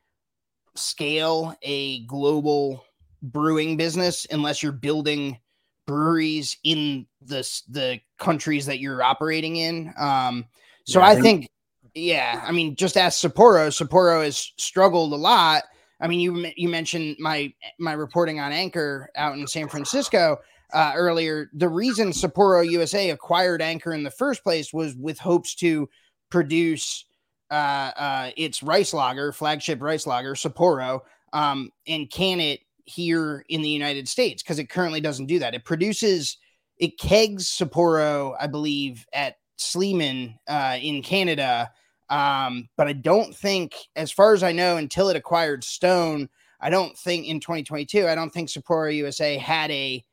scale 0.75 1.55
a 1.61 2.05
global 2.05 2.83
brewing 3.21 3.77
business 3.77 4.27
unless 4.31 4.61
you're 4.61 4.71
building 4.71 5.37
breweries 5.85 6.57
in 6.63 7.07
the 7.21 7.39
the 7.69 7.99
countries 8.19 8.65
that 8.67 8.79
you're 8.79 9.01
operating 9.01 9.55
in. 9.55 9.93
Um, 9.97 10.45
so 10.85 10.99
yeah, 10.99 11.07
I, 11.07 11.15
think, 11.15 11.23
think, 11.23 11.49
yeah, 11.97 12.43
I 12.45 12.51
mean, 12.51 12.75
just 12.75 12.97
ask 12.97 13.21
Sapporo. 13.21 13.69
Sapporo 13.69 14.23
has 14.23 14.51
struggled 14.57 15.13
a 15.13 15.17
lot. 15.17 15.63
I 15.99 16.07
mean, 16.07 16.19
you 16.19 16.51
you 16.55 16.69
mentioned 16.69 17.17
my 17.19 17.51
my 17.79 17.93
reporting 17.93 18.39
on 18.39 18.51
Anchor 18.51 19.09
out 19.15 19.37
in 19.37 19.47
San 19.47 19.67
Francisco 19.67 20.37
uh, 20.73 20.93
earlier. 20.95 21.49
The 21.53 21.69
reason 21.69 22.09
Sapporo 22.09 22.69
USA 22.69 23.09
acquired 23.09 23.61
Anchor 23.61 23.93
in 23.93 24.03
the 24.03 24.11
first 24.11 24.43
place 24.43 24.71
was 24.71 24.95
with 24.95 25.17
hopes 25.17 25.55
to 25.55 25.89
produce 26.29 27.05
uh, 27.49 27.91
uh, 27.97 28.31
its 28.37 28.61
rice 28.61 28.93
lager, 28.93 29.31
flagship 29.31 29.81
rice 29.81 30.05
lager, 30.05 30.35
Sapporo, 30.35 31.01
um, 31.33 31.71
and 31.87 32.09
can 32.11 32.39
it 32.39 32.59
here 32.85 33.43
in 33.49 33.61
the 33.61 33.69
United 33.69 34.07
States 34.07 34.43
because 34.43 34.59
it 34.59 34.69
currently 34.69 35.01
doesn't 35.01 35.25
do 35.25 35.39
that. 35.39 35.55
It 35.55 35.65
produces 35.65 36.37
it 36.77 36.99
kegs 36.99 37.47
Sapporo, 37.49 38.35
I 38.39 38.47
believe, 38.47 39.05
at 39.13 39.37
Sleeman 39.57 40.37
uh, 40.47 40.77
in 40.81 41.01
Canada. 41.01 41.71
Um, 42.09 42.69
but 42.77 42.87
I 42.87 42.93
don't 42.93 43.35
think, 43.35 43.75
as 43.95 44.11
far 44.11 44.33
as 44.33 44.43
I 44.43 44.51
know, 44.51 44.77
until 44.77 45.09
it 45.09 45.17
acquired 45.17 45.63
Stone, 45.63 46.29
I 46.59 46.69
don't 46.69 46.97
think 46.97 47.27
in 47.27 47.39
2022, 47.39 48.07
I 48.07 48.15
don't 48.15 48.31
think 48.31 48.49
Sapporo 48.49 48.95
USA 48.95 49.37
had 49.37 49.71
a 49.71 50.03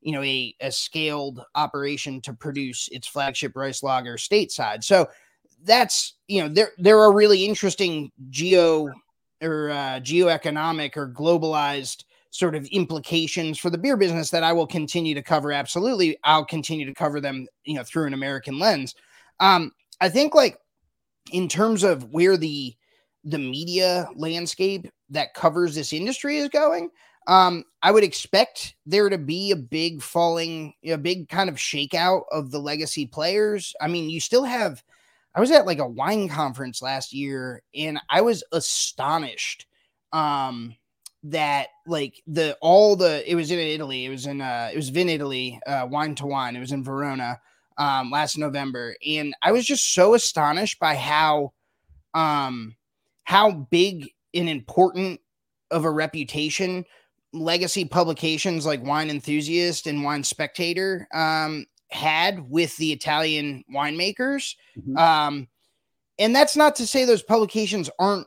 you 0.00 0.12
know 0.12 0.22
a, 0.22 0.54
a 0.60 0.70
scaled 0.70 1.44
operation 1.54 2.20
to 2.22 2.34
produce 2.34 2.88
its 2.90 3.06
flagship 3.06 3.52
rice 3.54 3.82
lager 3.82 4.16
stateside. 4.16 4.82
So 4.84 5.08
that's 5.64 6.14
you 6.28 6.42
know 6.42 6.48
there 6.48 6.72
there 6.78 7.00
are 7.00 7.12
really 7.12 7.44
interesting 7.44 8.10
geo 8.30 8.90
or 9.40 9.70
uh, 9.70 10.00
geoeconomic 10.00 10.96
or 10.96 11.08
globalized 11.08 12.04
sort 12.30 12.54
of 12.54 12.64
implications 12.66 13.58
for 13.58 13.68
the 13.68 13.78
beer 13.78 13.96
business 13.96 14.30
that 14.30 14.42
I 14.42 14.52
will 14.52 14.66
continue 14.66 15.14
to 15.14 15.22
cover. 15.22 15.52
Absolutely, 15.52 16.16
I'll 16.24 16.44
continue 16.44 16.86
to 16.86 16.94
cover 16.94 17.20
them, 17.20 17.46
you 17.64 17.74
know, 17.74 17.84
through 17.84 18.06
an 18.06 18.14
American 18.14 18.58
lens. 18.58 18.94
Um, 19.38 19.72
I 20.00 20.08
think 20.08 20.34
like 20.34 20.58
in 21.30 21.48
terms 21.48 21.82
of 21.82 22.04
where 22.12 22.36
the 22.36 22.74
the 23.24 23.38
media 23.38 24.08
landscape 24.16 24.88
that 25.10 25.34
covers 25.34 25.74
this 25.74 25.92
industry 25.92 26.38
is 26.38 26.48
going, 26.48 26.90
um, 27.28 27.64
I 27.82 27.92
would 27.92 28.02
expect 28.02 28.74
there 28.84 29.08
to 29.08 29.18
be 29.18 29.52
a 29.52 29.56
big 29.56 30.02
falling, 30.02 30.74
a 30.84 30.96
big 30.96 31.28
kind 31.28 31.48
of 31.48 31.56
shakeout 31.56 32.22
of 32.32 32.50
the 32.50 32.58
legacy 32.58 33.06
players. 33.06 33.74
I 33.80 33.88
mean, 33.88 34.10
you 34.10 34.20
still 34.20 34.44
have. 34.44 34.82
I 35.34 35.40
was 35.40 35.50
at 35.50 35.66
like 35.66 35.78
a 35.78 35.88
wine 35.88 36.28
conference 36.28 36.82
last 36.82 37.12
year, 37.12 37.62
and 37.74 37.98
I 38.10 38.20
was 38.20 38.44
astonished 38.52 39.66
um, 40.12 40.74
that 41.22 41.68
like 41.86 42.20
the 42.26 42.56
all 42.60 42.96
the 42.96 43.30
it 43.30 43.34
was 43.34 43.50
in 43.50 43.58
Italy. 43.58 44.04
It 44.04 44.10
was 44.10 44.26
in 44.26 44.40
uh 44.40 44.70
it 44.72 44.76
was 44.76 44.90
Vinitaly, 44.90 45.58
uh 45.66 45.86
wine 45.88 46.14
to 46.16 46.26
wine. 46.26 46.56
It 46.56 46.60
was 46.60 46.72
in 46.72 46.84
Verona 46.84 47.40
um 47.78 48.10
last 48.10 48.38
November. 48.38 48.96
And 49.06 49.34
I 49.42 49.52
was 49.52 49.64
just 49.64 49.94
so 49.94 50.14
astonished 50.14 50.78
by 50.78 50.94
how 50.96 51.52
um 52.14 52.76
how 53.24 53.50
big 53.52 54.10
and 54.34 54.48
important 54.48 55.20
of 55.70 55.84
a 55.84 55.90
reputation 55.90 56.84
legacy 57.32 57.84
publications 57.84 58.66
like 58.66 58.84
Wine 58.84 59.10
Enthusiast 59.10 59.86
and 59.86 60.04
Wine 60.04 60.24
Spectator 60.24 61.08
um 61.14 61.66
had 61.90 62.48
with 62.50 62.76
the 62.76 62.92
Italian 62.92 63.64
winemakers. 63.72 64.54
Mm-hmm. 64.78 64.96
Um 64.96 65.48
and 66.18 66.36
that's 66.36 66.56
not 66.56 66.76
to 66.76 66.86
say 66.86 67.04
those 67.04 67.22
publications 67.22 67.90
aren't 67.98 68.26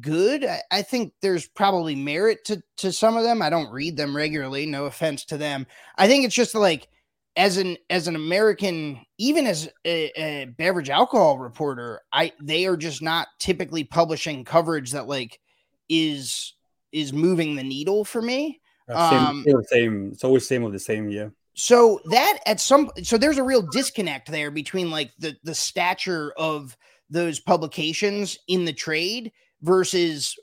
good. 0.00 0.44
I, 0.44 0.62
I, 0.70 0.82
think 0.82 1.12
there's 1.20 1.46
probably 1.46 1.94
merit 1.94 2.44
to 2.46 2.62
to 2.78 2.92
some 2.92 3.16
of 3.16 3.24
them. 3.24 3.42
I 3.42 3.50
don't 3.50 3.72
read 3.72 3.96
them 3.96 4.16
regularly. 4.16 4.66
No 4.66 4.86
offense 4.86 5.24
to 5.26 5.36
them. 5.36 5.66
I 5.98 6.06
think 6.08 6.24
it's 6.24 6.34
just 6.34 6.54
like 6.54 6.88
as 7.36 7.56
an 7.56 7.76
as 7.88 8.08
an 8.08 8.16
American, 8.16 9.00
even 9.18 9.46
as 9.46 9.68
a, 9.84 10.10
a 10.20 10.44
beverage 10.46 10.90
alcohol 10.90 11.38
reporter, 11.38 12.00
I 12.12 12.32
they 12.42 12.66
are 12.66 12.76
just 12.76 13.02
not 13.02 13.28
typically 13.38 13.84
publishing 13.84 14.44
coverage 14.44 14.92
that 14.92 15.08
like 15.08 15.40
is 15.88 16.54
is 16.92 17.12
moving 17.12 17.56
the 17.56 17.62
needle 17.62 18.04
for 18.04 18.20
me. 18.20 18.60
Uh, 18.88 19.10
same, 19.10 19.54
um, 19.54 19.64
same. 19.64 20.10
It's 20.12 20.24
always 20.24 20.46
same 20.46 20.64
of 20.64 20.72
the 20.72 20.78
same. 20.78 21.08
Yeah. 21.08 21.28
So 21.54 22.00
that 22.10 22.38
at 22.46 22.60
some 22.60 22.90
so 23.02 23.16
there's 23.16 23.38
a 23.38 23.44
real 23.44 23.62
disconnect 23.62 24.30
there 24.30 24.50
between 24.50 24.90
like 24.90 25.12
the 25.18 25.36
the 25.42 25.54
stature 25.54 26.32
of 26.36 26.76
those 27.08 27.40
publications 27.40 28.38
in 28.48 28.64
the 28.64 28.72
trade 28.72 29.32
versus 29.60 30.36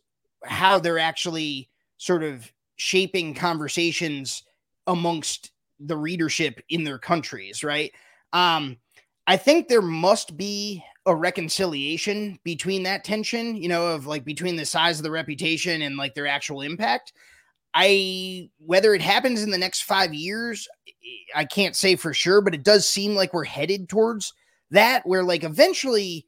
how 0.45 0.79
they're 0.79 0.99
actually 0.99 1.69
sort 1.97 2.23
of 2.23 2.51
shaping 2.77 3.33
conversations 3.33 4.43
amongst 4.87 5.51
the 5.79 5.97
readership 5.97 6.61
in 6.69 6.83
their 6.83 6.97
countries, 6.97 7.63
right? 7.63 7.91
Um, 8.33 8.77
I 9.27 9.37
think 9.37 9.67
there 9.67 9.81
must 9.81 10.37
be 10.37 10.83
a 11.05 11.15
reconciliation 11.15 12.39
between 12.43 12.83
that 12.83 13.03
tension, 13.03 13.55
you 13.55 13.69
know, 13.69 13.87
of 13.87 14.07
like 14.07 14.25
between 14.25 14.55
the 14.55 14.65
size 14.65 14.99
of 14.99 15.03
the 15.03 15.11
reputation 15.11 15.81
and 15.81 15.97
like 15.97 16.15
their 16.15 16.27
actual 16.27 16.61
impact. 16.61 17.13
I 17.73 18.49
whether 18.57 18.93
it 18.95 19.01
happens 19.01 19.43
in 19.43 19.51
the 19.51 19.57
next 19.57 19.83
five 19.83 20.13
years, 20.13 20.67
I 21.35 21.45
can't 21.45 21.75
say 21.75 21.95
for 21.95 22.13
sure, 22.13 22.41
but 22.41 22.55
it 22.55 22.63
does 22.63 22.89
seem 22.89 23.15
like 23.15 23.33
we're 23.33 23.43
headed 23.43 23.87
towards 23.87 24.33
that, 24.71 25.05
where 25.05 25.23
like 25.23 25.43
eventually 25.43 26.25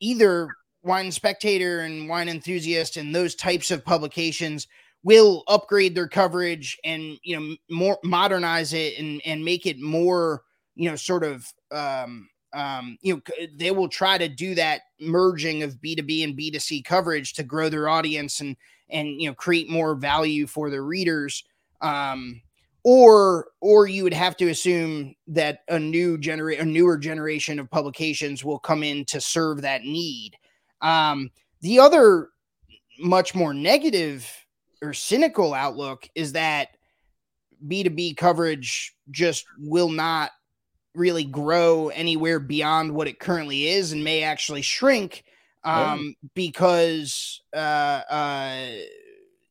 either 0.00 0.48
Wine 0.82 1.12
Spectator 1.12 1.80
and 1.80 2.08
Wine 2.08 2.28
Enthusiast 2.28 2.96
and 2.96 3.14
those 3.14 3.34
types 3.34 3.70
of 3.70 3.84
publications 3.84 4.66
will 5.04 5.42
upgrade 5.48 5.94
their 5.94 6.08
coverage 6.08 6.78
and 6.84 7.18
you 7.22 7.38
know 7.38 7.56
more 7.70 7.98
modernize 8.04 8.72
it 8.72 8.98
and 8.98 9.20
and 9.24 9.44
make 9.44 9.66
it 9.66 9.80
more 9.80 10.42
you 10.74 10.88
know 10.88 10.96
sort 10.96 11.24
of 11.24 11.46
um 11.70 12.28
um 12.52 12.96
you 13.02 13.14
know 13.14 13.46
they 13.56 13.70
will 13.70 13.88
try 13.88 14.16
to 14.16 14.28
do 14.28 14.54
that 14.54 14.82
merging 15.00 15.62
of 15.62 15.76
B2B 15.76 16.24
and 16.24 16.36
B2C 16.36 16.84
coverage 16.84 17.32
to 17.34 17.42
grow 17.42 17.68
their 17.68 17.88
audience 17.88 18.40
and 18.40 18.56
and 18.90 19.20
you 19.20 19.28
know 19.28 19.34
create 19.34 19.68
more 19.68 19.94
value 19.94 20.46
for 20.46 20.70
their 20.70 20.84
readers. 20.84 21.44
Um 21.80 22.42
or 22.84 23.48
or 23.60 23.86
you 23.86 24.02
would 24.02 24.14
have 24.14 24.36
to 24.36 24.48
assume 24.48 25.14
that 25.28 25.60
a 25.68 25.78
new 25.78 26.18
generate 26.18 26.58
a 26.58 26.64
newer 26.64 26.98
generation 26.98 27.58
of 27.58 27.70
publications 27.70 28.44
will 28.44 28.58
come 28.58 28.82
in 28.82 29.04
to 29.06 29.20
serve 29.20 29.62
that 29.62 29.82
need. 29.82 30.36
Um, 30.80 31.30
the 31.60 31.78
other 31.78 32.28
much 32.98 33.34
more 33.34 33.54
negative 33.54 34.28
or 34.82 34.92
cynical 34.92 35.54
outlook 35.54 36.08
is 36.14 36.32
that 36.32 36.76
B2B 37.66 38.16
coverage 38.16 38.94
just 39.10 39.46
will 39.58 39.88
not 39.88 40.32
really 40.94 41.24
grow 41.24 41.88
anywhere 41.88 42.38
beyond 42.38 42.92
what 42.92 43.08
it 43.08 43.18
currently 43.18 43.68
is 43.68 43.92
and 43.92 44.04
may 44.04 44.22
actually 44.22 44.62
shrink 44.62 45.24
um, 45.64 46.14
oh. 46.16 46.28
because 46.34 47.40
uh, 47.54 47.56
uh, 48.10 48.66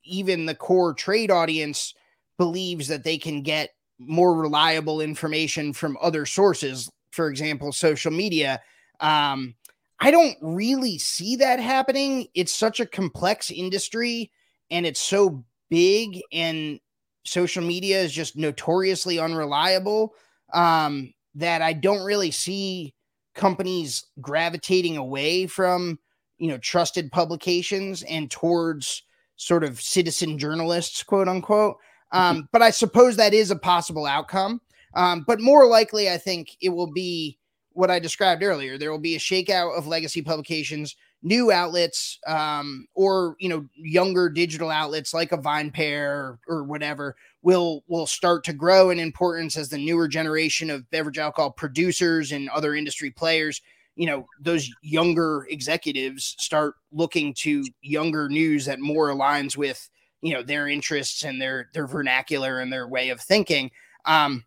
even 0.03 0.45
the 0.45 0.55
core 0.55 0.93
trade 0.93 1.31
audience 1.31 1.93
believes 2.37 2.87
that 2.89 3.03
they 3.03 3.17
can 3.17 3.41
get 3.41 3.69
more 3.97 4.35
reliable 4.35 4.99
information 4.99 5.73
from 5.73 5.97
other 6.01 6.25
sources, 6.25 6.91
for 7.11 7.29
example, 7.29 7.71
social 7.71 8.11
media. 8.11 8.59
Um, 8.99 9.55
I 9.99 10.11
don't 10.11 10.37
really 10.41 10.97
see 10.97 11.35
that 11.37 11.59
happening. 11.59 12.27
It's 12.33 12.51
such 12.53 12.79
a 12.79 12.85
complex 12.85 13.51
industry 13.51 14.31
and 14.71 14.85
it's 14.85 15.01
so 15.01 15.43
big 15.69 16.21
and 16.31 16.79
social 17.23 17.63
media 17.63 18.01
is 18.01 18.11
just 18.11 18.35
notoriously 18.35 19.19
unreliable 19.19 20.15
um, 20.53 21.13
that 21.35 21.61
I 21.61 21.73
don't 21.73 22.03
really 22.03 22.31
see 22.31 22.95
companies 23.35 24.05
gravitating 24.19 24.97
away 24.97 25.47
from 25.47 25.99
you 26.39 26.47
know 26.47 26.57
trusted 26.57 27.11
publications 27.11 28.03
and 28.03 28.31
towards 28.31 29.03
sort 29.35 29.63
of 29.63 29.81
citizen 29.81 30.37
journalists, 30.37 31.03
quote 31.03 31.27
unquote. 31.27 31.77
Mm-hmm. 32.13 32.17
Um, 32.17 32.49
but 32.51 32.61
I 32.61 32.71
suppose 32.71 33.15
that 33.15 33.33
is 33.33 33.51
a 33.51 33.55
possible 33.55 34.05
outcome. 34.05 34.61
Um, 34.93 35.23
but 35.25 35.39
more 35.39 35.67
likely, 35.67 36.09
I 36.09 36.17
think 36.17 36.57
it 36.61 36.69
will 36.69 36.91
be 36.91 37.37
what 37.73 37.89
I 37.89 37.99
described 37.99 38.43
earlier. 38.43 38.77
There 38.77 38.91
will 38.91 38.99
be 38.99 39.15
a 39.15 39.19
shakeout 39.19 39.77
of 39.77 39.87
legacy 39.87 40.21
publications, 40.21 40.95
new 41.23 41.51
outlets, 41.51 42.19
um, 42.27 42.87
or 42.95 43.35
you 43.39 43.49
know, 43.49 43.67
younger 43.75 44.29
digital 44.29 44.69
outlets 44.69 45.13
like 45.13 45.31
a 45.31 45.37
VinePair 45.37 46.09
or, 46.09 46.39
or 46.47 46.63
whatever 46.63 47.15
will 47.41 47.83
will 47.87 48.07
start 48.07 48.43
to 48.45 48.53
grow 48.53 48.89
in 48.89 48.99
importance 48.99 49.57
as 49.57 49.69
the 49.69 49.77
newer 49.77 50.07
generation 50.07 50.69
of 50.69 50.89
beverage 50.91 51.17
alcohol 51.17 51.51
producers 51.51 52.31
and 52.31 52.49
other 52.49 52.75
industry 52.75 53.09
players 53.09 53.61
you 53.95 54.05
know 54.05 54.25
those 54.39 54.69
younger 54.81 55.45
executives 55.49 56.35
start 56.39 56.75
looking 56.91 57.33
to 57.33 57.63
younger 57.81 58.29
news 58.29 58.65
that 58.65 58.79
more 58.79 59.09
aligns 59.09 59.57
with 59.57 59.89
you 60.21 60.33
know 60.33 60.43
their 60.43 60.67
interests 60.67 61.23
and 61.23 61.41
their 61.41 61.69
their 61.73 61.87
vernacular 61.87 62.59
and 62.59 62.71
their 62.71 62.87
way 62.87 63.09
of 63.09 63.19
thinking. 63.19 63.71
Um 64.05 64.45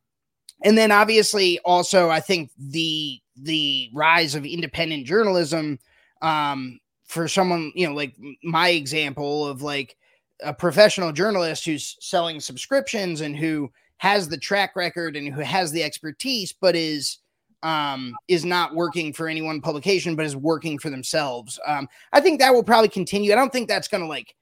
and 0.62 0.78
then 0.78 0.92
obviously 0.92 1.58
also 1.64 2.10
i 2.10 2.20
think 2.20 2.50
the 2.56 3.20
the 3.36 3.90
rise 3.92 4.34
of 4.34 4.46
independent 4.46 5.04
journalism 5.04 5.78
um 6.24 6.80
for 7.04 7.28
someone 7.28 7.70
you 7.74 7.86
know 7.86 7.94
like 7.94 8.14
my 8.42 8.70
example 8.70 9.46
of 9.46 9.62
like 9.62 9.96
a 10.42 10.52
professional 10.52 11.12
journalist 11.12 11.64
who's 11.64 11.96
selling 12.00 12.40
subscriptions 12.40 13.20
and 13.20 13.36
who 13.36 13.70
has 13.98 14.28
the 14.28 14.36
track 14.36 14.74
record 14.74 15.16
and 15.16 15.32
who 15.32 15.40
has 15.40 15.70
the 15.70 15.82
expertise 15.82 16.52
but 16.52 16.74
is 16.74 17.18
um, 17.64 18.14
is 18.28 18.44
not 18.44 18.74
working 18.74 19.12
for 19.14 19.26
any 19.26 19.40
one 19.40 19.62
publication, 19.62 20.14
but 20.14 20.26
is 20.26 20.36
working 20.36 20.78
for 20.78 20.90
themselves. 20.90 21.58
Um, 21.66 21.88
I 22.12 22.20
think 22.20 22.38
that 22.38 22.52
will 22.52 22.62
probably 22.62 22.90
continue. 22.90 23.32
I 23.32 23.36
don't 23.36 23.50
think 23.50 23.68
that's 23.68 23.88
going 23.88 24.02
to 24.02 24.06
like 24.06 24.36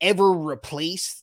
ever 0.00 0.32
replace 0.32 1.22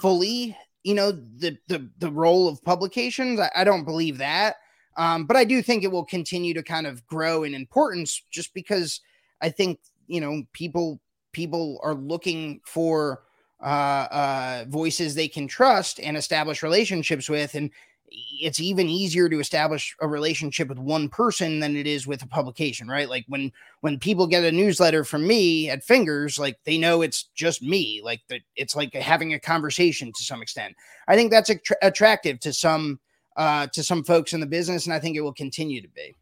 fully, 0.00 0.56
you 0.84 0.94
know, 0.94 1.10
the 1.10 1.58
the 1.66 1.90
the 1.98 2.10
role 2.10 2.48
of 2.48 2.62
publications. 2.62 3.40
I, 3.40 3.50
I 3.56 3.64
don't 3.64 3.84
believe 3.84 4.18
that, 4.18 4.56
um, 4.96 5.26
but 5.26 5.36
I 5.36 5.44
do 5.44 5.62
think 5.62 5.82
it 5.82 5.90
will 5.90 6.04
continue 6.04 6.54
to 6.54 6.62
kind 6.62 6.86
of 6.86 7.04
grow 7.08 7.42
in 7.42 7.54
importance, 7.54 8.22
just 8.30 8.54
because 8.54 9.00
I 9.42 9.50
think 9.50 9.80
you 10.06 10.20
know 10.20 10.44
people 10.52 11.00
people 11.32 11.80
are 11.82 11.94
looking 11.94 12.60
for 12.64 13.22
uh, 13.62 14.06
uh, 14.10 14.64
voices 14.68 15.14
they 15.14 15.28
can 15.28 15.48
trust 15.48 16.00
and 16.00 16.16
establish 16.16 16.62
relationships 16.62 17.28
with, 17.28 17.54
and 17.54 17.70
it's 18.14 18.60
even 18.60 18.88
easier 18.88 19.28
to 19.28 19.40
establish 19.40 19.96
a 20.00 20.06
relationship 20.06 20.68
with 20.68 20.78
one 20.78 21.08
person 21.08 21.60
than 21.60 21.76
it 21.76 21.86
is 21.86 22.06
with 22.06 22.22
a 22.22 22.26
publication 22.26 22.88
right? 22.88 23.08
Like 23.08 23.24
when 23.28 23.52
when 23.80 23.98
people 23.98 24.26
get 24.26 24.44
a 24.44 24.52
newsletter 24.52 25.04
from 25.04 25.26
me 25.26 25.70
at 25.70 25.84
fingers 25.84 26.38
like 26.38 26.58
they 26.64 26.78
know 26.78 27.02
it's 27.02 27.24
just 27.34 27.62
me 27.62 28.00
like 28.04 28.20
the, 28.28 28.40
it's 28.56 28.76
like 28.76 28.94
having 28.94 29.32
a 29.32 29.40
conversation 29.40 30.12
to 30.14 30.22
some 30.22 30.42
extent. 30.42 30.74
I 31.08 31.16
think 31.16 31.30
that's 31.30 31.50
att- 31.50 31.78
attractive 31.80 32.40
to 32.40 32.52
some 32.52 33.00
uh 33.36 33.66
to 33.68 33.82
some 33.82 34.04
folks 34.04 34.32
in 34.32 34.40
the 34.40 34.46
business 34.46 34.84
and 34.84 34.92
i 34.92 34.98
think 34.98 35.16
it 35.16 35.22
will 35.22 35.32
continue 35.32 35.80
to 35.80 35.88
be. 35.88 36.14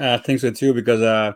Uh, 0.00 0.14
i 0.14 0.18
think 0.18 0.40
so 0.40 0.50
too 0.50 0.72
because 0.72 1.02
uh 1.02 1.32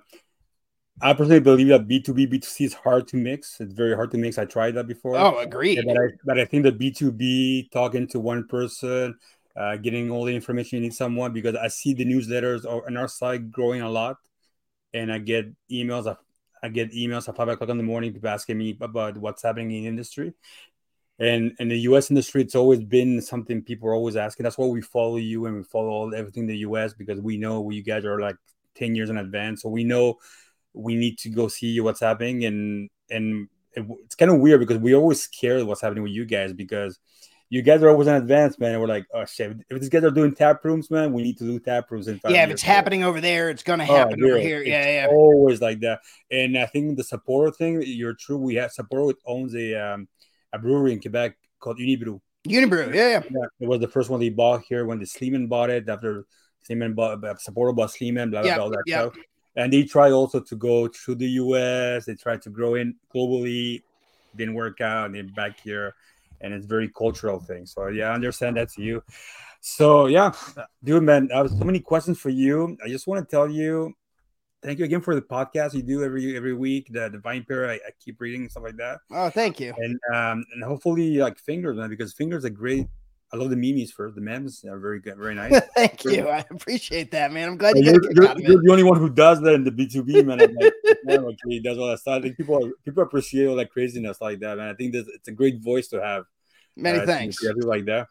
I 1.00 1.14
personally 1.14 1.40
believe 1.40 1.68
that 1.68 1.88
B2B, 1.88 2.30
B2C 2.32 2.66
is 2.66 2.74
hard 2.74 3.08
to 3.08 3.16
mix. 3.16 3.60
It's 3.60 3.72
very 3.72 3.94
hard 3.94 4.10
to 4.12 4.18
mix. 4.18 4.38
I 4.38 4.44
tried 4.44 4.74
that 4.74 4.86
before. 4.86 5.16
Oh, 5.16 5.38
agreed. 5.38 5.78
Yeah, 5.78 5.82
but, 5.86 5.96
I, 5.96 6.06
but 6.24 6.38
I 6.38 6.44
think 6.44 6.64
that 6.64 6.78
B2B, 6.78 7.70
talking 7.72 8.06
to 8.08 8.20
one 8.20 8.46
person, 8.46 9.16
uh, 9.56 9.76
getting 9.76 10.10
all 10.10 10.24
the 10.24 10.34
information 10.34 10.78
you 10.78 10.82
need 10.82 10.94
someone 10.94 11.32
because 11.32 11.56
I 11.56 11.68
see 11.68 11.94
the 11.94 12.04
newsletters 12.04 12.64
on 12.64 12.96
our 12.96 13.08
site 13.08 13.50
growing 13.50 13.82
a 13.82 13.90
lot, 13.90 14.16
and 14.94 15.12
I 15.12 15.18
get 15.18 15.46
emails. 15.70 16.06
I 16.06 16.16
I 16.62 16.68
get 16.68 16.92
emails 16.92 17.28
at 17.28 17.36
five 17.36 17.48
o'clock 17.48 17.70
in 17.70 17.76
the 17.76 17.82
morning, 17.82 18.12
people 18.12 18.28
asking 18.28 18.56
me 18.56 18.76
about 18.80 19.18
what's 19.18 19.42
happening 19.42 19.72
in 19.72 19.82
the 19.82 19.88
industry. 19.88 20.32
And 21.18 21.52
in 21.58 21.68
the 21.68 21.78
U.S. 21.80 22.10
industry, 22.10 22.42
it's 22.42 22.54
always 22.54 22.80
been 22.80 23.20
something 23.20 23.62
people 23.62 23.88
are 23.88 23.94
always 23.94 24.16
asking. 24.16 24.44
That's 24.44 24.56
why 24.56 24.66
we 24.66 24.80
follow 24.80 25.16
you 25.16 25.46
and 25.46 25.56
we 25.56 25.62
follow 25.64 26.10
everything 26.10 26.44
in 26.44 26.48
the 26.48 26.58
U.S. 26.58 26.94
because 26.94 27.20
we 27.20 27.36
know 27.36 27.68
you 27.70 27.82
guys 27.82 28.04
are 28.04 28.20
like 28.20 28.36
ten 28.74 28.94
years 28.94 29.10
in 29.10 29.18
advance, 29.18 29.62
so 29.62 29.68
we 29.68 29.84
know 29.84 30.18
we 30.74 30.94
need 30.94 31.18
to 31.18 31.28
go 31.28 31.48
see 31.48 31.78
what's 31.80 32.00
happening. 32.00 32.44
And 32.44 32.90
and 33.10 33.48
it, 33.72 33.86
it's 34.04 34.14
kind 34.14 34.30
of 34.30 34.40
weird 34.40 34.60
because 34.60 34.78
we 34.78 34.94
always 34.94 35.22
scared 35.22 35.64
what's 35.64 35.80
happening 35.80 36.02
with 36.02 36.12
you 36.12 36.24
guys 36.24 36.52
because 36.52 36.98
you 37.52 37.60
guys 37.60 37.82
are 37.82 37.90
always 37.90 38.08
in 38.08 38.14
advance, 38.14 38.58
man. 38.58 38.72
And 38.72 38.80
we're 38.80 38.88
like, 38.88 39.06
oh 39.12 39.26
shit, 39.26 39.58
if 39.68 39.78
these 39.78 39.90
guys 39.90 40.04
are 40.04 40.10
doing 40.10 40.34
tap 40.34 40.64
rooms, 40.64 40.90
man, 40.90 41.12
we 41.12 41.22
need 41.22 41.36
to 41.36 41.44
do 41.44 41.58
tap 41.60 41.90
rooms 41.90 42.08
in 42.08 42.18
five 42.18 42.32
Yeah, 42.32 42.44
if 42.44 42.50
it's 42.50 42.62
happening 42.62 43.04
over 43.04 43.20
there, 43.20 43.50
it's 43.50 43.62
gonna 43.62 43.86
oh, 43.86 43.94
happen 43.94 44.20
oh, 44.24 44.28
over 44.28 44.38
here. 44.38 44.62
Yeah, 44.62 45.02
yeah. 45.02 45.06
Always 45.10 45.60
like 45.60 45.80
that. 45.80 46.00
And 46.30 46.56
I 46.56 46.64
think 46.64 46.96
the 46.96 47.02
Sapporo 47.02 47.54
thing, 47.54 47.82
you're 47.84 48.14
true. 48.14 48.38
We 48.38 48.54
have 48.54 48.72
Sapporo 48.72 49.12
owns 49.26 49.54
a 49.54 49.74
um, 49.74 50.08
a 50.52 50.58
brewery 50.58 50.94
in 50.94 51.00
Quebec 51.00 51.36
called 51.60 51.78
Unibroue. 51.78 52.20
Unibroue, 52.48 52.94
yeah, 52.94 53.22
yeah. 53.30 53.46
It 53.60 53.68
was 53.68 53.80
the 53.80 53.88
first 53.88 54.08
one 54.08 54.18
they 54.18 54.30
bought 54.30 54.62
here 54.62 54.86
when 54.86 54.98
the 54.98 55.06
Sleeman 55.06 55.46
bought 55.46 55.68
it 55.68 55.86
after 55.90 56.24
Sleeman 56.62 56.94
bought 56.94 57.22
uh, 57.22 57.34
Sapporo 57.34 57.76
bought 57.76 57.90
Sleeman, 57.90 58.30
blah 58.30 58.40
blah 58.40 58.48
yeah, 58.48 58.56
blah 58.56 58.64
all 58.64 58.70
that 58.70 58.84
stuff. 58.86 59.14
And 59.56 59.72
they 59.72 59.82
tried 59.82 60.12
also 60.12 60.40
to 60.40 60.56
go 60.56 60.88
through 60.88 61.16
the 61.16 61.28
US. 61.28 62.06
They 62.06 62.14
tried 62.14 62.42
to 62.42 62.50
grow 62.50 62.74
in 62.74 62.94
globally, 63.14 63.82
didn't 64.34 64.54
work 64.54 64.80
out, 64.80 65.06
and 65.06 65.14
they're 65.14 65.24
back 65.24 65.60
here 65.60 65.94
and 66.42 66.52
it's 66.52 66.66
very 66.66 66.88
cultural 66.88 67.40
thing. 67.40 67.64
So 67.64 67.88
yeah, 67.88 68.10
I 68.10 68.14
understand 68.14 68.56
that's 68.56 68.76
you. 68.76 69.02
So 69.60 70.06
yeah, 70.06 70.32
dude, 70.82 71.04
man, 71.04 71.30
I 71.32 71.38
have 71.38 71.50
so 71.50 71.64
many 71.64 71.80
questions 71.80 72.18
for 72.18 72.30
you. 72.30 72.76
I 72.84 72.88
just 72.88 73.06
want 73.06 73.26
to 73.26 73.30
tell 73.30 73.48
you, 73.48 73.94
thank 74.62 74.78
you 74.78 74.84
again 74.84 75.00
for 75.00 75.14
the 75.14 75.22
podcast 75.22 75.74
you 75.74 75.82
do 75.82 76.02
every 76.02 76.36
every 76.36 76.54
week. 76.54 76.88
The 76.90 77.10
VinePair, 77.24 77.70
I, 77.70 77.74
I 77.74 77.90
keep 78.04 78.20
reading 78.20 78.48
stuff 78.48 78.64
like 78.64 78.76
that. 78.76 78.98
Oh, 79.10 79.30
thank 79.30 79.60
you. 79.60 79.72
And 79.78 79.98
um 80.12 80.44
and 80.52 80.64
hopefully 80.64 81.16
like 81.18 81.38
fingers, 81.38 81.76
man, 81.76 81.88
because 81.88 82.12
fingers 82.12 82.44
are 82.44 82.50
great 82.50 82.88
I 83.32 83.38
love 83.38 83.48
the 83.48 83.56
memes 83.56 83.90
for 83.90 84.10
the 84.10 84.20
memes. 84.20 84.60
They're 84.60 84.78
very 84.78 85.00
good, 85.00 85.16
very 85.16 85.34
nice. 85.34 85.58
Thank 85.74 86.04
you. 86.04 86.28
I 86.28 86.44
appreciate 86.50 87.10
that, 87.12 87.32
man. 87.32 87.48
I'm 87.48 87.56
glad 87.56 87.76
you. 87.76 87.84
You're, 87.84 88.12
you're, 88.12 88.40
you're 88.40 88.62
the 88.62 88.68
only 88.70 88.82
one 88.82 88.98
who 88.98 89.08
does 89.08 89.40
that 89.40 89.54
in 89.54 89.64
the 89.64 89.70
B 89.70 89.86
two 89.86 90.02
B, 90.02 90.22
man. 90.22 90.42
I'm 90.42 90.54
like, 90.54 90.72
man, 91.04 91.20
okay, 91.20 91.36
he 91.48 91.60
does 91.60 91.78
all 91.78 91.88
that 91.88 92.00
stuff. 92.00 92.18
I 92.18 92.22
think 92.22 92.36
people 92.36 92.70
people 92.84 93.02
appreciate 93.02 93.46
all 93.46 93.56
that 93.56 93.70
craziness 93.70 94.20
like 94.20 94.40
that, 94.40 94.58
man. 94.58 94.68
I 94.68 94.74
think 94.74 94.92
that 94.92 95.06
it's 95.14 95.28
a 95.28 95.32
great 95.32 95.62
voice 95.62 95.88
to 95.88 96.02
have. 96.02 96.24
Many 96.76 97.00
uh, 97.00 97.06
thanks. 97.06 97.38
Yeah, 97.42 97.52
like 97.56 97.86
that. 97.86 98.08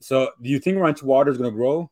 So, 0.00 0.30
do 0.40 0.48
you 0.48 0.58
think 0.58 0.78
ranch 0.78 1.02
water 1.02 1.30
is 1.30 1.38
going 1.38 1.50
to 1.50 1.56
grow? 1.56 1.90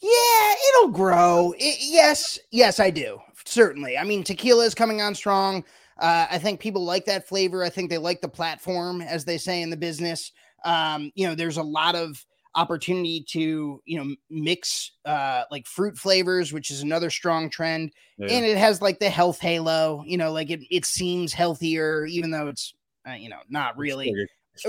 Yeah, 0.00 0.54
it'll 0.68 0.92
grow. 0.92 1.54
It, 1.58 1.78
yes, 1.80 2.38
yes, 2.50 2.80
I 2.80 2.90
do. 2.90 3.20
Certainly. 3.44 3.98
I 3.98 4.04
mean, 4.04 4.24
tequila 4.24 4.64
is 4.64 4.74
coming 4.74 5.00
on 5.00 5.14
strong. 5.14 5.64
Uh, 5.98 6.26
I 6.30 6.38
think 6.38 6.58
people 6.58 6.84
like 6.84 7.04
that 7.04 7.28
flavor. 7.28 7.62
I 7.62 7.68
think 7.68 7.90
they 7.90 7.98
like 7.98 8.20
the 8.20 8.28
platform, 8.28 9.00
as 9.00 9.24
they 9.24 9.38
say 9.38 9.62
in 9.62 9.70
the 9.70 9.76
business. 9.76 10.32
Um, 10.64 11.12
you 11.14 11.26
know, 11.26 11.34
there's 11.34 11.58
a 11.58 11.62
lot 11.62 11.94
of 11.94 12.24
opportunity 12.56 13.24
to 13.28 13.82
you 13.84 13.98
know 13.98 14.14
mix 14.30 14.92
uh 15.06 15.42
like 15.50 15.66
fruit 15.66 15.98
flavors 15.98 16.52
which 16.52 16.70
is 16.70 16.82
another 16.82 17.10
strong 17.10 17.50
trend. 17.50 17.90
Yeah. 18.16 18.28
and 18.30 18.46
it 18.46 18.56
has 18.56 18.80
like 18.80 19.00
the 19.00 19.10
health 19.10 19.40
halo 19.40 20.04
you 20.06 20.16
know 20.16 20.30
like 20.30 20.50
it, 20.50 20.60
it 20.70 20.84
seems 20.84 21.32
healthier 21.32 22.06
even 22.06 22.30
though 22.30 22.46
it's 22.46 22.72
uh, 23.08 23.14
you 23.14 23.28
know 23.28 23.40
not 23.48 23.76
really 23.76 24.14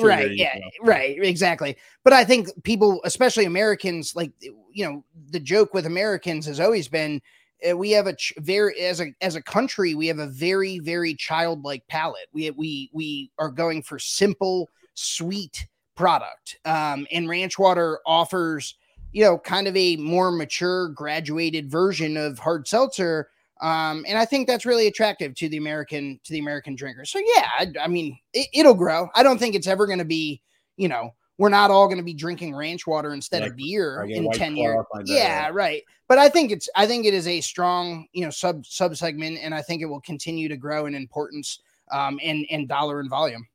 right 0.01 0.31
yeah 0.31 0.57
right 0.81 1.15
exactly. 1.21 1.77
But 2.03 2.13
i 2.13 2.23
think 2.23 2.47
people 2.63 3.01
especially 3.03 3.45
americans 3.45 4.15
like 4.15 4.31
you 4.41 4.83
know 4.83 5.03
the 5.29 5.39
joke 5.39 5.75
with 5.75 5.85
americans 5.85 6.47
has 6.47 6.59
always 6.59 6.87
been 6.87 7.21
uh, 7.69 7.77
we 7.77 7.91
have 7.91 8.07
a 8.07 8.15
ch- 8.15 8.33
very 8.37 8.79
as 8.79 8.99
a 8.99 9.13
as 9.21 9.35
a 9.35 9.41
country 9.41 9.93
we 9.95 10.07
have 10.07 10.19
a 10.19 10.27
very 10.27 10.79
very 10.79 11.13
childlike 11.15 11.87
palate. 11.87 12.27
We 12.33 12.49
we 12.51 12.89
we 12.93 13.31
are 13.37 13.49
going 13.49 13.81
for 13.81 13.97
simple 13.99 14.69
sweet 14.93 15.67
product. 15.95 16.57
Um, 16.65 17.07
and 17.11 17.29
Ranch 17.29 17.57
Water 17.57 17.99
offers, 18.05 18.75
you 19.11 19.23
know, 19.23 19.37
kind 19.37 19.67
of 19.67 19.75
a 19.75 19.95
more 19.97 20.31
mature, 20.31 20.89
graduated 20.89 21.69
version 21.69 22.17
of 22.17 22.39
hard 22.39 22.67
seltzer. 22.67 23.29
Um, 23.61 24.05
and 24.07 24.17
I 24.17 24.25
think 24.25 24.47
that's 24.47 24.65
really 24.65 24.87
attractive 24.87 25.33
to 25.35 25.49
the 25.49 25.57
American 25.57 26.19
to 26.25 26.33
the 26.33 26.39
American 26.39 26.75
drinker. 26.75 27.05
So 27.05 27.19
yeah, 27.19 27.47
I, 27.57 27.67
I 27.81 27.87
mean, 27.87 28.17
it, 28.33 28.65
will 28.65 28.73
grow. 28.73 29.09
I 29.15 29.23
don't 29.23 29.37
think 29.37 29.55
it's 29.55 29.67
ever 29.67 29.85
going 29.85 29.99
to 29.99 30.05
be, 30.05 30.41
you 30.75 30.89
know, 30.89 31.11
we're 31.37 31.49
not 31.49 31.71
all 31.71 31.87
going 31.87 31.97
to 31.97 32.03
be 32.03 32.13
drinking 32.13 32.55
ranch 32.55 32.87
water 32.87 33.13
instead 33.13 33.41
like, 33.41 33.51
of 33.51 33.57
beer 33.57 34.05
in 34.09 34.29
10 34.31 34.55
years. 34.55 34.85
Yeah, 35.05 35.49
right. 35.53 35.83
But 36.07 36.17
I 36.17 36.29
think 36.29 36.51
it's 36.51 36.69
I 36.75 36.85
think 36.87 37.05
it 37.05 37.13
is 37.13 37.27
a 37.27 37.41
strong, 37.41 38.07
you 38.13 38.23
know, 38.23 38.29
sub 38.29 38.65
sub 38.65 38.95
segment 38.95 39.39
and 39.41 39.53
I 39.53 39.61
think 39.61 39.81
it 39.81 39.85
will 39.85 40.01
continue 40.01 40.47
to 40.49 40.57
grow 40.57 40.85
in 40.85 40.95
importance 40.95 41.59
um 41.91 42.19
and 42.23 42.45
and 42.49 42.67
dollar 42.67 42.99
and 42.99 43.09
volume. 43.09 43.45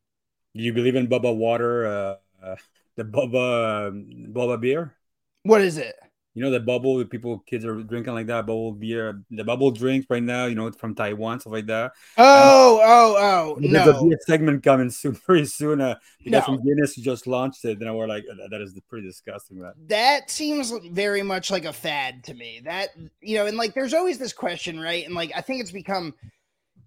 Do 0.55 0.63
you 0.63 0.73
believe 0.73 0.97
in 0.97 1.09
Bubba 1.09 1.35
water 1.35 1.87
uh 1.87 2.17
uh, 2.43 2.57
the 2.97 3.05
Bubba 3.05 3.89
um, 3.89 4.33
Bubba 4.33 4.61
beer. 4.61 4.95
What 5.43 5.61
is 5.63 5.79
it? 5.79 5.97
you 6.35 6.43
know 6.43 6.51
the 6.51 6.61
bubble 6.61 6.99
that 6.99 7.11
people 7.11 7.41
kids 7.41 7.65
are 7.65 7.83
drinking 7.83 8.15
like 8.15 8.27
that 8.27 8.47
bubble 8.47 8.73
beer 8.73 9.23
the 9.31 9.45
bubble 9.45 9.71
drinks 9.71 10.07
right 10.09 10.23
now 10.23 10.47
you 10.47 10.55
know 10.55 10.71
from 10.71 10.95
taiwan 10.95 11.41
stuff 11.41 11.53
like 11.53 11.67
that 11.67 11.93
oh 12.19 12.81
oh 12.83 13.17
oh 13.19 13.59
there's 13.61 13.73
no 13.87 13.91
a 13.99 14.05
beer 14.05 14.19
segment 14.27 14.63
coming 14.63 14.91
soon 14.91 15.13
very 15.27 15.45
soon 15.45 15.81
uh 15.81 15.97
because 16.25 16.47
No. 16.47 16.57
from 16.57 16.65
guinness 16.65 16.95
just 16.97 17.27
launched 17.27 17.65
it 17.65 17.81
and 17.81 17.97
we're 17.97 18.07
like 18.07 18.25
"Uh, 18.31 18.49
that 18.51 18.61
is 18.61 18.79
pretty 18.89 19.07
disgusting 19.07 19.61
man 19.61 19.73
that 19.89 20.31
seems 20.31 20.73
very 20.93 21.23
much 21.23 21.51
like 21.51 21.65
a 21.65 21.73
fad 21.73 22.23
to 22.25 22.35
me 22.35 22.61
that 22.65 22.91
you 23.21 23.37
know 23.37 23.47
and 23.47 23.57
like 23.57 23.75
there's 23.75 23.95
always 23.95 24.19
this 24.19 24.33
question 24.33 24.79
right 24.79 25.05
and 25.07 25.15
like 25.15 25.33
i 25.35 25.41
think 25.41 25.61
it's 25.61 25.73
become 25.73 26.15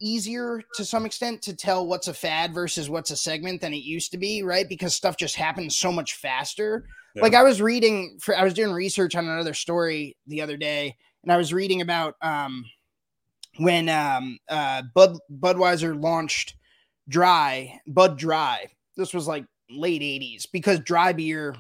easier 0.01 0.61
to 0.75 0.83
some 0.85 1.05
extent 1.05 1.41
to 1.43 1.55
tell 1.55 1.85
what's 1.87 2.07
a 2.07 2.13
fad 2.13 2.53
versus 2.53 2.89
what's 2.89 3.11
a 3.11 3.15
segment 3.15 3.61
than 3.61 3.73
it 3.73 3.83
used 3.83 4.11
to 4.11 4.17
be 4.17 4.43
right 4.43 4.67
because 4.69 4.95
stuff 4.95 5.17
just 5.17 5.35
happens 5.35 5.77
so 5.77 5.91
much 5.91 6.15
faster 6.15 6.85
Yeah. 7.15 7.21
like 7.23 7.33
i 7.35 7.43
was 7.43 7.61
reading 7.61 8.17
for 8.21 8.37
i 8.37 8.43
was 8.43 8.53
doing 8.53 8.71
research 8.73 9.15
on 9.15 9.27
another 9.27 9.53
story 9.53 10.17
the 10.27 10.41
other 10.41 10.57
day 10.57 10.95
and 11.23 11.31
i 11.31 11.37
was 11.37 11.53
reading 11.53 11.81
about 11.81 12.15
um 12.21 12.65
when 13.57 13.87
um 13.89 14.39
uh 14.49 14.81
bud 14.93 15.17
budweiser 15.39 15.99
launched 15.99 16.55
dry 17.07 17.79
bud 17.87 18.17
dry 18.17 18.65
this 18.97 19.13
was 19.13 19.27
like 19.27 19.45
late 19.69 20.01
80s 20.01 20.45
because 20.51 20.79
dry 20.79 21.13
beer 21.13 21.55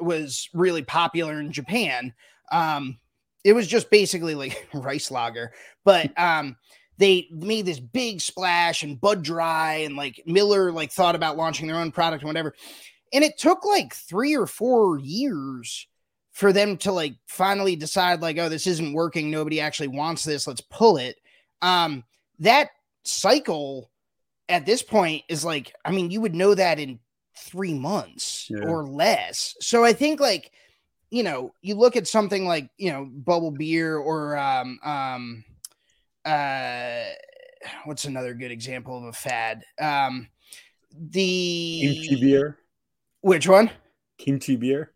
was 0.00 0.48
really 0.54 0.82
popular 0.82 1.38
in 1.40 1.52
Japan. 1.52 2.14
Um, 2.50 2.98
it 3.44 3.52
was 3.52 3.66
just 3.66 3.90
basically 3.90 4.34
like 4.34 4.68
rice 4.74 5.10
lager, 5.10 5.52
but 5.84 6.18
um, 6.18 6.56
they 6.98 7.28
made 7.30 7.64
this 7.64 7.80
big 7.80 8.20
splash 8.20 8.82
and 8.82 9.00
Bud 9.00 9.22
Dry 9.22 9.76
and 9.76 9.96
like 9.96 10.22
Miller 10.26 10.72
like 10.72 10.92
thought 10.92 11.14
about 11.14 11.36
launching 11.36 11.66
their 11.66 11.76
own 11.76 11.92
product 11.92 12.22
and 12.22 12.28
whatever. 12.28 12.54
And 13.12 13.24
it 13.24 13.38
took 13.38 13.64
like 13.64 13.94
three 13.94 14.36
or 14.36 14.46
four 14.46 14.98
years 14.98 15.86
for 16.32 16.52
them 16.52 16.76
to 16.78 16.92
like 16.92 17.14
finally 17.26 17.76
decide 17.76 18.20
like, 18.20 18.38
oh, 18.38 18.48
this 18.48 18.66
isn't 18.66 18.92
working. 18.92 19.30
Nobody 19.30 19.60
actually 19.60 19.88
wants 19.88 20.24
this. 20.24 20.46
Let's 20.46 20.60
pull 20.60 20.96
it. 20.98 21.16
Um, 21.62 22.04
that 22.40 22.70
cycle 23.04 23.90
at 24.48 24.66
this 24.66 24.82
point 24.82 25.24
is 25.28 25.44
like, 25.44 25.74
I 25.84 25.90
mean, 25.90 26.10
you 26.10 26.20
would 26.20 26.34
know 26.34 26.54
that 26.54 26.78
in 26.78 26.98
three 27.36 27.74
months 27.74 28.48
Yeah. 28.50 28.66
or 28.68 28.84
less. 28.84 29.54
So 29.60 29.84
I 29.84 29.92
think 29.92 30.20
like, 30.20 30.50
you 31.10 31.22
know, 31.22 31.54
you 31.62 31.74
look 31.74 31.96
at 31.96 32.06
something 32.08 32.46
like, 32.46 32.70
you 32.76 32.92
know, 32.92 33.04
bubble 33.04 33.50
beer 33.52 33.96
or 33.96 34.36
um 34.36 34.78
um 34.84 35.44
uh 36.28 37.04
what's 37.84 38.04
another 38.04 38.34
good 38.34 38.50
example 38.50 38.98
of 38.98 39.04
a 39.04 39.12
fad? 39.12 39.62
Um 39.80 40.28
the 40.98 41.80
kimchi 41.82 42.20
beer 42.20 42.58
which 43.20 43.48
one? 43.48 43.70
kimchi 44.18 44.56
beer 44.56 44.92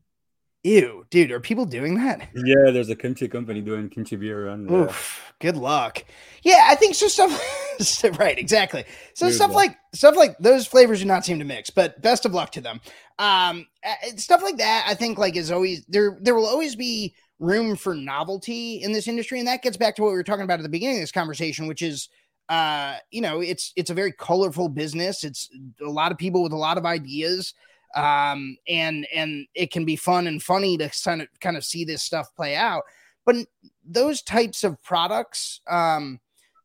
Ew, 0.65 1.05
dude, 1.11 1.33
are 1.33 1.41
people 1.41 1.67
doing 1.67 1.95
that? 1.97 2.29
yeah 2.37 2.71
there's 2.71 2.89
a 2.89 2.95
kimchi 2.97 3.27
company 3.29 3.61
doing 3.61 3.89
kimchi 3.89 4.15
beer 4.17 4.47
around 4.47 4.71
yeah. 4.71 4.77
Oof, 4.77 5.33
good 5.41 5.57
luck. 5.57 6.05
Yeah, 6.45 6.67
I 6.69 6.77
think 6.77 6.95
so. 6.95 7.09
Stuff 7.09 7.33
right, 8.19 8.39
exactly. 8.39 8.85
So 9.15 9.27
Good 9.27 9.35
stuff 9.35 9.49
luck. 9.51 9.57
like 9.57 9.79
stuff 9.93 10.17
like 10.17 10.39
those 10.39 10.67
flavors 10.67 11.01
do 11.01 11.07
not 11.07 11.25
seem 11.25 11.41
to 11.41 11.45
mix, 11.45 11.71
but 11.71 12.01
best 12.01 12.25
of 12.27 12.33
luck 12.33 12.53
to 12.53 12.61
them. 12.61 12.81
Um, 13.19 13.67
uh, 13.85 13.95
stuff 14.17 14.41
like 14.43 14.59
that, 14.59 14.85
I 14.87 14.95
think, 14.95 15.19
like 15.19 15.35
is 15.37 15.51
always 15.51 15.85
there. 15.89 16.17
There 16.21 16.35
will 16.37 16.47
always 16.47 16.77
be 16.77 17.15
room 17.43 17.77
for 17.77 17.95
novelty 17.95 18.83
in 18.83 18.93
this 18.93 19.09
industry, 19.09 19.39
and 19.39 19.49
that 19.49 19.63
gets 19.63 19.77
back 19.77 19.97
to 19.97 20.03
what 20.03 20.09
we 20.11 20.15
were 20.17 20.23
talking 20.23 20.45
about 20.45 20.61
at 20.61 20.63
the 20.63 20.69
beginning 20.69 20.97
of 20.97 21.03
this 21.03 21.13
conversation, 21.13 21.67
which 21.67 21.83
is, 21.83 22.09
uh, 22.49 22.97
you 23.11 23.21
know, 23.21 23.41
it's 23.41 23.73
it's 23.77 23.91
a 23.91 23.95
very 23.95 24.13
colorful 24.13 24.69
business. 24.69 25.25
It's 25.25 25.51
a 25.85 25.91
lot 25.91 26.13
of 26.13 26.19
people 26.19 26.43
with 26.43 26.53
a 26.53 26.57
lot 26.57 26.79
of 26.79 26.87
ideas 26.87 27.53
um 27.95 28.57
and 28.69 29.07
and 29.15 29.47
it 29.55 29.71
can 29.71 29.85
be 29.85 29.97
fun 29.97 30.27
and 30.27 30.43
funny 30.43 30.79
to 30.79 30.91
kind 31.05 31.21
of 31.21 31.29
kind 31.41 31.59
of 31.59 31.65
see 31.65 31.85
this 31.85 32.03
stuff 32.03 32.35
play 32.35 32.57
out 32.57 32.85
but 33.27 33.37
those 33.85 34.23
types 34.23 34.65
of 34.65 34.83
products 34.83 35.61
um 35.69 36.19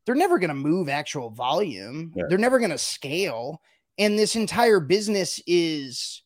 they're 0.05 0.15
never 0.15 0.39
going 0.39 0.47
to 0.47 0.53
move 0.55 0.87
actual 0.87 1.29
volume 1.29 2.13
Yeah. 2.15 2.23
they're 2.29 2.37
never 2.37 2.59
going 2.59 2.71
to 2.71 2.77
scale 2.77 3.59
and 3.97 4.17
this 4.17 4.37
entire 4.37 4.79
business 4.79 5.41
is 5.45 6.23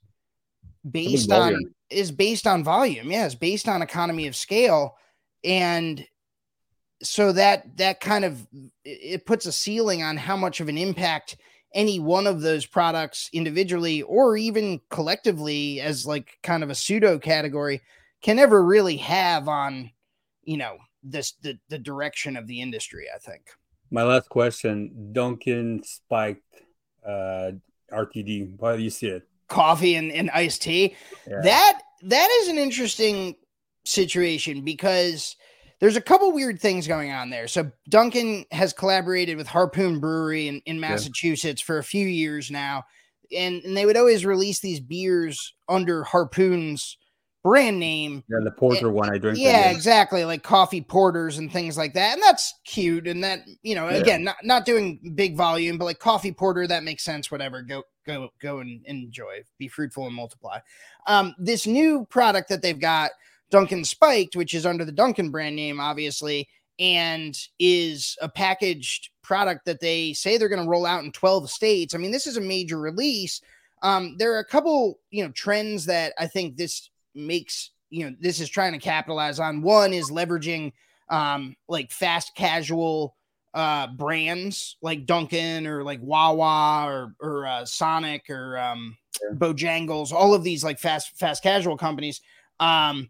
based 0.90 1.32
on 1.32 1.56
is 1.90 2.12
based 2.12 2.48
on 2.48 2.64
volume 2.64 3.12
yeah 3.12 3.26
it's 3.26 3.36
based 3.36 3.68
on 3.68 3.82
economy 3.82 4.28
of 4.28 4.36
scale. 4.36 4.96
And 5.44 6.06
so 7.04 7.32
that 7.32 7.78
that 7.78 8.00
kind 8.00 8.26
of 8.26 8.48
it 8.84 8.90
it 9.14 9.26
puts 9.26 9.46
a 9.46 9.52
ceiling 9.52 10.04
on 10.04 10.18
how 10.18 10.38
much 10.38 10.60
of 10.60 10.70
an 10.70 10.78
impact 10.78 11.38
any 11.74 12.00
one 12.00 12.28
of 12.28 12.42
those 12.42 12.66
products 12.66 13.30
individually 13.34 14.02
or 14.04 14.38
even 14.38 14.82
collectively 14.90 15.80
as 15.80 16.06
like 16.06 16.38
kind 16.44 16.64
of 16.64 16.70
a 16.70 16.76
pseudo 16.76 17.18
category 17.18 17.82
can 18.22 18.40
ever 18.40 18.64
really 18.64 18.98
have 18.98 19.48
on 19.48 19.90
you 20.44 20.58
know 20.58 20.78
this 21.04 21.34
the, 21.42 21.58
the 21.70 21.80
direction 21.80 22.38
of 22.38 22.46
the 22.48 22.62
industry 22.62 23.08
i 23.14 23.18
think. 23.18 23.50
My 23.90 24.04
last 24.04 24.30
question 24.30 25.12
Dunkin' 25.12 25.84
spiked 25.84 26.62
uh 27.06 27.52
rtd 27.92 28.62
how 28.62 28.76
do 28.76 28.84
you 28.84 28.90
see 28.90 29.08
it 29.08 29.28
coffee 29.52 29.96
and, 29.96 30.12
and 30.12 30.32
iced 30.32 30.64
tea 30.64 30.96
Yeah. 31.28 31.42
that 31.44 31.82
that 32.04 32.30
is 32.42 32.48
an 32.48 32.58
interesting 32.58 33.36
situation 33.86 34.64
because 34.64 35.36
there's 35.80 35.96
a 35.96 36.02
couple 36.02 36.32
weird 36.32 36.60
things 36.60 36.88
going 36.88 37.12
on 37.12 37.30
there. 37.30 37.48
So 37.48 37.72
Dunkin' 37.90 38.46
has 38.52 38.74
collaborated 38.74 39.38
with 39.38 39.48
Harpoon 39.48 40.00
Brewery 40.00 40.48
in, 40.48 40.62
in 40.66 40.80
Massachusetts 40.80 41.62
for 41.62 41.78
a 41.80 41.84
few 41.84 42.08
years 42.08 42.50
now. 42.52 42.84
And, 43.36 43.64
and 43.64 43.78
they 43.78 43.86
would 43.86 43.98
always 43.98 44.26
release 44.26 44.60
these 44.60 44.80
beers 44.80 45.54
under 45.70 46.04
Harpoon's 46.04 46.98
brand 47.44 47.80
name. 47.80 48.24
yeah 48.30 48.38
the 48.44 48.52
porter 48.52 48.92
one 48.92 49.10
i 49.14 49.18
drink 49.18 49.38
Yeah, 49.40 49.70
exactly. 49.72 50.26
Like 50.26 50.44
coffee 50.44 50.82
porters 50.82 51.38
and 51.38 51.52
things 51.52 51.78
like 51.78 51.94
that. 51.96 52.14
And 52.14 52.22
that's 52.22 52.54
cute. 52.66 53.08
And 53.08 53.24
that, 53.24 53.40
you 53.64 53.74
know, 53.76 53.90
Yeah. 53.90 53.98
again, 53.98 54.24
not, 54.24 54.38
not 54.44 54.66
doing 54.66 55.14
big 55.16 55.36
volume, 55.36 55.78
but 55.78 55.86
like 55.86 56.00
coffee 56.00 56.32
porter, 56.32 56.68
that 56.68 56.84
makes 56.84 57.04
sense. 57.04 57.32
Whatever. 57.32 57.62
Go, 57.64 57.84
go, 58.06 58.30
go 58.40 58.60
and 58.60 58.86
enjoy. 58.86 59.42
Be 59.58 59.68
fruitful 59.68 60.06
and 60.06 60.16
multiply. 60.16 60.60
Um, 61.08 61.34
this 61.40 61.66
new 61.66 62.06
product 62.10 62.50
that 62.50 62.62
they've 62.62 62.80
got, 62.80 63.12
Dunkin' 63.50 63.84
Spiked, 63.86 64.36
which 64.36 64.54
is 64.54 64.66
under 64.66 64.86
the 64.86 64.92
Dunkin' 64.92 65.32
brand 65.32 65.56
name, 65.56 65.80
obviously, 65.80 66.48
and 66.80 67.36
is 67.60 68.18
a 68.22 68.30
packaged 68.30 69.10
product 69.24 69.66
that 69.66 69.80
they 69.82 70.14
say 70.14 70.38
they're 70.38 70.48
going 70.48 70.64
to 70.64 70.70
roll 70.70 70.86
out 70.86 71.04
in 71.04 71.12
12 71.12 71.50
states. 71.50 71.94
I 71.94 71.98
mean, 71.98 72.12
this 72.12 72.28
is 72.28 72.38
a 72.38 72.42
major 72.42 72.80
release. 72.80 73.42
Um, 73.84 74.16
there 74.20 74.34
are 74.36 74.40
a 74.40 74.46
couple, 74.46 75.00
you 75.10 75.24
know, 75.26 75.32
trends 75.32 75.86
that 75.88 76.14
I 76.20 76.28
think 76.28 76.56
this 76.56 76.91
makes, 77.16 77.72
you 77.90 78.10
know, 78.10 78.16
this 78.20 78.40
is 78.40 78.50
trying 78.50 78.74
to 78.74 78.80
capitalize 78.80 79.40
on. 79.40 79.62
One 79.62 79.94
is 79.94 80.12
leveraging 80.12 80.74
um, 81.10 81.56
like 81.68 81.92
fast 81.92 82.36
casual 82.36 83.16
uh 83.54 83.86
brands 83.88 84.78
like 84.82 85.06
Dunkin' 85.06 85.68
or 85.68 85.84
like 85.84 86.00
Wawa 86.02 86.86
or 86.88 87.16
or 87.20 87.46
uh, 87.46 87.66
Sonic 87.66 88.30
or 88.30 88.58
um 88.58 88.98
Yeah. 89.22 89.36
Bojangles, 89.36 90.14
all 90.14 90.34
of 90.34 90.44
these 90.44 90.64
like 90.64 90.80
fast 90.80 91.18
fast 91.18 91.44
casual 91.44 91.76
companies 91.78 92.22
um 92.62 93.10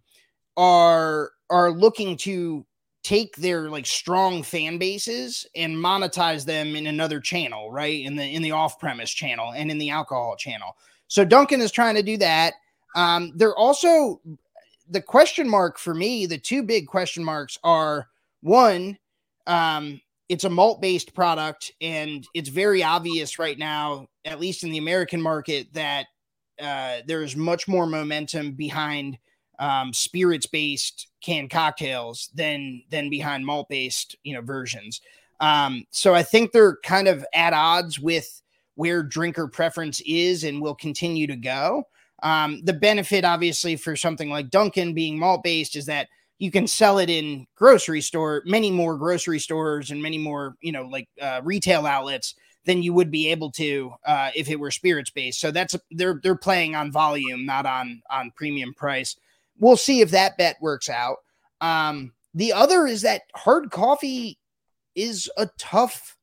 are 0.58 1.32
are 1.52 1.72
looking 1.72 2.18
to 2.18 2.66
take 3.04 3.36
their 3.36 3.70
like 3.70 3.86
strong 3.86 4.42
fan 4.42 4.78
bases 4.78 5.46
and 5.56 5.76
monetize 5.76 6.46
them 6.46 6.76
in 6.76 6.88
another 6.88 7.20
channel, 7.20 7.72
right? 7.72 8.04
In 8.04 8.16
the 8.16 8.24
in 8.24 8.42
the 8.42 8.52
off-premise 8.52 9.12
channel 9.12 9.54
and 9.56 9.70
in 9.70 9.78
the 9.78 9.92
alcohol 9.92 10.36
channel. 10.36 10.76
So 11.08 11.24
Dunkin' 11.24 11.62
is 11.62 11.72
trying 11.72 11.96
to 11.96 12.04
do 12.04 12.18
that. 12.18 12.54
Um, 12.96 13.34
they're 13.36 13.56
also 13.56 14.22
the 14.90 15.02
question 15.02 15.50
mark 15.50 15.78
for 15.78 15.94
me, 15.94 16.26
the 16.26 16.38
two 16.38 16.64
big 16.64 16.88
question 16.88 17.24
marks 17.24 17.58
are 17.64 18.08
one, 18.42 18.98
um, 19.48 20.02
it's 20.28 20.44
a 20.44 20.50
malt-based 20.50 21.14
product, 21.14 21.72
and 21.82 22.26
it's 22.34 22.50
very 22.50 22.84
obvious 22.84 23.38
right 23.38 23.58
now, 23.58 24.08
at 24.24 24.40
least 24.40 24.64
in 24.64 24.72
the 24.72 24.78
American 24.78 25.22
market, 25.22 25.74
that 25.74 26.08
uh, 26.62 26.98
there 27.06 27.24
is 27.24 27.36
much 27.36 27.68
more 27.68 27.86
momentum 27.86 28.54
behind 28.54 29.18
um, 29.60 29.94
spirits 29.94 30.46
based 30.46 31.08
canned 31.22 31.50
cocktails 31.50 32.30
than 32.34 32.82
than 32.90 33.10
behind 33.10 33.46
malt 33.46 33.70
based 33.70 34.16
you 34.24 34.34
know 34.34 34.42
versions. 34.42 35.02
Um, 35.40 35.86
so 35.92 36.14
I 36.14 36.24
think 36.24 36.52
they're 36.52 36.78
kind 36.78 37.08
of 37.08 37.26
at 37.34 37.54
odds 37.54 38.00
with 38.00 38.42
where 38.76 39.04
drinker 39.04 39.48
preference 39.48 40.02
is 40.06 40.44
and 40.44 40.62
will 40.62 40.76
continue 40.76 41.28
to 41.28 41.36
go. 41.36 41.84
Um, 42.22 42.62
the 42.64 42.74
benefit, 42.74 43.26
obviously, 43.26 43.76
for 43.76 43.96
something 43.96 44.30
like 44.30 44.50
Dunkin' 44.50 44.94
being 44.94 45.18
malt 45.18 45.44
based 45.44 45.76
is 45.76 45.86
that 45.88 46.08
you 46.38 46.52
can 46.52 46.68
sell 46.68 46.98
it 46.98 47.10
in 47.10 47.46
grocery 47.56 48.02
store, 48.02 48.42
many 48.46 48.72
more 48.72 48.98
grocery 48.98 49.40
stores 49.40 49.92
and 49.92 50.02
many 50.02 50.18
more, 50.18 50.56
you 50.62 50.72
know, 50.72 50.84
like 50.84 51.08
uh, 51.22 51.42
retail 51.44 51.86
outlets 51.86 52.36
than 52.66 52.84
you 52.84 52.94
would 52.94 53.12
be 53.12 53.28
able 53.30 53.52
to 53.52 53.92
uh, 54.06 54.30
if 54.36 54.50
it 54.50 54.60
were 54.60 54.72
spirits 54.72 55.10
based. 55.10 55.40
So 55.40 55.52
that's 55.52 55.76
they're 55.92 56.20
they're 56.22 56.36
playing 56.36 56.76
on 56.76 56.92
volume, 56.92 57.46
not 57.46 57.66
on 57.66 58.02
on 58.10 58.32
premium 58.36 58.74
price. 58.74 59.16
We'll 59.60 59.78
see 59.78 60.02
if 60.02 60.12
that 60.12 60.38
bet 60.38 60.58
works 60.62 60.90
out. 60.90 61.18
Um, 61.60 62.14
the 62.34 62.54
other 62.54 62.88
is 62.88 63.02
that 63.04 63.24
hard 63.36 63.72
coffee 63.72 64.40
is 64.96 65.30
a 65.38 65.50
tough 65.58 66.18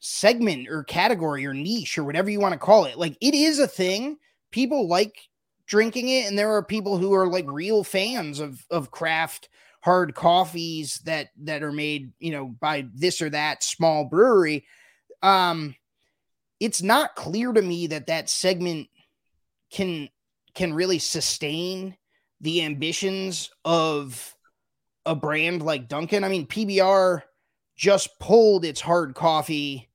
segment 0.00 0.68
or 0.68 0.82
category 0.82 1.46
or 1.46 1.54
niche 1.54 1.96
or 1.96 2.04
whatever 2.04 2.30
you 2.30 2.40
want 2.40 2.52
to 2.52 2.58
call 2.58 2.86
it. 2.86 2.98
Like 2.98 3.16
it 3.20 3.34
is 3.34 3.58
a 3.58 3.68
thing. 3.68 4.18
People 4.52 4.88
like 4.88 5.16
drinking 5.66 6.08
it, 6.08 6.26
and 6.26 6.38
there 6.38 6.52
are 6.52 6.62
people 6.62 6.98
who 6.98 7.12
are 7.14 7.26
like 7.26 7.46
real 7.48 7.82
fans 7.82 8.38
of 8.38 8.64
of 8.70 8.90
craft 8.90 9.48
hard 9.80 10.14
coffees 10.14 10.98
that 11.04 11.30
that 11.42 11.62
are 11.62 11.72
made, 11.72 12.12
you 12.20 12.30
know, 12.30 12.46
by 12.46 12.86
this 12.94 13.20
or 13.20 13.30
that 13.30 13.64
small 13.64 14.04
brewery. 14.04 14.64
Um, 15.22 15.74
it's 16.60 16.82
not 16.82 17.16
clear 17.16 17.52
to 17.52 17.62
me 17.62 17.88
that 17.88 18.06
that 18.06 18.30
segment 18.30 18.88
can 19.70 20.08
can 20.54 20.72
really 20.72 20.98
sustain 20.98 21.96
the 22.40 22.62
ambitions 22.62 23.50
of 23.64 24.36
a 25.06 25.14
brand 25.14 25.62
like 25.62 25.88
Dunkin'. 25.88 26.24
I 26.24 26.28
mean, 26.28 26.46
PBR 26.46 27.22
just 27.76 28.18
pulled 28.20 28.64
its 28.64 28.80
hard 28.80 29.14
coffee 29.14 29.88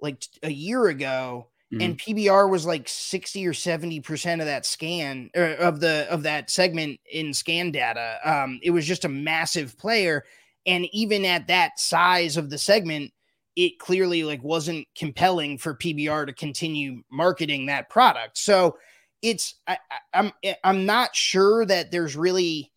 like 0.00 0.22
a 0.42 0.50
year 0.50 0.86
ago 0.86 1.48
mm-hmm. 1.74 1.80
and 1.80 1.98
PBR 1.98 2.48
was 2.48 2.66
like 2.66 2.88
60 2.88 3.46
or 3.46 3.52
70% 3.52 4.40
of 4.40 4.46
that 4.46 4.66
scan 4.66 5.30
or 5.34 5.42
er, 5.42 5.54
of 5.54 5.80
the 5.80 6.06
of 6.10 6.22
that 6.24 6.50
segment 6.50 7.00
in 7.10 7.34
scan 7.34 7.70
data. 7.70 8.18
Um 8.24 8.60
it 8.62 8.70
was 8.70 8.86
just 8.86 9.04
a 9.04 9.08
massive 9.08 9.76
player 9.78 10.24
and 10.66 10.86
even 10.92 11.24
at 11.24 11.48
that 11.48 11.78
size 11.78 12.36
of 12.36 12.50
the 12.50 12.58
segment 12.58 13.12
it 13.56 13.78
clearly 13.78 14.24
like 14.24 14.42
wasn't 14.42 14.86
compelling 14.96 15.58
for 15.58 15.76
PBR 15.76 16.26
to 16.26 16.32
continue 16.32 17.02
marketing 17.10 17.66
that 17.66 17.88
product. 17.88 18.36
So 18.38 18.78
it's 19.22 19.54
I, 19.66 19.78
I'm 20.12 20.32
eh, 20.42 20.54
I'm 20.62 20.86
not 20.86 21.14
sure 21.14 21.64
that 21.64 21.90
there's 21.90 22.16
really 22.16 22.72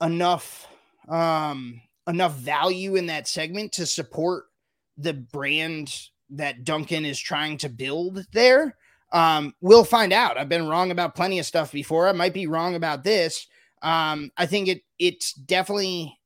enough 0.00 0.66
um 1.08 1.80
enough 2.06 2.34
value 2.34 2.96
in 2.96 3.06
that 3.06 3.28
segment 3.28 3.72
to 3.72 3.86
support 3.86 4.44
the 4.98 5.14
brand 5.14 5.94
that 6.32 6.64
Dunkin' 6.64 7.04
is 7.04 7.18
trying 7.18 7.58
to 7.58 7.68
build 7.68 8.26
there. 8.32 8.76
Um, 9.12 9.54
we'll 9.60 9.84
find 9.84 10.12
out. 10.12 10.38
I've 10.38 10.48
been 10.48 10.68
wrong 10.68 10.90
about 10.90 11.14
plenty 11.14 11.38
of 11.38 11.46
stuff 11.46 11.72
before. 11.72 12.08
I 12.08 12.12
might 12.12 12.34
be 12.34 12.46
wrong 12.46 12.74
about 12.74 13.04
this. 13.04 13.46
Um, 13.82 14.30
I 14.36 14.46
think 14.46 14.68
it 14.68 14.82
it's 14.98 15.32
definitely 15.34 16.18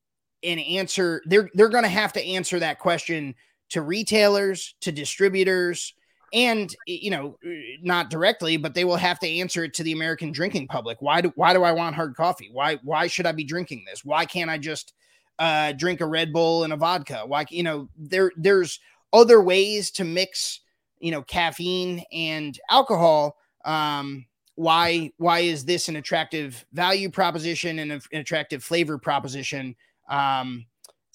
an 0.43 0.59
answer. 0.59 1.23
They're 1.27 1.51
they're 1.55 1.69
going 1.69 1.85
to 1.85 1.89
have 1.89 2.13
to 2.15 2.25
answer 2.25 2.59
that 2.61 2.79
question 2.79 3.35
to 3.71 3.83
retailers, 3.83 4.75
to 4.83 4.93
distributors, 4.93 5.95
and 6.33 6.75
you 6.87 7.11
know, 7.11 7.39
not 7.83 8.11
directly, 8.11 8.57
but 8.57 8.75
they 8.75 8.85
will 8.85 8.97
have 8.97 9.19
to 9.21 9.29
answer 9.29 9.65
it 9.65 9.75
to 9.75 9.83
the 9.83 9.93
American 9.93 10.33
drinking 10.33 10.69
public. 10.69 10.99
Why 11.01 11.21
do 11.21 11.33
why 11.35 11.53
do 11.53 11.63
I 11.63 11.73
want 11.73 11.97
hard 11.97 12.15
coffee? 12.15 12.51
Why 12.53 12.77
why 12.83 13.07
should 13.07 13.27
I 13.27 13.33
be 13.33 13.45
drinking 13.45 13.85
this? 13.87 14.05
Why 14.05 14.25
can't 14.27 14.51
I 14.51 14.59
just 14.59 14.93
uh, 15.39 15.73
drink 15.73 16.01
a 16.01 16.07
Red 16.07 16.33
Bull 16.33 16.65
and 16.65 16.73
a 16.73 16.77
vodka? 16.77 17.23
Why 17.27 17.47
you 17.49 17.63
know 17.63 17.89
there 17.97 18.33
there's 18.37 18.81
other 19.17 19.41
ways 19.41 19.91
to 19.93 20.05
mix, 20.05 20.61
you 20.99 21.11
know, 21.11 21.23
caffeine 21.23 22.05
and 22.13 22.59
alcohol. 22.71 23.37
Um, 23.65 24.27
why 24.55 25.13
why 25.17 25.41
is 25.41 25.65
this 25.65 25.89
an 25.89 25.97
attractive 25.97 26.65
value 26.73 27.11
proposition 27.11 27.79
and 27.79 27.93
an 27.93 28.01
attractive 28.13 28.63
flavor 28.63 28.99
proposition? 28.99 29.75
Um, 30.09 30.67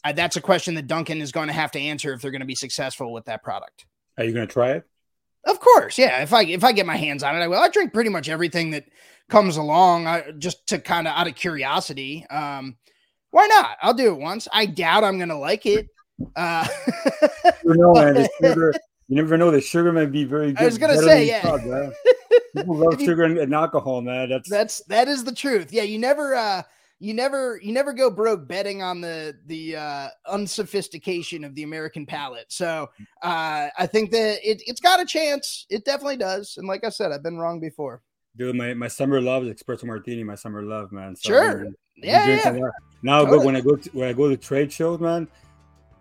I, 0.04 0.14
that's 0.14 0.36
a 0.36 0.42
question 0.42 0.74
that 0.76 0.88
Dunkin' 0.88 1.22
is 1.22 1.32
going 1.32 1.48
to 1.48 1.54
have 1.54 1.72
to 1.72 1.80
answer 1.80 2.12
if 2.14 2.22
they're 2.22 2.32
going 2.32 2.42
to 2.42 2.48
be 2.48 2.56
successful 2.56 3.14
with 3.14 3.26
that 3.26 3.44
product. 3.44 3.86
Are 4.18 4.24
you 4.24 4.34
going 4.34 4.48
to 4.48 4.52
try 4.52 4.72
it? 4.72 4.84
Of 5.46 5.60
course, 5.60 5.98
yeah. 5.98 6.22
If 6.22 6.34
I 6.34 6.44
if 6.44 6.64
I 6.64 6.72
get 6.72 6.86
my 6.86 6.98
hands 6.98 7.24
on 7.24 7.36
it, 7.36 7.40
I 7.40 7.48
will. 7.48 7.60
I 7.60 7.70
drink 7.70 7.94
pretty 7.94 8.10
much 8.10 8.30
everything 8.30 8.72
that 8.72 8.86
comes 9.30 9.58
along, 9.58 10.06
I, 10.06 10.32
just 10.38 10.68
to 10.68 10.80
kind 10.80 11.08
of 11.08 11.16
out 11.16 11.28
of 11.28 11.36
curiosity. 11.36 12.26
Um, 12.30 12.78
why 13.32 13.48
not? 13.48 13.78
I'll 13.82 13.94
do 13.94 14.14
it 14.14 14.20
once. 14.20 14.48
I 14.54 14.66
doubt 14.66 15.04
I'm 15.04 15.18
going 15.18 15.30
to 15.30 15.38
like 15.38 15.66
it. 15.66 15.88
Uh, 16.36 16.68
you, 17.64 17.76
know, 17.76 17.94
man, 17.94 18.14
the 18.16 18.30
sugar, 18.42 18.74
you 19.08 19.16
never 19.16 19.38
know. 19.38 19.52
The 19.52 19.62
sugar 19.62 19.92
might 19.92 20.12
be 20.12 20.24
very 20.24 20.54
good. 20.54 20.62
I 20.62 20.66
was 20.66 20.78
gonna 20.78 20.98
say, 20.98 21.28
yeah. 21.28 21.42
Club, 21.42 21.94
People 22.56 22.76
love 22.76 23.00
sugar 23.00 23.24
and, 23.24 23.38
and, 23.38 23.54
alcohol, 23.54 24.02
man. 24.02 24.30
That's 24.30 24.50
that's 24.50 24.84
that 24.86 25.08
is 25.08 25.24
the 25.24 25.34
truth. 25.34 25.72
Yeah, 25.72 25.84
you 25.84 26.00
never 26.00 26.36
uh 26.36 26.64
you 27.00 27.14
never 27.14 27.60
you 27.64 27.72
never 27.72 27.94
go 27.94 28.10
broke 28.10 28.48
betting 28.48 28.82
on 28.82 29.00
the 29.00 29.36
the 29.46 29.78
uh 29.78 30.08
unsophistication 30.28 31.44
of 31.44 31.56
the 31.56 31.64
American 31.64 32.06
palate. 32.06 32.52
So 32.52 32.90
uh 33.24 33.68
I 33.78 33.88
think 33.88 34.12
that 34.12 34.40
it 34.44 34.62
it's 34.66 34.82
got 34.82 35.00
a 35.00 35.06
chance. 35.06 35.66
It 35.70 35.86
definitely 35.86 36.18
does. 36.18 36.58
And 36.58 36.68
like 36.68 36.84
I 36.84 36.90
said, 36.90 37.12
I've 37.12 37.24
been 37.24 37.38
wrong 37.38 37.60
before. 37.60 38.02
Dude, 38.38 38.56
my, 38.56 38.74
my 38.74 38.88
summer 38.88 39.20
love 39.20 39.44
is 39.44 39.62
espresso 39.62 39.84
martini. 39.84 40.24
My 40.24 40.36
summer 40.36 40.62
love, 40.62 40.92
man. 40.92 41.16
So 41.16 41.30
sure. 41.30 41.68
yeah. 41.98 42.28
yeah. 42.28 42.70
Now, 43.04 43.26
totally. 43.26 43.46
when 43.46 43.56
I 43.56 43.62
go 43.62 43.76
to, 43.76 43.90
when 43.92 44.08
I 44.08 44.14
go 44.14 44.30
to 44.30 44.38
trade 44.38 44.72
shows, 44.72 45.00
man, 45.00 45.28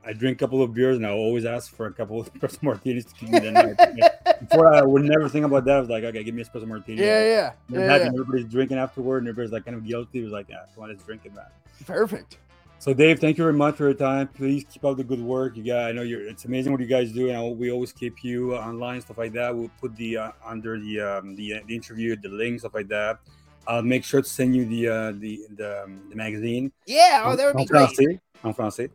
I 0.05 0.13
drink 0.13 0.39
a 0.39 0.45
couple 0.45 0.63
of 0.63 0.73
beers 0.73 0.97
and 0.97 1.07
I 1.07 1.11
always 1.11 1.45
ask 1.45 1.75
for 1.75 1.87
a 1.87 1.93
couple 1.93 2.21
of 2.21 2.33
espresso 2.35 2.63
martinis 2.63 3.05
to 3.07 3.15
keep 3.15 3.29
me 3.29 3.39
the 3.39 3.51
night. 3.51 4.49
Before 4.49 4.73
I 4.73 4.83
would 4.83 5.05
never 5.05 5.29
think 5.29 5.45
about 5.45 5.65
that. 5.67 5.77
I 5.77 5.81
was 5.81 5.89
like, 5.91 6.05
okay, 6.05 6.25
give 6.25 6.35
me 6.35 6.43
a 6.43 6.45
espresso 6.45 6.67
martini. 6.67 7.01
Yeah, 7.01 7.25
yeah. 7.25 7.53
And 7.69 7.77
yeah, 7.77 7.97
yeah. 7.97 8.07
everybody's 8.07 8.47
drinking 8.47 8.79
afterward 8.79 9.19
and 9.19 9.29
everybody's 9.29 9.53
like 9.53 9.65
kind 9.65 9.77
of 9.77 9.85
guilty. 9.85 10.21
It 10.21 10.25
was 10.25 10.33
like, 10.33 10.49
yeah, 10.49 10.65
come 10.75 10.85
on, 10.85 10.91
let's 10.91 11.05
drink 11.05 11.23
it, 11.25 11.35
man. 11.35 11.45
Perfect. 11.87 12.39
So 12.81 12.95
Dave, 12.95 13.21
thank 13.21 13.37
you 13.37 13.45
very 13.45 13.53
much 13.53 13.77
for 13.77 13.85
your 13.85 13.95
time. 13.95 14.29
Please 14.29 14.65
keep 14.65 14.87
up 14.87 14.97
the 14.97 15.05
good 15.05 15.21
work. 15.21 15.55
You 15.55 15.65
got, 15.65 15.91
I 15.91 15.93
know 15.93 16.01
you're. 16.01 16.27
It's 16.27 16.47
amazing 16.47 16.73
what 16.73 16.81
you 16.81 16.87
guys 16.87 17.13
do, 17.13 17.29
and 17.29 17.37
I, 17.37 17.43
we 17.43 17.71
always 17.71 17.93
keep 17.93 18.25
you 18.25 18.57
online, 18.57 19.03
stuff 19.03 19.19
like 19.19 19.35
that. 19.35 19.55
We'll 19.55 19.71
put 19.83 19.95
the 19.97 20.17
uh, 20.17 20.33
under 20.43 20.81
the 20.81 20.99
um, 20.99 21.37
the 21.37 21.61
the 21.67 21.75
interview, 21.75 22.17
the 22.17 22.31
link, 22.31 22.61
stuff 22.61 22.73
like 22.73 22.89
that. 22.89 23.19
I'll 23.67 23.83
make 23.83 24.03
sure 24.03 24.23
to 24.23 24.29
send 24.29 24.57
you 24.57 24.65
the 24.65 24.89
uh, 24.89 25.13
the 25.13 25.43
the, 25.57 25.83
um, 25.85 26.01
the 26.09 26.17
magazine. 26.17 26.73
Yeah, 26.87 27.25
oh, 27.27 27.37
that 27.37 27.55
would 27.55 27.57
be 27.59 27.67
great. 27.67 27.91
Français, 27.91 28.19
en 28.45 28.55
français, 28.55 28.89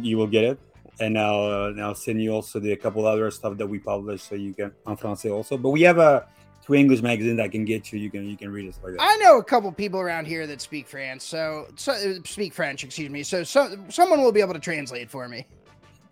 you 0.00 0.16
will 0.16 0.26
get 0.26 0.44
it. 0.44 0.58
And 1.00 1.18
I'll, 1.18 1.80
I'll 1.80 1.94
send 1.94 2.22
you 2.22 2.32
also 2.32 2.60
the 2.60 2.74
couple 2.76 3.04
other 3.06 3.30
stuff 3.30 3.56
that 3.58 3.66
we 3.66 3.80
publish 3.80 4.22
so 4.22 4.36
you 4.36 4.54
can 4.54 4.72
in 4.86 4.96
French 4.96 5.26
also. 5.26 5.56
But 5.56 5.70
we 5.70 5.82
have 5.82 5.98
a 5.98 6.26
two 6.64 6.74
english 6.74 7.02
magazine 7.02 7.36
that 7.36 7.50
can 7.52 7.64
get 7.64 7.92
you. 7.92 7.98
You 7.98 8.10
can 8.10 8.28
you 8.28 8.36
can 8.36 8.50
read 8.50 8.66
it 8.66 8.76
like 8.82 8.94
i 8.98 9.16
know 9.16 9.38
a 9.38 9.44
couple 9.44 9.70
people 9.72 10.00
around 10.00 10.26
here 10.26 10.46
that 10.46 10.60
speak 10.60 10.86
french. 10.88 11.22
So, 11.22 11.66
so 11.76 12.22
speak 12.24 12.54
french 12.54 12.84
excuse 12.84 13.10
me. 13.10 13.22
So, 13.22 13.44
so 13.44 13.76
someone 13.88 14.22
will 14.22 14.32
be 14.32 14.40
able 14.40 14.54
to 14.54 14.60
translate 14.60 15.10
for 15.10 15.28
me. 15.28 15.46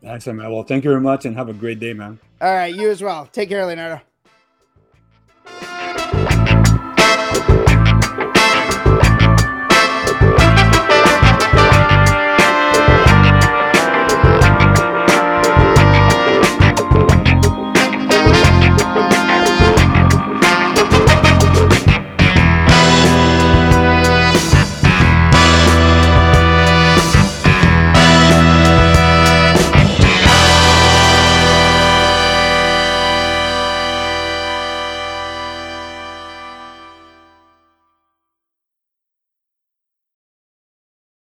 Excellent 0.03 0.41
man. 0.41 0.53
Well 0.53 0.65
thank 0.65 0.85
you 0.85 0.91
very 0.91 1.01
much 1.01 1.25
and 1.25 1.37
have 1.37 1.49
a 1.49 1.55
great 1.55 1.81
day 1.81 1.93
man. 1.93 2.19
All 2.41 2.53
right 2.53 2.75
you 2.75 2.91
as 2.91 3.03
well. 3.03 3.27
Take 3.27 3.49
care 3.49 3.65
leonardo. 3.65 4.01